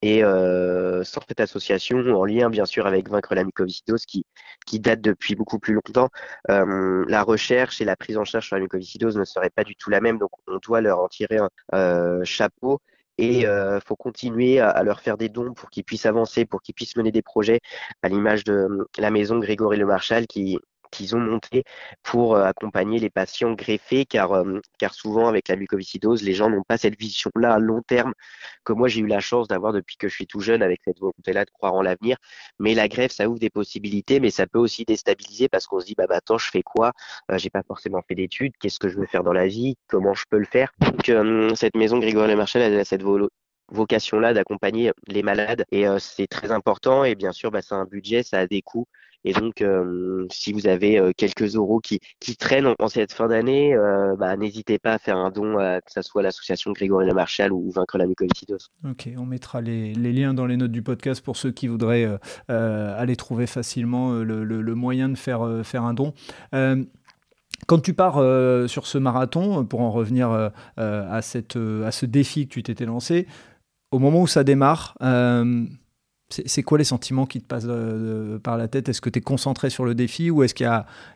et 0.01 0.21
sans 0.23 1.21
cette 1.27 1.39
association, 1.39 1.97
en 1.99 2.25
lien 2.25 2.49
bien 2.49 2.65
sûr 2.65 2.87
avec 2.87 3.09
Vaincre 3.09 3.35
la 3.35 3.43
mucoviscidose 3.43 4.05
qui, 4.05 4.25
qui 4.65 4.79
date 4.79 5.01
depuis 5.01 5.35
beaucoup 5.35 5.59
plus 5.59 5.75
longtemps, 5.75 6.09
la 6.47 7.23
recherche 7.23 7.81
et 7.81 7.85
la 7.85 7.95
prise 7.95 8.17
en 8.17 8.25
charge 8.25 8.47
sur 8.47 8.55
la 8.55 8.61
mucoviscidose 8.63 9.17
ne 9.17 9.25
seraient 9.25 9.51
pas 9.51 9.63
du 9.63 9.75
tout 9.75 9.89
la 9.89 10.01
même. 10.01 10.17
Donc 10.17 10.31
on 10.47 10.57
doit 10.57 10.81
leur 10.81 10.99
en 10.99 11.07
tirer 11.07 11.39
un 11.71 12.23
chapeau 12.23 12.81
et 13.17 13.39
il 13.39 13.45
euh, 13.45 13.79
faut 13.79 13.95
continuer 13.95 14.59
à, 14.59 14.83
leur 14.83 14.99
faire 15.01 15.17
des 15.17 15.29
dons 15.29 15.53
pour 15.53 15.69
qu'ils 15.69 15.83
puissent 15.83 16.05
avancer, 16.05 16.45
pour 16.45 16.61
qu'ils 16.61 16.75
puissent 16.75 16.95
mener 16.95 17.11
des 17.11 17.21
projets, 17.21 17.59
à 18.03 18.09
l'image 18.09 18.43
de 18.43 18.53
euh, 18.53 18.85
la 18.97 19.11
maison 19.11 19.39
Grégory 19.39 19.77
Le 19.77 19.85
Marchal 19.85 20.27
qui 20.27 20.59
qu'ils 20.91 21.15
ont 21.15 21.19
monté 21.19 21.63
pour 22.03 22.35
euh, 22.35 22.43
accompagner 22.43 22.99
les 22.99 23.09
patients 23.09 23.53
greffés, 23.53 24.05
car, 24.05 24.33
euh, 24.33 24.59
car 24.79 24.93
souvent 24.93 25.27
avec 25.27 25.47
la 25.47 25.55
mucoviscidose, 25.55 26.23
les 26.23 26.33
gens 26.33 26.49
n'ont 26.49 26.63
pas 26.63 26.77
cette 26.77 26.97
vision-là 26.99 27.53
à 27.53 27.59
long 27.59 27.81
terme 27.81 28.13
que 28.63 28.73
moi 28.73 28.87
j'ai 28.87 29.01
eu 29.01 29.07
la 29.07 29.19
chance 29.19 29.47
d'avoir 29.47 29.73
depuis 29.73 29.97
que 29.97 30.07
je 30.07 30.15
suis 30.15 30.27
tout 30.27 30.39
jeune 30.39 30.61
avec 30.61 30.81
cette 30.85 30.99
volonté-là 30.99 31.45
de 31.45 31.51
croire 31.51 31.73
en 31.73 31.81
l'avenir. 31.81 32.17
Mais 32.59 32.73
la 32.75 32.87
greffe, 32.87 33.11
ça 33.11 33.27
ouvre 33.29 33.39
des 33.39 33.49
possibilités, 33.49 34.19
mais 34.19 34.29
ça 34.29 34.47
peut 34.47 34.59
aussi 34.59 34.85
déstabiliser 34.85 35.49
parce 35.49 35.67
qu'on 35.67 35.79
se 35.79 35.85
dit, 35.85 35.95
bah, 35.97 36.07
bah 36.07 36.17
attends, 36.17 36.37
je 36.37 36.49
fais 36.49 36.63
quoi? 36.63 36.93
Euh, 37.31 37.37
J'ai 37.37 37.49
pas 37.49 37.63
forcément 37.63 38.01
fait 38.07 38.15
d'études, 38.15 38.53
qu'est-ce 38.59 38.79
que 38.79 38.89
je 38.89 38.97
veux 38.97 39.05
faire 39.05 39.23
dans 39.23 39.33
la 39.33 39.47
vie? 39.47 39.75
Comment 39.87 40.13
je 40.13 40.25
peux 40.29 40.39
le 40.39 40.45
faire? 40.45 40.71
Donc 40.81 41.11
cette 41.55 41.75
maison 41.75 41.99
Grégory 41.99 42.35
Marchal, 42.35 42.61
elle 42.61 42.79
a 42.79 42.85
cette 42.85 43.03
vocation-là 43.69 44.33
d'accompagner 44.33 44.91
les 45.07 45.23
malades 45.23 45.65
et 45.71 45.85
c'est 45.99 46.27
très 46.27 46.51
important 46.51 47.03
et 47.03 47.15
bien 47.15 47.31
sûr 47.31 47.51
bah, 47.51 47.61
c'est 47.61 47.75
un 47.75 47.85
budget, 47.85 48.23
ça 48.23 48.39
a 48.39 48.47
des 48.47 48.61
coûts 48.61 48.87
et 49.23 49.33
donc, 49.33 49.61
euh, 49.61 50.25
si 50.31 50.53
vous 50.53 50.67
avez 50.67 50.99
euh, 50.99 51.11
quelques 51.15 51.55
euros 51.55 51.79
qui, 51.79 51.99
qui 52.19 52.37
traînent 52.37 52.73
en, 52.79 52.87
cette 52.87 53.11
fin 53.11 53.27
d'année, 53.27 53.75
euh, 53.75 54.15
bah, 54.15 54.37
n'hésitez 54.37 54.79
pas 54.79 54.93
à 54.93 54.99
faire 54.99 55.17
un 55.17 55.31
don, 55.31 55.57
que 55.57 55.91
ce 55.91 56.01
soit 56.01 56.21
l'association 56.21 56.71
Grégory 56.71 57.05
Le 57.05 57.13
Marchal 57.13 57.51
ou 57.51 57.69
Vaincre 57.71 57.97
la 57.97 58.05
mucoviscidose. 58.07 58.69
Ok, 58.89 59.09
on 59.17 59.25
mettra 59.25 59.61
les, 59.61 59.93
liens 59.93 60.33
dans 60.33 60.45
les 60.45 60.57
notes 60.57 60.71
du 60.71 60.81
podcast 60.81 61.21
pour 61.21 61.35
ceux 61.35 61.51
qui 61.51 61.67
voudraient 61.67 62.07
aller 62.47 63.15
trouver 63.15 63.47
facilement 63.47 64.13
le, 64.13 64.43
le, 64.43 64.75
moyen 64.75 65.09
de 65.09 65.17
faire, 65.17 65.61
faire 65.63 65.83
un 65.83 65.93
don. 65.93 66.13
Quand 67.65 67.79
tu 67.79 67.93
pars 67.93 68.15
sur 68.69 68.87
ce 68.87 68.97
marathon, 68.97 69.65
pour 69.65 69.81
en 69.81 69.91
revenir 69.91 70.51
à, 70.77 71.21
cette, 71.21 71.57
à 71.57 71.91
ce 71.91 72.05
défi 72.05 72.47
que 72.47 72.53
tu 72.53 72.63
t'étais 72.63 72.85
lancé, 72.85 73.27
au 73.91 73.99
moment 73.99 74.21
où 74.21 74.27
ça 74.27 74.43
démarre, 74.43 74.95
c'est 76.29 76.63
quoi 76.63 76.77
les 76.77 76.83
sentiments 76.83 77.25
qui 77.25 77.41
te 77.41 77.45
passent 77.45 77.65
euh, 77.67 78.37
par 78.39 78.57
la 78.57 78.67
tête? 78.67 78.89
Est-ce 78.89 79.01
que 79.01 79.09
tu 79.09 79.19
es 79.19 79.21
concentré 79.21 79.69
sur 79.69 79.85
le 79.85 79.95
défi 79.95 80.29
ou 80.29 80.43
est-ce 80.43 80.53
qu'il 80.53 80.65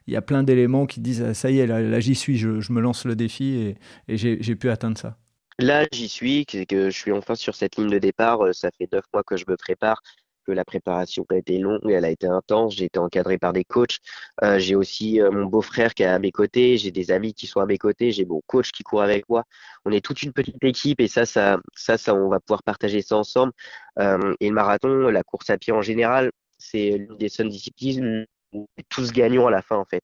y, 0.07 0.15
a, 0.15 0.21
plein 0.21 0.43
d'éléments 0.43 0.85
qui 0.85 0.99
te 0.99 1.05
disent 1.05 1.21
ah, 1.21 1.33
ça 1.33 1.51
y 1.51 1.59
est, 1.59 1.67
là, 1.67 1.99
j'y 1.99 2.15
suis, 2.15 2.37
je, 2.37 2.71
me 2.71 2.79
lance 2.79 3.05
le 3.05 3.15
défi 3.15 3.75
et, 4.07 4.17
j'ai 4.17 4.55
pu 4.55 4.69
atteindre 4.69 4.97
ça? 4.97 5.17
Là, 5.59 5.85
j'y 5.91 6.07
suis, 6.07 6.45
que 6.45 6.89
je 6.89 6.97
suis 6.97 7.11
enfin 7.11 7.35
sur 7.35 7.55
cette 7.55 7.75
ligne 7.75 7.89
de 7.89 7.99
départ. 7.99 8.41
Euh, 8.41 8.53
ça 8.53 8.69
fait 8.71 8.91
neuf 8.91 9.03
mois 9.13 9.23
que 9.23 9.37
je 9.37 9.45
me 9.47 9.57
prépare 9.57 10.01
que 10.45 10.51
la 10.51 10.65
préparation 10.65 11.25
a 11.29 11.35
été 11.35 11.57
longue, 11.57 11.79
elle 11.89 12.05
a 12.05 12.09
été 12.09 12.27
intense. 12.27 12.75
J'ai 12.75 12.85
été 12.85 12.99
encadré 12.99 13.37
par 13.37 13.53
des 13.53 13.63
coachs. 13.63 13.99
Euh, 14.43 14.59
j'ai 14.59 14.75
aussi 14.75 15.21
euh, 15.21 15.31
mon 15.31 15.45
beau-frère 15.45 15.93
qui 15.93 16.03
est 16.03 16.07
à 16.07 16.19
mes 16.19 16.31
côtés. 16.31 16.77
J'ai 16.77 16.91
des 16.91 17.11
amis 17.11 17.33
qui 17.33 17.47
sont 17.47 17.59
à 17.59 17.65
mes 17.65 17.77
côtés. 17.77 18.11
J'ai 18.11 18.25
mon 18.25 18.41
coach 18.47 18.71
qui 18.71 18.83
court 18.83 19.01
avec 19.01 19.27
moi. 19.29 19.43
On 19.85 19.91
est 19.91 20.03
toute 20.03 20.23
une 20.23 20.33
petite 20.33 20.63
équipe 20.63 20.99
et 20.99 21.07
ça, 21.07 21.25
ça, 21.25 21.59
ça, 21.75 21.97
ça, 21.97 22.13
on 22.13 22.29
va 22.29 22.39
pouvoir 22.39 22.63
partager 22.63 23.01
ça 23.01 23.17
ensemble. 23.17 23.53
Euh, 23.99 24.35
et 24.39 24.49
le 24.49 24.53
marathon, 24.53 25.09
la 25.09 25.23
course 25.23 25.49
à 25.49 25.57
pied 25.57 25.73
en 25.73 25.81
général, 25.81 26.31
c'est 26.57 26.91
l'une 26.91 27.17
des 27.17 27.29
seules 27.29 27.49
disciplines 27.49 28.25
où 28.53 28.67
on 28.77 28.81
est 28.81 28.87
tous 28.89 29.11
gagnants 29.11 29.47
à 29.47 29.51
la 29.51 29.61
fin 29.61 29.77
en 29.77 29.85
fait. 29.85 30.03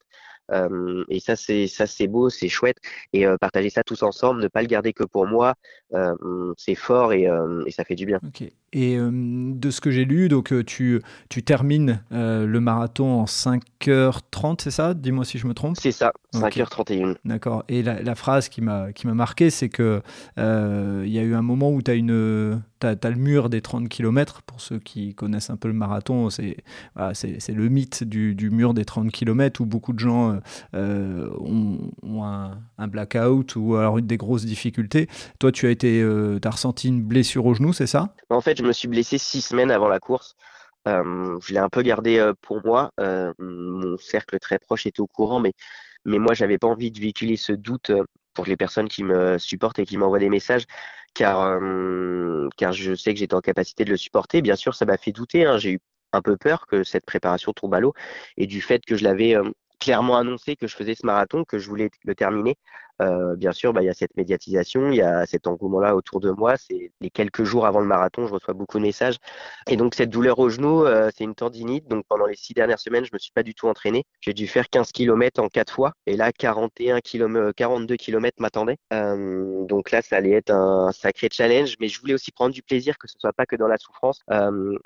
Et 1.09 1.19
ça, 1.19 1.35
c'est 1.35 1.67
ça, 1.67 1.85
c'est 1.87 2.07
beau, 2.07 2.29
c'est 2.29 2.47
chouette. 2.47 2.77
Et 3.11 3.25
partager 3.41 3.69
ça 3.69 3.83
tous 3.83 4.01
ensemble, 4.01 4.41
ne 4.41 4.47
pas 4.47 4.61
le 4.61 4.67
garder 4.67 4.93
que 4.93 5.03
pour 5.03 5.27
moi, 5.27 5.55
c'est 6.57 6.75
fort 6.75 7.11
et, 7.11 7.27
ça 7.69 7.83
fait 7.83 7.95
du 7.95 8.05
bien. 8.05 8.21
Ok. 8.25 8.49
Et 8.79 8.97
de 8.99 9.71
ce 9.71 9.81
que 9.81 9.89
j'ai 9.89 10.05
lu, 10.05 10.29
donc 10.29 10.53
tu, 10.65 11.01
tu 11.29 11.41
termines 11.41 12.03
le 12.11 12.59
marathon 12.59 13.21
en 13.21 13.25
5h30, 13.25 14.61
c'est 14.61 14.71
ça? 14.71 14.93
Dis-moi 14.93 15.25
si 15.25 15.39
je 15.39 15.47
me 15.47 15.53
trompe. 15.53 15.77
C'est 15.79 15.91
ça, 15.91 16.11
5h31. 16.35 17.15
D'accord. 17.25 17.63
Et 17.69 17.81
la, 17.81 18.03
la, 18.03 18.13
phrase 18.13 18.49
qui 18.49 18.61
m'a 18.61 18.91
marqué, 19.03 19.49
c'est 19.49 19.69
que 19.69 20.01
il 20.37 21.11
y 21.11 21.17
a 21.17 21.23
eu 21.23 21.33
un 21.33 21.41
moment 21.41 21.71
où 21.71 21.81
tu 21.81 21.89
as 21.89 21.95
une 21.95 22.61
tu 22.79 22.87
as, 22.87 23.09
le 23.09 23.15
mur 23.15 23.49
des 23.49 23.61
30 23.61 23.89
km. 23.89 24.41
Pour 24.43 24.61
ceux 24.61 24.79
qui 24.79 25.15
connaissent 25.15 25.49
un 25.49 25.57
peu 25.57 25.67
le 25.67 25.73
marathon, 25.73 26.29
c'est 26.29 26.57
voilà, 26.95 27.13
le 27.47 27.69
mythe 27.69 28.03
du, 28.03 28.35
du, 28.35 28.49
mur 28.49 28.73
des 28.73 28.85
30 28.85 29.11
km 29.11 29.61
où 29.61 29.65
beaucoup 29.65 29.93
de 29.93 29.99
gens 29.99 30.39
euh, 30.75 31.29
ont, 31.39 32.23
un, 32.23 32.87
blackout 32.87 33.55
ou 33.55 33.75
alors 33.75 33.97
une 33.97 34.07
des 34.07 34.17
grosses 34.17 34.45
difficultés. 34.45 35.07
Toi, 35.39 35.51
tu 35.51 35.67
as, 35.67 35.71
été, 35.71 36.01
euh, 36.01 36.39
as 36.43 36.49
ressenti 36.49 36.87
une 36.87 37.01
blessure 37.01 37.45
au 37.45 37.53
genou, 37.53 37.73
c'est 37.73 37.87
ça? 37.87 38.13
En 38.29 38.41
fait, 38.41 38.57
je 38.57 38.66
me 38.67 38.73
suis 38.73 38.87
blessé 38.87 39.17
six 39.17 39.41
semaines 39.41 39.71
avant 39.71 39.87
la 39.87 39.99
course. 39.99 40.35
Euh, 40.87 41.37
je 41.41 41.53
l'ai 41.53 41.59
un 41.59 41.69
peu 41.69 41.81
gardé 41.81 42.31
pour 42.41 42.65
moi. 42.65 42.91
mon 43.39 43.97
cercle 43.97 44.39
très 44.39 44.59
proche 44.59 44.85
était 44.85 45.01
au 45.01 45.07
courant, 45.07 45.39
mais, 45.39 45.53
mais 46.05 46.19
moi, 46.19 46.33
j'avais 46.33 46.57
pas 46.57 46.67
envie 46.67 46.91
de 46.91 46.99
véhiculer 46.99 47.37
ce 47.37 47.53
doute 47.53 47.91
pour 48.37 48.45
les 48.45 48.55
personnes 48.55 48.87
qui 48.87 49.03
me 49.03 49.39
supportent 49.39 49.79
et 49.79 49.85
qui 49.85 49.97
m'envoient 49.97 50.19
des 50.19 50.29
messages, 50.29 50.65
car, 51.15 51.41
euh, 51.41 52.47
je 52.71 52.93
sais 52.93 53.13
que 53.13 53.19
j'étais 53.19 53.33
en 53.33 53.41
capacité 53.41 53.83
de 53.83 53.89
le 53.89 53.97
supporter. 53.97 54.43
Bien 54.43 54.55
sûr, 54.55 54.75
ça 54.75 54.85
m'a 54.85 54.97
fait 54.97 55.11
douter. 55.11 55.45
Hein. 55.45 55.57
J'ai 55.57 55.71
eu 55.73 55.79
un 56.13 56.21
peu 56.21 56.37
peur 56.37 56.67
que 56.67 56.83
cette 56.83 57.05
préparation 57.05 57.51
tombe 57.53 57.73
à 57.73 57.79
l'eau 57.79 57.93
et 58.37 58.45
du 58.45 58.61
fait 58.61 58.85
que 58.85 58.95
je 58.95 59.03
l'avais 59.03 59.35
euh, 59.35 59.49
clairement 59.79 60.17
annoncé 60.17 60.55
que 60.55 60.67
je 60.67 60.75
faisais 60.75 60.93
ce 60.93 61.05
marathon, 61.05 61.43
que 61.43 61.57
je 61.57 61.67
voulais 61.67 61.89
le 62.05 62.13
terminer. 62.13 62.57
Euh, 63.01 63.35
bien 63.35 63.51
sûr, 63.51 63.73
bah, 63.73 63.81
il 63.81 63.85
y 63.85 63.89
a 63.89 63.93
cette 63.93 64.15
médiatisation, 64.17 64.89
il 64.89 64.95
y 64.95 65.01
a 65.01 65.25
cet 65.25 65.47
engouement-là 65.47 65.95
autour 65.95 66.19
de 66.19 66.31
moi. 66.31 66.55
C'est 66.57 66.91
les 67.01 67.09
quelques 67.09 67.43
jours 67.43 67.65
avant 67.65 67.79
le 67.79 67.85
marathon, 67.85 68.27
je 68.27 68.33
reçois 68.33 68.53
beaucoup 68.53 68.77
de 68.77 68.83
messages. 68.83 69.17
Et 69.67 69.77
donc 69.77 69.95
cette 69.95 70.09
douleur 70.09 70.39
au 70.39 70.49
genou, 70.49 70.85
euh, 70.85 71.09
c'est 71.15 71.23
une 71.23 71.35
tendinite. 71.35 71.87
Donc 71.87 72.05
pendant 72.07 72.25
les 72.25 72.35
six 72.35 72.53
dernières 72.53 72.79
semaines, 72.79 73.05
je 73.05 73.11
me 73.13 73.19
suis 73.19 73.31
pas 73.31 73.43
du 73.43 73.53
tout 73.53 73.67
entraîné. 73.67 74.05
J'ai 74.21 74.33
dû 74.33 74.47
faire 74.47 74.69
15 74.69 74.91
km 74.91 75.41
en 75.41 75.47
quatre 75.47 75.73
fois. 75.73 75.93
Et 76.05 76.17
là, 76.17 76.31
41 76.31 77.01
km, 77.01 77.51
42 77.55 77.95
km 77.95 78.35
m'attendaient. 78.39 78.77
Euh, 78.93 79.65
donc 79.65 79.91
là, 79.91 80.01
ça 80.01 80.17
allait 80.17 80.31
être 80.31 80.51
un 80.51 80.91
sacré 80.91 81.29
challenge. 81.31 81.75
Mais 81.79 81.87
je 81.87 81.99
voulais 81.99 82.13
aussi 82.13 82.31
prendre 82.31 82.53
du 82.53 82.63
plaisir, 82.63 82.97
que 82.97 83.07
ce 83.07 83.15
soit 83.19 83.33
pas 83.33 83.45
que 83.45 83.55
dans 83.55 83.67
la 83.67 83.77
souffrance. 83.77 84.21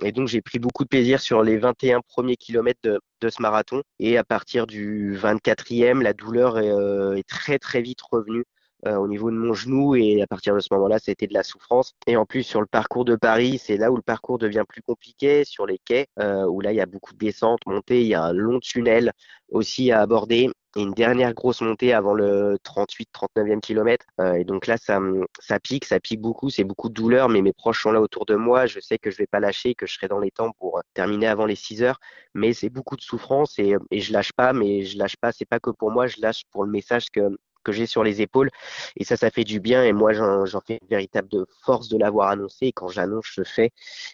et 0.04 0.12
donc 0.12 0.28
j'ai 0.28 0.41
pris 0.41 0.60
beaucoup 0.60 0.84
de 0.84 0.89
plaisir 0.89 1.19
sur 1.19 1.43
les 1.43 1.58
21 1.58 2.02
premiers 2.02 2.36
kilomètres 2.36 2.80
de, 2.84 3.00
de 3.21 3.30
ce 3.30 3.41
marathon. 3.41 3.82
Et 4.00 4.17
à 4.17 4.24
partir 4.24 4.67
du 4.67 5.17
24e, 5.17 6.02
la 6.02 6.13
douleur 6.13 6.60
est, 6.60 7.19
est 7.19 7.28
très 7.28 7.60
très 7.60 7.82
vite 7.82 8.01
revenu 8.10 8.46
euh, 8.88 8.96
au 8.96 9.08
niveau 9.08 9.30
de 9.30 9.36
mon 9.36 9.54
genou 9.54 9.96
et 9.96 10.24
à 10.24 10.28
partir 10.28 10.56
de 10.56 10.60
ce 10.60 10.70
moment-là, 10.72 10.98
c'était 10.98 11.28
de 11.28 11.34
la 11.34 11.44
souffrance. 11.44 11.94
Et 12.08 12.18
en 12.18 12.26
plus, 12.26 12.42
sur 12.44 12.62
le 12.62 12.66
parcours 12.66 13.06
de 13.06 13.16
Paris, 13.16 13.60
c'est 13.64 13.78
là 13.78 13.92
où 13.92 13.96
le 13.96 14.02
parcours 14.02 14.40
devient 14.40 14.64
plus 14.68 14.82
compliqué, 14.82 15.44
sur 15.46 15.68
les 15.68 15.78
quais, 15.78 16.08
euh, 16.20 16.46
où 16.46 16.62
là, 16.62 16.72
il 16.72 16.78
y 16.78 16.82
a 16.82 16.88
beaucoup 16.88 17.14
de 17.14 17.20
descentes, 17.20 17.60
montées, 17.68 18.02
il 18.02 18.08
y 18.08 18.16
a 18.16 18.24
un 18.24 18.34
long 18.34 18.60
tunnel 18.60 19.12
aussi 19.50 19.92
à 19.92 20.02
aborder 20.02 20.50
et 20.76 20.82
une 20.82 20.94
dernière 20.94 21.34
grosse 21.34 21.62
montée 21.62 21.94
avant 21.94 22.14
le 22.14 22.58
38-39e 22.64 23.60
kilomètre. 23.60 24.06
Euh, 24.20 24.34
et 24.34 24.46
donc 24.46 24.66
là, 24.66 24.78
ça, 24.78 25.00
ça 25.40 25.60
pique, 25.60 25.86
ça 25.86 26.00
pique 26.00 26.22
beaucoup, 26.22 26.50
c'est 26.50 26.64
beaucoup 26.64 26.90
de 26.90 26.94
douleur, 26.94 27.30
mais 27.30 27.44
mes 27.44 27.54
proches 27.54 27.84
sont 27.84 27.92
là 27.92 28.02
autour 28.02 28.26
de 28.26 28.36
moi. 28.36 28.66
Je 28.66 28.80
sais 28.80 28.98
que 28.98 29.12
je 29.12 29.18
vais 29.18 29.28
pas 29.28 29.40
lâcher, 29.40 29.76
que 29.76 29.86
je 29.86 29.94
serai 29.94 30.08
dans 30.08 30.20
les 30.20 30.32
temps 30.32 30.54
pour 30.60 30.82
terminer 30.96 31.28
avant 31.28 31.46
les 31.46 31.56
6 31.56 31.84
heures, 31.84 32.00
mais 32.34 32.54
c'est 32.54 32.70
beaucoup 32.70 32.96
de 32.96 33.02
souffrance 33.02 33.60
et, 33.60 33.76
et 33.92 34.00
je 34.00 34.12
lâche 34.12 34.32
pas, 34.34 34.54
mais 34.54 34.84
je 34.86 34.98
lâche 34.98 35.18
pas, 35.18 35.32
c'est 35.32 35.46
pas 35.46 35.60
que 35.60 35.70
pour 35.70 35.92
moi, 35.92 36.08
je 36.08 36.20
lâche 36.20 36.44
pour 36.52 36.64
le 36.64 36.72
message 36.72 37.12
que 37.12 37.38
que 37.63 37.71
j'ai 37.71 37.86
sur 37.86 38.04
les 38.04 38.21
épaules. 38.21 38.50
Et 38.97 39.04
ça, 39.04 39.17
ça 39.17 39.30
fait 39.30 39.43
du 39.43 39.60
bien. 39.60 39.84
Et 39.84 39.93
moi, 39.93 40.13
j'en 40.13 40.62
fais 40.62 40.80
une 40.82 40.88
véritable 40.89 41.45
force 41.63 41.89
de 41.89 41.97
l'avoir 41.97 42.30
annoncé. 42.30 42.67
Et 42.67 42.71
quand 42.71 42.88
j'annonce, 42.88 43.26
je 43.32 43.43
fais. 43.43 43.71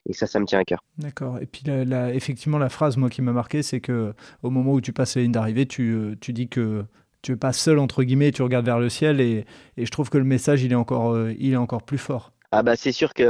Et 0.07 0.13
ça, 0.13 0.27
ça 0.27 0.39
me 0.39 0.45
tient 0.45 0.59
à 0.59 0.63
cœur. 0.63 0.83
D'accord. 0.97 1.39
Et 1.39 1.45
puis, 1.45 1.63
effectivement, 2.13 2.57
la 2.57 2.69
phrase, 2.69 2.97
moi, 2.97 3.09
qui 3.09 3.21
m'a 3.21 3.31
marqué, 3.31 3.63
c'est 3.63 3.81
que 3.81 4.13
au 4.43 4.49
moment 4.49 4.73
où 4.73 4.81
tu 4.81 4.93
passes 4.93 5.15
la 5.15 5.23
ligne 5.23 5.31
d'arrivée, 5.31 5.65
tu, 5.65 5.93
euh, 5.93 6.15
tu 6.19 6.33
dis 6.33 6.47
que 6.47 6.85
tu 7.21 7.33
es 7.33 7.35
pas 7.35 7.53
seul, 7.53 7.79
entre 7.79 8.03
guillemets, 8.03 8.31
tu 8.31 8.41
regardes 8.41 8.65
vers 8.65 8.79
le 8.79 8.89
ciel. 8.89 9.19
Et, 9.21 9.45
et 9.77 9.85
je 9.85 9.91
trouve 9.91 10.09
que 10.09 10.17
le 10.17 10.23
message, 10.23 10.63
il 10.63 10.71
est 10.71 10.75
encore, 10.75 11.13
euh, 11.13 11.33
il 11.39 11.53
est 11.53 11.57
encore 11.57 11.83
plus 11.83 11.97
fort. 11.97 12.31
Ah 12.51 12.63
bah 12.63 12.77
c'est 12.77 12.93
sûr 12.93 13.13
que 13.13 13.23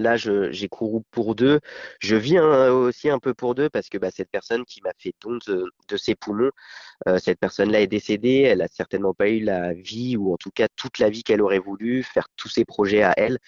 là 0.00 0.16
j'ai 0.16 0.68
couru 0.68 1.00
pour 1.12 1.36
deux. 1.36 1.60
Je 2.00 2.16
vis 2.16 2.40
aussi 2.40 3.08
un 3.08 3.20
peu 3.20 3.34
pour 3.34 3.54
deux 3.54 3.70
parce 3.70 3.88
que 3.88 3.98
bah, 3.98 4.10
cette 4.10 4.30
personne 4.30 4.64
qui 4.64 4.80
m'a 4.82 4.90
fait 4.98 5.14
don 5.20 5.38
de, 5.46 5.96
ses 5.96 6.16
poumons, 6.16 6.50
cette 7.18 7.38
personne-là 7.38 7.80
est 7.82 7.86
décédée. 7.86 8.40
Elle 8.42 8.62
a 8.62 8.68
certainement 8.68 9.14
pas 9.14 9.28
eu 9.28 9.40
la 9.40 9.72
vie 9.74 10.16
ou 10.16 10.32
en 10.32 10.36
tout 10.36 10.50
cas 10.50 10.66
toute 10.74 10.98
la 10.98 11.08
vie 11.08 11.22
qu'elle 11.22 11.40
aurait 11.40 11.60
voulu 11.60 12.02
faire 12.02 12.26
tous 12.36 12.48
ses 12.48 12.64
projets 12.64 13.02
à 13.02 13.14
elle. 13.16 13.38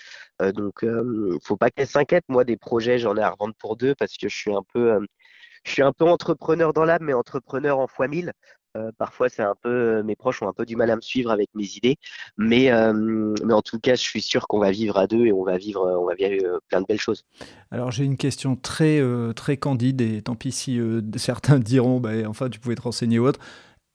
Euh, 0.42 0.52
donc 0.52 0.84
euh, 0.84 1.38
faut 1.42 1.56
pas 1.56 1.70
qu'elle 1.70 1.88
s'inquiète. 1.88 2.24
Moi 2.28 2.44
des 2.44 2.56
projets 2.56 2.98
j'en 2.98 3.16
ai 3.16 3.22
à 3.22 3.30
revendre 3.30 3.54
pour 3.56 3.76
deux 3.76 3.94
parce 3.96 4.16
que 4.16 4.28
je 4.28 4.36
suis 4.36 4.54
un 4.54 4.62
peu 4.72 5.00
je 5.64 5.72
suis 5.72 5.82
un 5.82 5.92
peu 5.92 6.04
entrepreneur 6.04 6.72
dans 6.72 6.84
l'âme, 6.84 7.04
mais 7.04 7.14
entrepreneur 7.14 7.78
en 7.78 7.86
fois 7.88 8.08
mille. 8.08 8.32
Euh, 8.76 8.90
parfois, 8.98 9.28
c'est 9.28 9.42
un 9.42 9.54
peu, 9.60 10.02
mes 10.02 10.16
proches 10.16 10.42
ont 10.42 10.48
un 10.48 10.52
peu 10.52 10.66
du 10.66 10.74
mal 10.74 10.90
à 10.90 10.96
me 10.96 11.00
suivre 11.00 11.30
avec 11.30 11.48
mes 11.54 11.76
idées, 11.76 11.96
mais, 12.36 12.72
euh, 12.72 13.34
mais 13.44 13.54
en 13.54 13.62
tout 13.62 13.78
cas, 13.78 13.94
je 13.94 14.02
suis 14.02 14.20
sûr 14.20 14.48
qu'on 14.48 14.58
va 14.58 14.72
vivre 14.72 14.96
à 14.98 15.06
deux 15.06 15.26
et 15.26 15.32
on 15.32 15.44
va 15.44 15.56
vivre, 15.56 15.82
on 16.00 16.06
va 16.06 16.14
vivre 16.14 16.44
euh, 16.44 16.58
plein 16.68 16.80
de 16.80 16.86
belles 16.86 17.00
choses. 17.00 17.24
Alors, 17.70 17.92
j'ai 17.92 18.04
une 18.04 18.16
question 18.16 18.56
très, 18.56 19.00
très 19.34 19.56
candide 19.56 20.00
et 20.00 20.22
tant 20.22 20.34
pis 20.34 20.52
si 20.52 20.80
certains 21.16 21.58
diront, 21.60 22.00
bah, 22.00 22.10
enfin, 22.26 22.48
tu 22.48 22.58
pouvais 22.58 22.74
te 22.74 22.82
renseigner 22.82 23.18
ou 23.18 23.26
autre. 23.26 23.40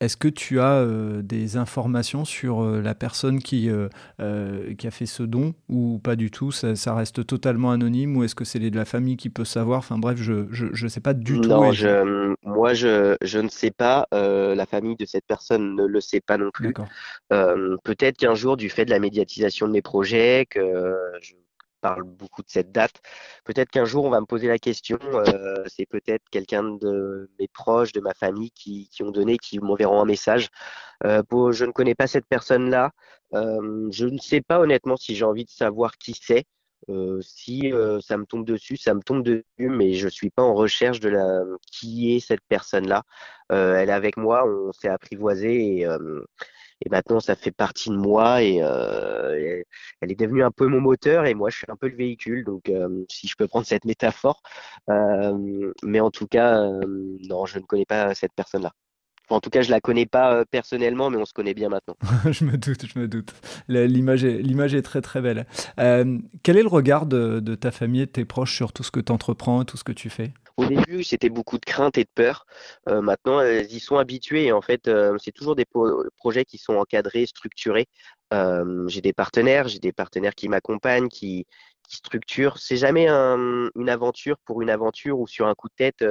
Est-ce 0.00 0.16
que 0.16 0.28
tu 0.28 0.60
as 0.60 0.78
euh, 0.78 1.20
des 1.20 1.58
informations 1.58 2.24
sur 2.24 2.62
euh, 2.62 2.80
la 2.80 2.94
personne 2.94 3.38
qui, 3.38 3.68
euh, 3.68 4.74
qui 4.76 4.86
a 4.86 4.90
fait 4.90 5.04
ce 5.04 5.22
don 5.22 5.52
ou 5.68 6.00
pas 6.02 6.16
du 6.16 6.30
tout? 6.30 6.50
Ça, 6.52 6.94
reste 6.94 7.26
totalement 7.26 7.70
anonyme 7.70 8.16
ou 8.16 8.24
est-ce 8.24 8.34
que 8.34 8.46
c'est 8.46 8.58
de 8.58 8.76
la 8.76 8.86
famille 8.86 9.18
qui 9.18 9.28
peut 9.28 9.44
savoir? 9.44 9.80
Enfin 9.80 9.98
bref, 9.98 10.16
je 10.18 10.84
ne 10.84 10.88
sais 10.88 11.00
pas 11.00 11.12
du 11.12 11.38
tout. 11.42 11.50
Je, 11.72 12.34
moi 12.44 12.72
je, 12.72 13.16
je, 13.20 13.38
ne 13.38 13.48
sais 13.48 13.70
pas. 13.70 14.06
la 14.12 14.66
famille 14.66 14.96
de 14.96 15.04
cette 15.04 15.26
personne 15.26 15.76
ne 15.76 15.84
le 15.84 16.00
sait 16.00 16.20
pas 16.20 16.38
non 16.38 16.50
plus. 16.50 16.72
Peut-être 17.28 18.16
qu'un 18.16 18.34
jour, 18.34 18.56
du 18.56 18.70
fait 18.70 18.86
de 18.86 18.90
la 18.90 19.00
médiatisation 19.00 19.68
de 19.68 19.72
mes 19.72 19.82
projets, 19.82 20.46
que 20.48 20.94
je 21.20 21.34
parle 21.80 22.04
beaucoup 22.04 22.42
de 22.42 22.50
cette 22.50 22.72
date. 22.72 23.00
Peut-être 23.44 23.70
qu'un 23.70 23.84
jour, 23.84 24.04
on 24.04 24.10
va 24.10 24.20
me 24.20 24.26
poser 24.26 24.48
la 24.48 24.58
question. 24.58 24.98
Euh, 25.12 25.64
c'est 25.66 25.86
peut-être 25.86 26.28
quelqu'un 26.30 26.62
de 26.62 27.30
mes 27.38 27.48
proches, 27.48 27.92
de 27.92 28.00
ma 28.00 28.14
famille 28.14 28.50
qui, 28.52 28.88
qui 28.90 29.02
ont 29.02 29.10
donné, 29.10 29.38
qui 29.38 29.58
m'enverront 29.58 30.00
un 30.00 30.04
message. 30.04 30.48
Euh, 31.04 31.22
je 31.52 31.64
ne 31.64 31.72
connais 31.72 31.94
pas 31.94 32.06
cette 32.06 32.26
personne-là. 32.26 32.90
Euh, 33.34 33.88
je 33.90 34.06
ne 34.06 34.18
sais 34.18 34.40
pas 34.40 34.60
honnêtement 34.60 34.96
si 34.96 35.14
j'ai 35.14 35.24
envie 35.24 35.44
de 35.44 35.50
savoir 35.50 35.96
qui 35.98 36.14
c'est. 36.20 36.44
Si 37.20 37.72
ça 38.00 38.16
me 38.16 38.24
tombe 38.24 38.44
dessus, 38.44 38.76
ça 38.76 38.94
me 38.94 39.00
tombe 39.00 39.22
dessus, 39.22 39.44
mais 39.58 39.92
je 39.92 40.08
suis 40.08 40.30
pas 40.30 40.42
en 40.42 40.54
recherche 40.54 40.98
de 40.98 41.08
la 41.08 41.42
qui 41.70 42.16
est 42.16 42.20
cette 42.20 42.40
personne-là. 42.48 43.04
Elle 43.50 43.90
est 43.90 43.92
avec 43.92 44.16
moi, 44.16 44.44
on 44.44 44.72
s'est 44.72 44.88
apprivoisé 44.88 45.78
et 45.78 45.86
et 46.80 46.88
maintenant 46.88 47.20
ça 47.20 47.36
fait 47.36 47.50
partie 47.50 47.90
de 47.90 47.96
moi 47.96 48.40
euh, 48.40 49.34
et, 49.36 49.66
elle 50.00 50.12
est 50.12 50.18
devenue 50.18 50.42
un 50.42 50.50
peu 50.50 50.66
mon 50.66 50.80
moteur 50.80 51.26
et 51.26 51.34
moi 51.34 51.50
je 51.50 51.58
suis 51.58 51.66
un 51.68 51.76
peu 51.76 51.88
le 51.88 51.96
véhicule 51.96 52.44
donc 52.44 52.68
euh, 52.68 53.04
si 53.08 53.28
je 53.28 53.36
peux 53.36 53.46
prendre 53.46 53.66
cette 53.66 53.84
métaphore 53.84 54.42
euh, 54.88 55.72
mais 55.82 56.00
en 56.00 56.10
tout 56.10 56.26
cas 56.26 56.62
non 57.28 57.46
je 57.46 57.58
ne 57.58 57.64
connais 57.64 57.86
pas 57.86 58.14
cette 58.14 58.32
personne 58.34 58.62
là 58.62 58.72
en 59.32 59.38
tout 59.38 59.48
cas, 59.48 59.62
je 59.62 59.70
la 59.70 59.80
connais 59.80 60.06
pas 60.06 60.44
personnellement, 60.44 61.08
mais 61.08 61.16
on 61.16 61.24
se 61.24 61.32
connaît 61.32 61.54
bien 61.54 61.68
maintenant. 61.68 61.94
je 62.32 62.44
me 62.44 62.56
doute, 62.56 62.84
je 62.84 62.98
me 62.98 63.06
doute. 63.06 63.32
L'image 63.68 64.24
est, 64.24 64.38
l'image 64.38 64.74
est 64.74 64.82
très 64.82 65.00
très 65.02 65.20
belle. 65.20 65.46
quel 65.76 66.56
est 66.56 66.62
le 66.62 66.68
regard 66.68 67.06
de, 67.06 67.38
de, 67.38 67.54
ta 67.54 67.70
famille 67.70 68.00
et 68.00 68.06
de 68.06 68.10
tes 68.10 68.24
proches 68.24 68.56
sur 68.56 68.72
tout 68.72 68.82
ce 68.82 68.90
que 68.90 68.98
tu 68.98 69.12
entreprends, 69.12 69.64
tout 69.64 69.76
ce 69.76 69.84
que 69.84 69.92
tu 69.92 70.10
fais? 70.10 70.32
Au 70.60 70.66
début, 70.66 71.02
c'était 71.04 71.30
beaucoup 71.30 71.58
de 71.58 71.64
crainte 71.64 71.96
et 71.96 72.04
de 72.04 72.10
peur. 72.14 72.46
Euh, 72.88 73.00
maintenant, 73.00 73.40
elles 73.40 73.72
y 73.72 73.80
sont 73.80 73.96
habituées 73.96 74.52
en 74.52 74.60
fait, 74.60 74.88
euh, 74.88 75.16
c'est 75.18 75.32
toujours 75.32 75.56
des 75.56 75.64
projets 76.16 76.44
qui 76.44 76.58
sont 76.58 76.74
encadrés, 76.74 77.26
structurés. 77.26 77.86
Euh, 78.32 78.86
j'ai 78.88 79.00
des 79.00 79.12
partenaires, 79.12 79.68
j'ai 79.68 79.78
des 79.78 79.92
partenaires 79.92 80.34
qui 80.34 80.48
m'accompagnent, 80.48 81.08
qui, 81.08 81.46
structurent. 81.88 82.58
C'est 82.58 82.76
jamais 82.76 83.08
une 83.08 83.88
aventure 83.88 84.36
pour 84.44 84.62
une 84.62 84.70
aventure 84.70 85.18
ou 85.18 85.26
sur 85.26 85.48
un 85.48 85.56
coup 85.56 85.68
de 85.68 85.74
tête 85.74 86.04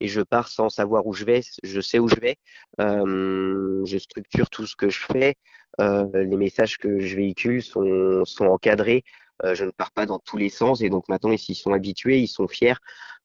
et 0.00 0.08
je 0.08 0.20
pars 0.20 0.48
sans 0.48 0.68
savoir 0.70 1.06
où 1.06 1.12
je 1.12 1.24
vais. 1.24 1.40
Je 1.62 1.80
sais 1.80 2.00
où 2.00 2.08
je 2.08 2.16
vais. 2.16 2.36
je 2.80 3.98
structure 3.98 4.50
tout 4.50 4.66
ce 4.66 4.74
que 4.74 4.88
je 4.88 4.98
fais. 4.98 5.36
les 5.78 6.36
messages 6.36 6.78
que 6.78 6.98
je 6.98 7.14
véhicule 7.14 7.62
sont 7.62 8.24
encadrés. 8.40 9.04
Euh, 9.42 9.54
je 9.54 9.64
ne 9.64 9.70
pars 9.70 9.90
pas 9.90 10.06
dans 10.06 10.18
tous 10.20 10.36
les 10.36 10.48
sens 10.48 10.80
et 10.80 10.88
donc 10.88 11.08
maintenant 11.08 11.32
ils 11.32 11.38
s'y 11.38 11.54
sont 11.54 11.72
habitués, 11.72 12.20
ils 12.20 12.28
sont 12.28 12.46
fiers. 12.46 12.74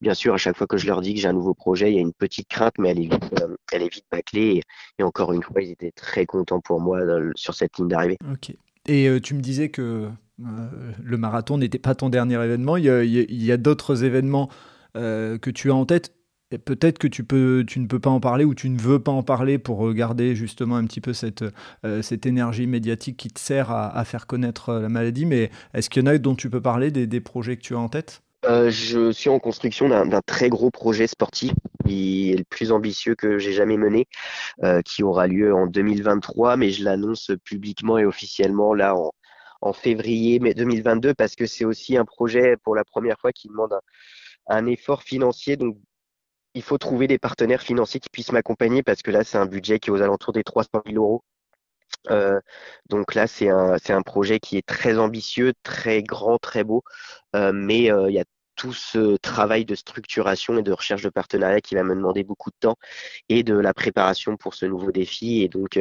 Bien 0.02 0.14
sûr, 0.14 0.34
à 0.34 0.38
chaque 0.38 0.58
fois 0.58 0.66
que 0.66 0.78
je 0.78 0.88
leur 0.88 1.02
dis 1.02 1.14
que 1.14 1.20
j'ai 1.20 1.28
un 1.28 1.34
nouveau 1.34 1.54
projet, 1.54 1.92
il 1.92 1.96
y 1.96 1.98
a 1.98 2.02
une 2.02 2.14
petite 2.14 2.48
crainte, 2.48 2.74
mais 2.80 2.90
elle 2.90 3.00
est 3.00 3.12
vite, 3.14 3.42
euh, 3.42 3.56
elle 3.72 3.84
est 3.84 4.04
bâclée. 4.10 4.62
Et, 4.98 5.04
encore 5.04 5.34
une 5.34 5.44
fois, 5.44 5.62
ils 5.62 5.72
étaient 5.72 5.92
très 5.92 6.26
contents 6.26 6.62
pour 6.62 6.80
moi 6.80 7.02
sur 7.36 7.54
cette 7.54 7.78
ligne 7.78 7.90
d'arrivée. 7.90 8.18
Ok. 8.32 8.56
Et 8.88 9.08
euh, 9.08 9.20
tu 9.20 9.34
me 9.34 9.42
disais 9.42 9.70
que 9.70 10.10
le 10.38 11.18
marathon 11.18 11.58
n'était 11.58 11.80
pas 11.80 11.96
ton 11.96 12.08
dernier 12.08 12.42
événement. 12.42 12.78
Il 12.78 12.86
y 12.86 13.52
a 13.52 13.58
d'autres 13.58 14.06
événements 14.06 14.50
que 14.94 15.50
tu 15.50 15.70
as 15.70 15.76
en 15.76 15.86
tête? 15.86 16.14
Peut-être 16.58 16.98
que 16.98 17.08
tu, 17.08 17.22
ne 17.22 17.88
peux 17.88 18.00
pas 18.00 18.10
en 18.10 18.20
parler 18.20 18.44
ou 18.44 18.56
tu 18.56 18.70
ne 18.70 18.80
veux 18.80 19.00
pas 19.00 19.12
en 19.12 19.24
parler 19.24 19.58
pour 19.60 19.94
garder 19.94 20.36
justement 20.36 20.76
un 20.76 20.86
petit 20.86 21.02
peu 21.02 21.14
cette, 21.14 21.46
cette 22.02 22.26
énergie 22.26 22.68
médiatique 22.68 23.18
qui 23.18 23.30
te 23.30 23.40
sert 23.40 23.72
à, 23.72 24.04
faire 24.06 24.28
connaître 24.28 24.74
la 24.74 24.90
maladie. 24.90 25.26
Mais 25.26 25.52
est-ce 25.74 25.90
qu'il 25.90 26.04
y 26.04 26.08
en 26.08 26.12
a 26.12 26.18
dont 26.18 26.36
tu 26.36 26.50
peux 26.50 26.62
parler, 26.62 26.92
des, 26.92 27.22
projets 27.22 27.58
que 27.58 27.62
tu 27.62 27.76
as 27.76 27.80
en 27.80 27.90
tête? 27.90 28.24
Je 28.44 29.12
suis 29.12 29.30
en 29.30 29.40
construction 29.40 29.90
d'un 29.90 30.22
très 30.26 30.50
gros 30.50 30.72
projet 30.72 31.08
sportif 31.08 31.52
qui 31.90 32.32
est 32.32 32.38
le 32.38 32.44
plus 32.44 32.72
ambitieux 32.72 33.16
que 33.16 33.40
j'ai 33.40 33.54
jamais 33.54 33.78
mené, 33.78 34.08
qui 34.86 35.04
aura 35.04 35.28
lieu 35.28 35.54
en 35.54 35.68
2023, 35.68 36.56
mais 36.56 36.70
je 36.70 36.84
l'annonce 36.84 37.32
publiquement 37.44 37.98
et 37.98 38.06
officiellement 38.06 38.74
là 38.74 38.96
en, 38.96 39.74
février 39.74 40.40
2022 40.40 41.14
parce 41.14 41.36
que 41.36 41.46
c'est 41.46 41.66
aussi 41.66 41.98
un 41.98 42.06
projet 42.06 42.56
pour 42.64 42.76
la 42.76 42.86
première 42.86 43.20
fois 43.20 43.32
qui 43.34 43.50
demande 43.50 43.74
un, 44.48 44.66
effort 44.68 45.04
financier. 45.04 45.58
Il 46.60 46.64
faut 46.64 46.78
trouver 46.78 47.08
des 47.08 47.20
partenaires 47.20 47.62
financiers 47.62 48.02
qui 48.02 48.10
puissent 48.10 48.34
m'accompagner 48.34 48.84
parce 48.84 49.02
que 49.02 49.12
là, 49.12 49.24
c'est 49.24 49.38
un 49.38 49.46
budget 49.46 49.80
qui 49.80 49.90
est 49.90 49.94
aux 49.94 50.02
alentours 50.02 50.34
des 50.34 50.44
300 50.44 50.70
000 50.86 50.98
euros. 50.98 51.24
Euh, 52.12 52.40
donc 52.90 53.16
là, 53.16 53.28
c'est 53.28 53.50
un, 53.50 54.02
projet 54.02 54.40
qui 54.40 54.58
est 54.58 54.66
très 54.66 54.98
ambitieux, 54.98 55.54
très 55.64 56.04
grand, 56.04 56.38
très 56.38 56.66
beau, 56.66 56.84
euh, 57.36 57.54
mais 57.54 57.92
euh, 57.92 58.10
il 58.10 58.16
y 58.16 58.20
a 58.20 58.26
tout 58.58 58.74
ce 58.74 59.16
travail 59.18 59.64
de 59.64 59.76
structuration 59.76 60.58
et 60.58 60.64
de 60.64 60.74
recherche 60.74 61.04
de 61.04 61.10
partenariat 61.10 61.62
qui 61.62 61.76
va 61.76 61.84
me 61.84 61.96
demander 61.96 62.24
beaucoup 62.26 62.50
de 62.50 62.58
temps 62.60 62.76
et 63.30 63.44
de 63.44 63.56
la 63.56 63.74
préparation 63.74 64.36
pour 64.36 64.54
ce 64.54 64.66
nouveau 64.66 64.92
défi. 64.92 65.42
Et 65.44 65.48
donc, 65.48 65.80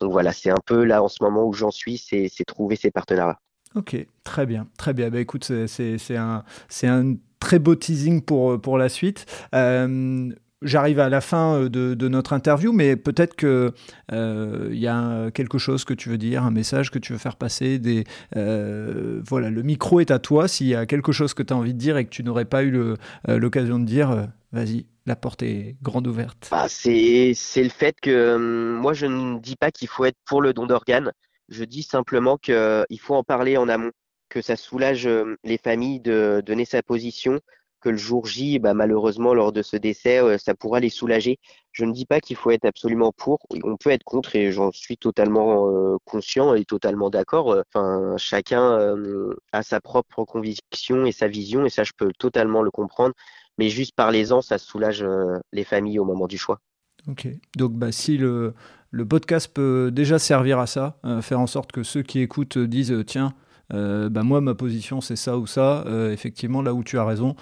donc 0.00 0.12
voilà, 0.12 0.32
c'est 0.34 0.50
un 0.50 0.60
peu 0.66 0.84
là 0.84 1.02
en 1.02 1.08
ce 1.08 1.22
moment 1.22 1.44
où 1.44 1.54
j'en 1.54 1.70
suis, 1.70 1.96
c'est 1.98 2.28
trouver 2.46 2.76
ces 2.76 2.90
partenariats. 2.90 3.40
Ok, 3.74 3.96
très 4.22 4.46
bien, 4.46 4.68
très 4.78 4.94
bien. 4.94 5.10
Bah, 5.10 5.20
écoute, 5.20 5.44
c'est 5.44 6.16
un, 6.16 6.44
un 6.84 7.14
très 7.40 7.58
beau 7.58 7.74
teasing 7.74 8.22
pour, 8.22 8.60
pour 8.60 8.78
la 8.78 8.88
suite. 8.88 9.26
Euh, 9.54 10.30
j'arrive 10.64 10.98
à 10.98 11.08
la 11.08 11.20
fin 11.20 11.54
euh, 11.54 11.68
de, 11.68 12.08
notre 12.08 12.32
interview, 12.32 12.72
mais 12.72 12.96
peut-être 12.96 13.36
qu'il 13.36 13.72
euh, 14.12 14.68
y 14.72 14.86
a 14.88 15.30
quelque 15.30 15.58
chose 15.58 15.84
que 15.84 15.94
tu 15.94 16.08
veux 16.08 16.18
dire, 16.18 16.42
un 16.42 16.50
message 16.50 16.90
que 16.90 16.98
tu 16.98 17.12
veux 17.12 17.18
faire 17.18 17.36
passer. 17.36 17.78
Des, 17.78 18.04
euh, 18.36 19.20
voilà, 19.26 19.50
le 19.50 19.62
micro 19.62 20.00
est 20.00 20.10
à 20.10 20.18
toi. 20.18 20.48
S'il 20.48 20.66
y 20.66 20.74
a 20.74 20.86
quelque 20.86 21.12
chose 21.12 21.34
que 21.34 21.42
tu 21.42 21.52
as 21.52 21.56
envie 21.56 21.74
de 21.74 21.78
dire 21.78 21.96
et 21.96 22.04
que 22.04 22.10
tu 22.10 22.24
n'aurais 22.24 22.44
pas 22.44 22.64
eu 22.64 22.96
l'occasion 23.28 23.78
de 23.78 23.84
dire, 23.84 24.28
vas-y, 24.52 24.86
la 25.06 25.16
porte 25.16 25.42
est 25.42 25.76
grande 25.82 26.06
ouverte. 26.06 26.48
Bah, 26.50 26.66
c'est 26.68 27.34
le 27.56 27.68
fait 27.68 27.96
que 28.00 28.36
moi, 28.80 28.92
je 28.92 29.06
ne 29.06 29.38
dis 29.38 29.56
pas 29.56 29.70
qu'il 29.70 29.88
faut 29.88 30.04
être 30.04 30.18
pour 30.26 30.42
le 30.42 30.52
don 30.52 30.66
d'organes. 30.66 31.12
Je 31.48 31.64
dis 31.64 31.82
simplement 31.82 32.36
qu'il 32.36 33.00
faut 33.00 33.14
en 33.14 33.24
parler 33.24 33.56
en 33.56 33.68
amont, 33.68 33.92
que 34.28 34.42
ça 34.42 34.56
soulage 34.56 35.08
les 35.44 35.58
familles 35.58 36.00
de 36.00 36.42
donner 36.44 36.64
sa 36.64 36.82
position, 36.82 37.40
que 37.84 37.90
le 37.90 37.98
jour 37.98 38.24
J, 38.24 38.58
bah, 38.58 38.72
malheureusement, 38.72 39.34
lors 39.34 39.52
de 39.52 39.60
ce 39.60 39.76
décès, 39.76 40.18
euh, 40.18 40.38
ça 40.38 40.54
pourra 40.54 40.80
les 40.80 40.88
soulager. 40.88 41.38
Je 41.70 41.84
ne 41.84 41.92
dis 41.92 42.06
pas 42.06 42.18
qu'il 42.18 42.34
faut 42.34 42.50
être 42.50 42.64
absolument 42.64 43.12
pour, 43.12 43.40
on 43.62 43.76
peut 43.76 43.90
être 43.90 44.04
contre 44.04 44.36
et 44.36 44.50
j'en 44.52 44.72
suis 44.72 44.96
totalement 44.96 45.68
euh, 45.68 45.98
conscient 46.06 46.54
et 46.54 46.64
totalement 46.64 47.10
d'accord. 47.10 47.62
Enfin, 47.68 48.14
chacun 48.16 48.80
euh, 48.80 49.34
a 49.52 49.62
sa 49.62 49.80
propre 49.82 50.24
conviction 50.24 51.04
et 51.04 51.12
sa 51.12 51.28
vision 51.28 51.66
et 51.66 51.70
ça, 51.70 51.84
je 51.84 51.92
peux 51.94 52.10
totalement 52.18 52.62
le 52.62 52.70
comprendre. 52.70 53.14
Mais 53.58 53.68
juste 53.68 53.92
parlez-en, 53.94 54.40
ça 54.40 54.56
soulage 54.58 55.06
les 55.52 55.62
familles 55.62 56.00
au 56.00 56.04
moment 56.04 56.26
du 56.26 56.38
choix. 56.38 56.58
Ok, 57.06 57.28
donc 57.56 57.72
bah, 57.72 57.92
si 57.92 58.16
le, 58.16 58.54
le 58.94 59.04
podcast 59.04 59.50
peut 59.52 59.90
déjà 59.92 60.18
servir 60.18 60.58
à 60.58 60.66
ça, 60.66 60.98
faire 61.20 61.40
en 61.40 61.46
sorte 61.46 61.72
que 61.72 61.82
ceux 61.82 62.02
qui 62.02 62.20
écoutent 62.20 62.58
disent 62.58 62.94
tiens, 63.06 63.34
bah, 63.70 64.22
moi 64.22 64.40
ma 64.40 64.54
position 64.54 65.00
c'est 65.00 65.16
ça 65.16 65.38
ou 65.38 65.46
ça, 65.46 65.84
effectivement 66.10 66.62
là 66.62 66.74
où 66.74 66.84
tu 66.84 66.98
as 66.98 67.04
raison, 67.04 67.34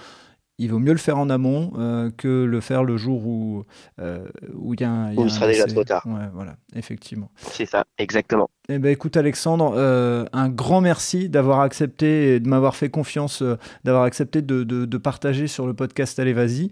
il 0.63 0.71
vaut 0.71 0.79
mieux 0.79 0.93
le 0.93 0.99
faire 0.99 1.19
en 1.19 1.31
amont 1.31 1.73
euh, 1.79 2.11
que 2.17 2.45
le 2.45 2.61
faire 2.61 2.85
le 2.85 2.97
jour 2.97 3.27
où 3.27 3.65
euh, 4.01 4.27
où 4.55 4.75
il 4.75 4.81
y 4.81 4.85
a 4.85 4.91
un. 4.91 5.17
Où 5.17 5.25
il 5.25 5.31
sera 5.31 5.47
déjà 5.47 5.67
trop 5.67 5.83
tard. 5.83 6.07
Ouais, 6.07 6.29
voilà, 6.33 6.57
effectivement. 6.77 7.31
C'est 7.37 7.67
ça, 7.67 7.85
exactement. 7.99 8.49
Eh 8.69 8.79
ben, 8.79 8.91
écoute 8.91 9.17
Alexandre, 9.17 9.75
euh, 9.77 10.25
un 10.33 10.49
grand 10.49 10.81
merci 10.81 11.29
d'avoir 11.29 11.61
accepté 11.61 12.35
et 12.35 12.41
de 12.41 12.49
m'avoir 12.49 12.77
fait 12.77 12.91
confiance, 12.91 13.43
d'avoir 13.83 14.05
accepté 14.05 14.41
de, 14.41 14.63
de, 14.63 14.99
partager 14.99 15.49
sur 15.49 15.67
le 15.67 15.75
podcast 15.75 16.19
Allez 16.21 16.33
Vas-y. 16.33 16.71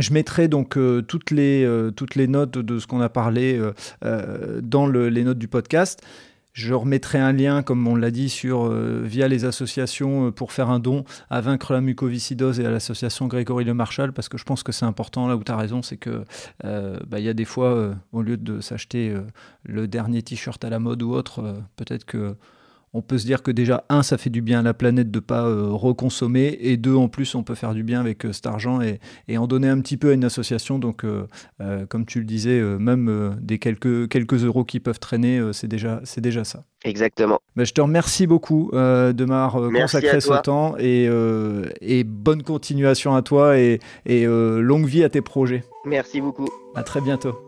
Je 0.00 0.12
mettrai 0.12 0.48
donc 0.48 0.78
toutes, 1.06 1.30
les, 1.30 1.68
toutes 1.96 2.14
les 2.14 2.26
notes 2.26 2.58
de 2.58 2.78
ce 2.78 2.86
qu'on 2.86 3.00
a 3.00 3.08
parlé 3.08 3.60
dans 4.02 4.86
les 4.86 5.24
notes 5.24 5.38
du 5.38 5.48
podcast. 5.48 6.02
Je 6.52 6.74
remettrai 6.74 7.18
un 7.18 7.32
lien, 7.32 7.62
comme 7.62 7.86
on 7.86 7.94
l'a 7.94 8.10
dit, 8.10 8.28
sur, 8.28 8.66
euh, 8.66 9.02
via 9.04 9.28
les 9.28 9.44
associations 9.44 10.26
euh, 10.26 10.30
pour 10.32 10.52
faire 10.52 10.68
un 10.68 10.80
don 10.80 11.04
à 11.30 11.40
Vaincre 11.40 11.72
la 11.72 11.80
mucoviscidose 11.80 12.58
et 12.58 12.66
à 12.66 12.70
l'association 12.70 13.28
Grégory 13.28 13.64
Le 13.64 13.72
Marchal, 13.72 14.12
parce 14.12 14.28
que 14.28 14.36
je 14.36 14.44
pense 14.44 14.64
que 14.64 14.72
c'est 14.72 14.84
important, 14.84 15.28
là 15.28 15.36
où 15.36 15.44
tu 15.44 15.52
as 15.52 15.56
raison, 15.56 15.82
c'est 15.82 15.96
que 15.96 16.24
euh, 16.64 16.98
bah, 17.06 17.20
il 17.20 17.24
y 17.24 17.28
a 17.28 17.34
des 17.34 17.44
fois, 17.44 17.94
au 18.12 18.22
lieu 18.22 18.36
de 18.36 18.60
s'acheter 18.60 19.14
le 19.64 19.86
dernier 19.86 20.22
t-shirt 20.22 20.62
à 20.64 20.70
la 20.70 20.80
mode 20.80 21.02
ou 21.02 21.12
autre, 21.12 21.62
peut-être 21.76 22.04
que 22.04 22.34
on 22.92 23.02
peut 23.02 23.18
se 23.18 23.26
dire 23.26 23.42
que 23.42 23.50
déjà, 23.50 23.84
un, 23.88 24.02
ça 24.02 24.18
fait 24.18 24.30
du 24.30 24.42
bien 24.42 24.60
à 24.60 24.62
la 24.62 24.74
planète 24.74 25.10
de 25.10 25.18
ne 25.18 25.24
pas 25.24 25.44
euh, 25.44 25.68
reconsommer, 25.70 26.58
et 26.60 26.76
deux, 26.76 26.94
en 26.94 27.08
plus, 27.08 27.34
on 27.34 27.44
peut 27.44 27.54
faire 27.54 27.72
du 27.72 27.84
bien 27.84 28.00
avec 28.00 28.26
euh, 28.26 28.32
cet 28.32 28.46
argent 28.46 28.80
et, 28.80 28.98
en 29.38 29.46
donner 29.46 29.68
un 29.68 29.80
petit 29.80 29.96
peu 29.96 30.10
à 30.10 30.12
une 30.12 30.24
association. 30.24 30.78
Donc, 30.78 31.04
euh, 31.04 31.26
comme 31.88 32.04
tu 32.04 32.18
le 32.18 32.24
disais, 32.24 32.60
même 32.60 33.38
des 33.40 33.58
quelques, 33.58 34.08
quelques 34.08 34.44
euros 34.44 34.64
qui 34.64 34.80
peuvent 34.80 34.98
traîner, 34.98 35.40
c'est 35.52 35.68
déjà, 35.68 36.02
déjà 36.18 36.44
ça. 36.44 36.64
Exactement. 36.84 37.38
Ben, 37.56 37.64
je 37.64 37.72
te 37.72 37.80
remercie 37.80 38.26
beaucoup 38.26 38.70
de 38.72 39.24
m'avoir 39.24 39.70
consacré 39.72 40.20
ce 40.20 40.42
temps 40.42 40.74
et, 40.78 41.08
et, 41.80 42.04
bonne 42.04 42.42
continuation 42.42 43.14
à 43.14 43.22
toi 43.22 43.58
et, 43.58 43.80
et 44.04 44.26
longue 44.26 44.86
vie 44.86 45.04
à 45.04 45.08
tes 45.08 45.22
projets. 45.22 45.64
Merci 45.86 46.20
beaucoup. 46.20 46.48
À 46.74 46.82
très 46.82 47.00
bientôt. 47.00 47.38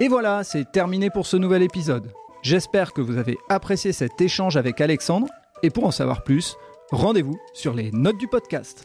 Et 0.00 0.08
voilà, 0.08 0.44
c'est 0.44 0.70
terminé 0.70 1.08
pour 1.10 1.26
ce 1.26 1.36
nouvel 1.36 1.62
épisode. 1.62 2.12
J'espère 2.42 2.92
que 2.92 3.00
vous 3.00 3.18
avez 3.18 3.36
apprécié 3.48 3.92
cet 3.92 4.20
échange 4.20 4.56
avec 4.56 4.80
Alexandre 4.80 5.28
et 5.62 5.70
pour 5.70 5.84
en 5.84 5.90
savoir 5.90 6.22
plus, 6.22 6.56
rendez-vous 6.92 7.38
sur 7.52 7.74
les 7.74 7.90
notes 7.90 8.18
du 8.18 8.28
podcast. 8.28 8.84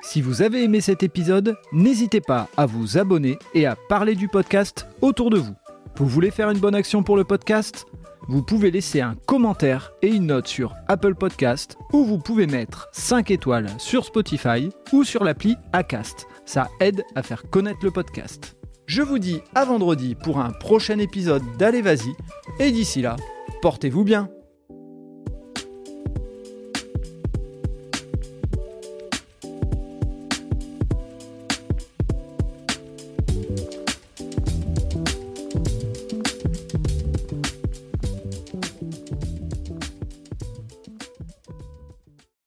Si 0.00 0.20
vous 0.20 0.42
avez 0.42 0.62
aimé 0.62 0.80
cet 0.80 1.02
épisode, 1.02 1.56
n'hésitez 1.72 2.20
pas 2.20 2.48
à 2.56 2.66
vous 2.66 2.98
abonner 2.98 3.38
et 3.54 3.66
à 3.66 3.76
parler 3.88 4.14
du 4.14 4.28
podcast 4.28 4.86
autour 5.00 5.30
de 5.30 5.38
vous. 5.38 5.54
Vous 5.96 6.06
voulez 6.06 6.30
faire 6.30 6.50
une 6.50 6.58
bonne 6.58 6.74
action 6.74 7.02
pour 7.02 7.16
le 7.16 7.24
podcast? 7.24 7.86
Vous 8.28 8.42
pouvez 8.42 8.70
laisser 8.70 9.00
un 9.00 9.14
commentaire 9.26 9.92
et 10.02 10.08
une 10.08 10.26
note 10.26 10.46
sur 10.46 10.74
Apple 10.86 11.14
Podcast 11.14 11.78
ou 11.92 12.04
vous 12.04 12.18
pouvez 12.18 12.46
mettre 12.46 12.88
5 12.92 13.30
étoiles 13.30 13.70
sur 13.78 14.04
Spotify 14.04 14.68
ou 14.92 15.02
sur 15.02 15.24
l'appli 15.24 15.56
Acast. 15.72 16.26
Ça 16.44 16.68
aide 16.80 17.02
à 17.14 17.22
faire 17.22 17.42
connaître 17.50 17.80
le 17.82 17.90
podcast. 17.90 18.57
Je 18.88 19.02
vous 19.02 19.18
dis 19.18 19.42
à 19.54 19.66
vendredi 19.66 20.14
pour 20.14 20.38
un 20.38 20.50
prochain 20.50 20.98
épisode 20.98 21.42
d'Allez 21.58 21.82
Vas-y, 21.82 22.14
et 22.58 22.72
d'ici 22.72 23.02
là, 23.02 23.16
portez-vous 23.60 24.02
bien 24.02 24.30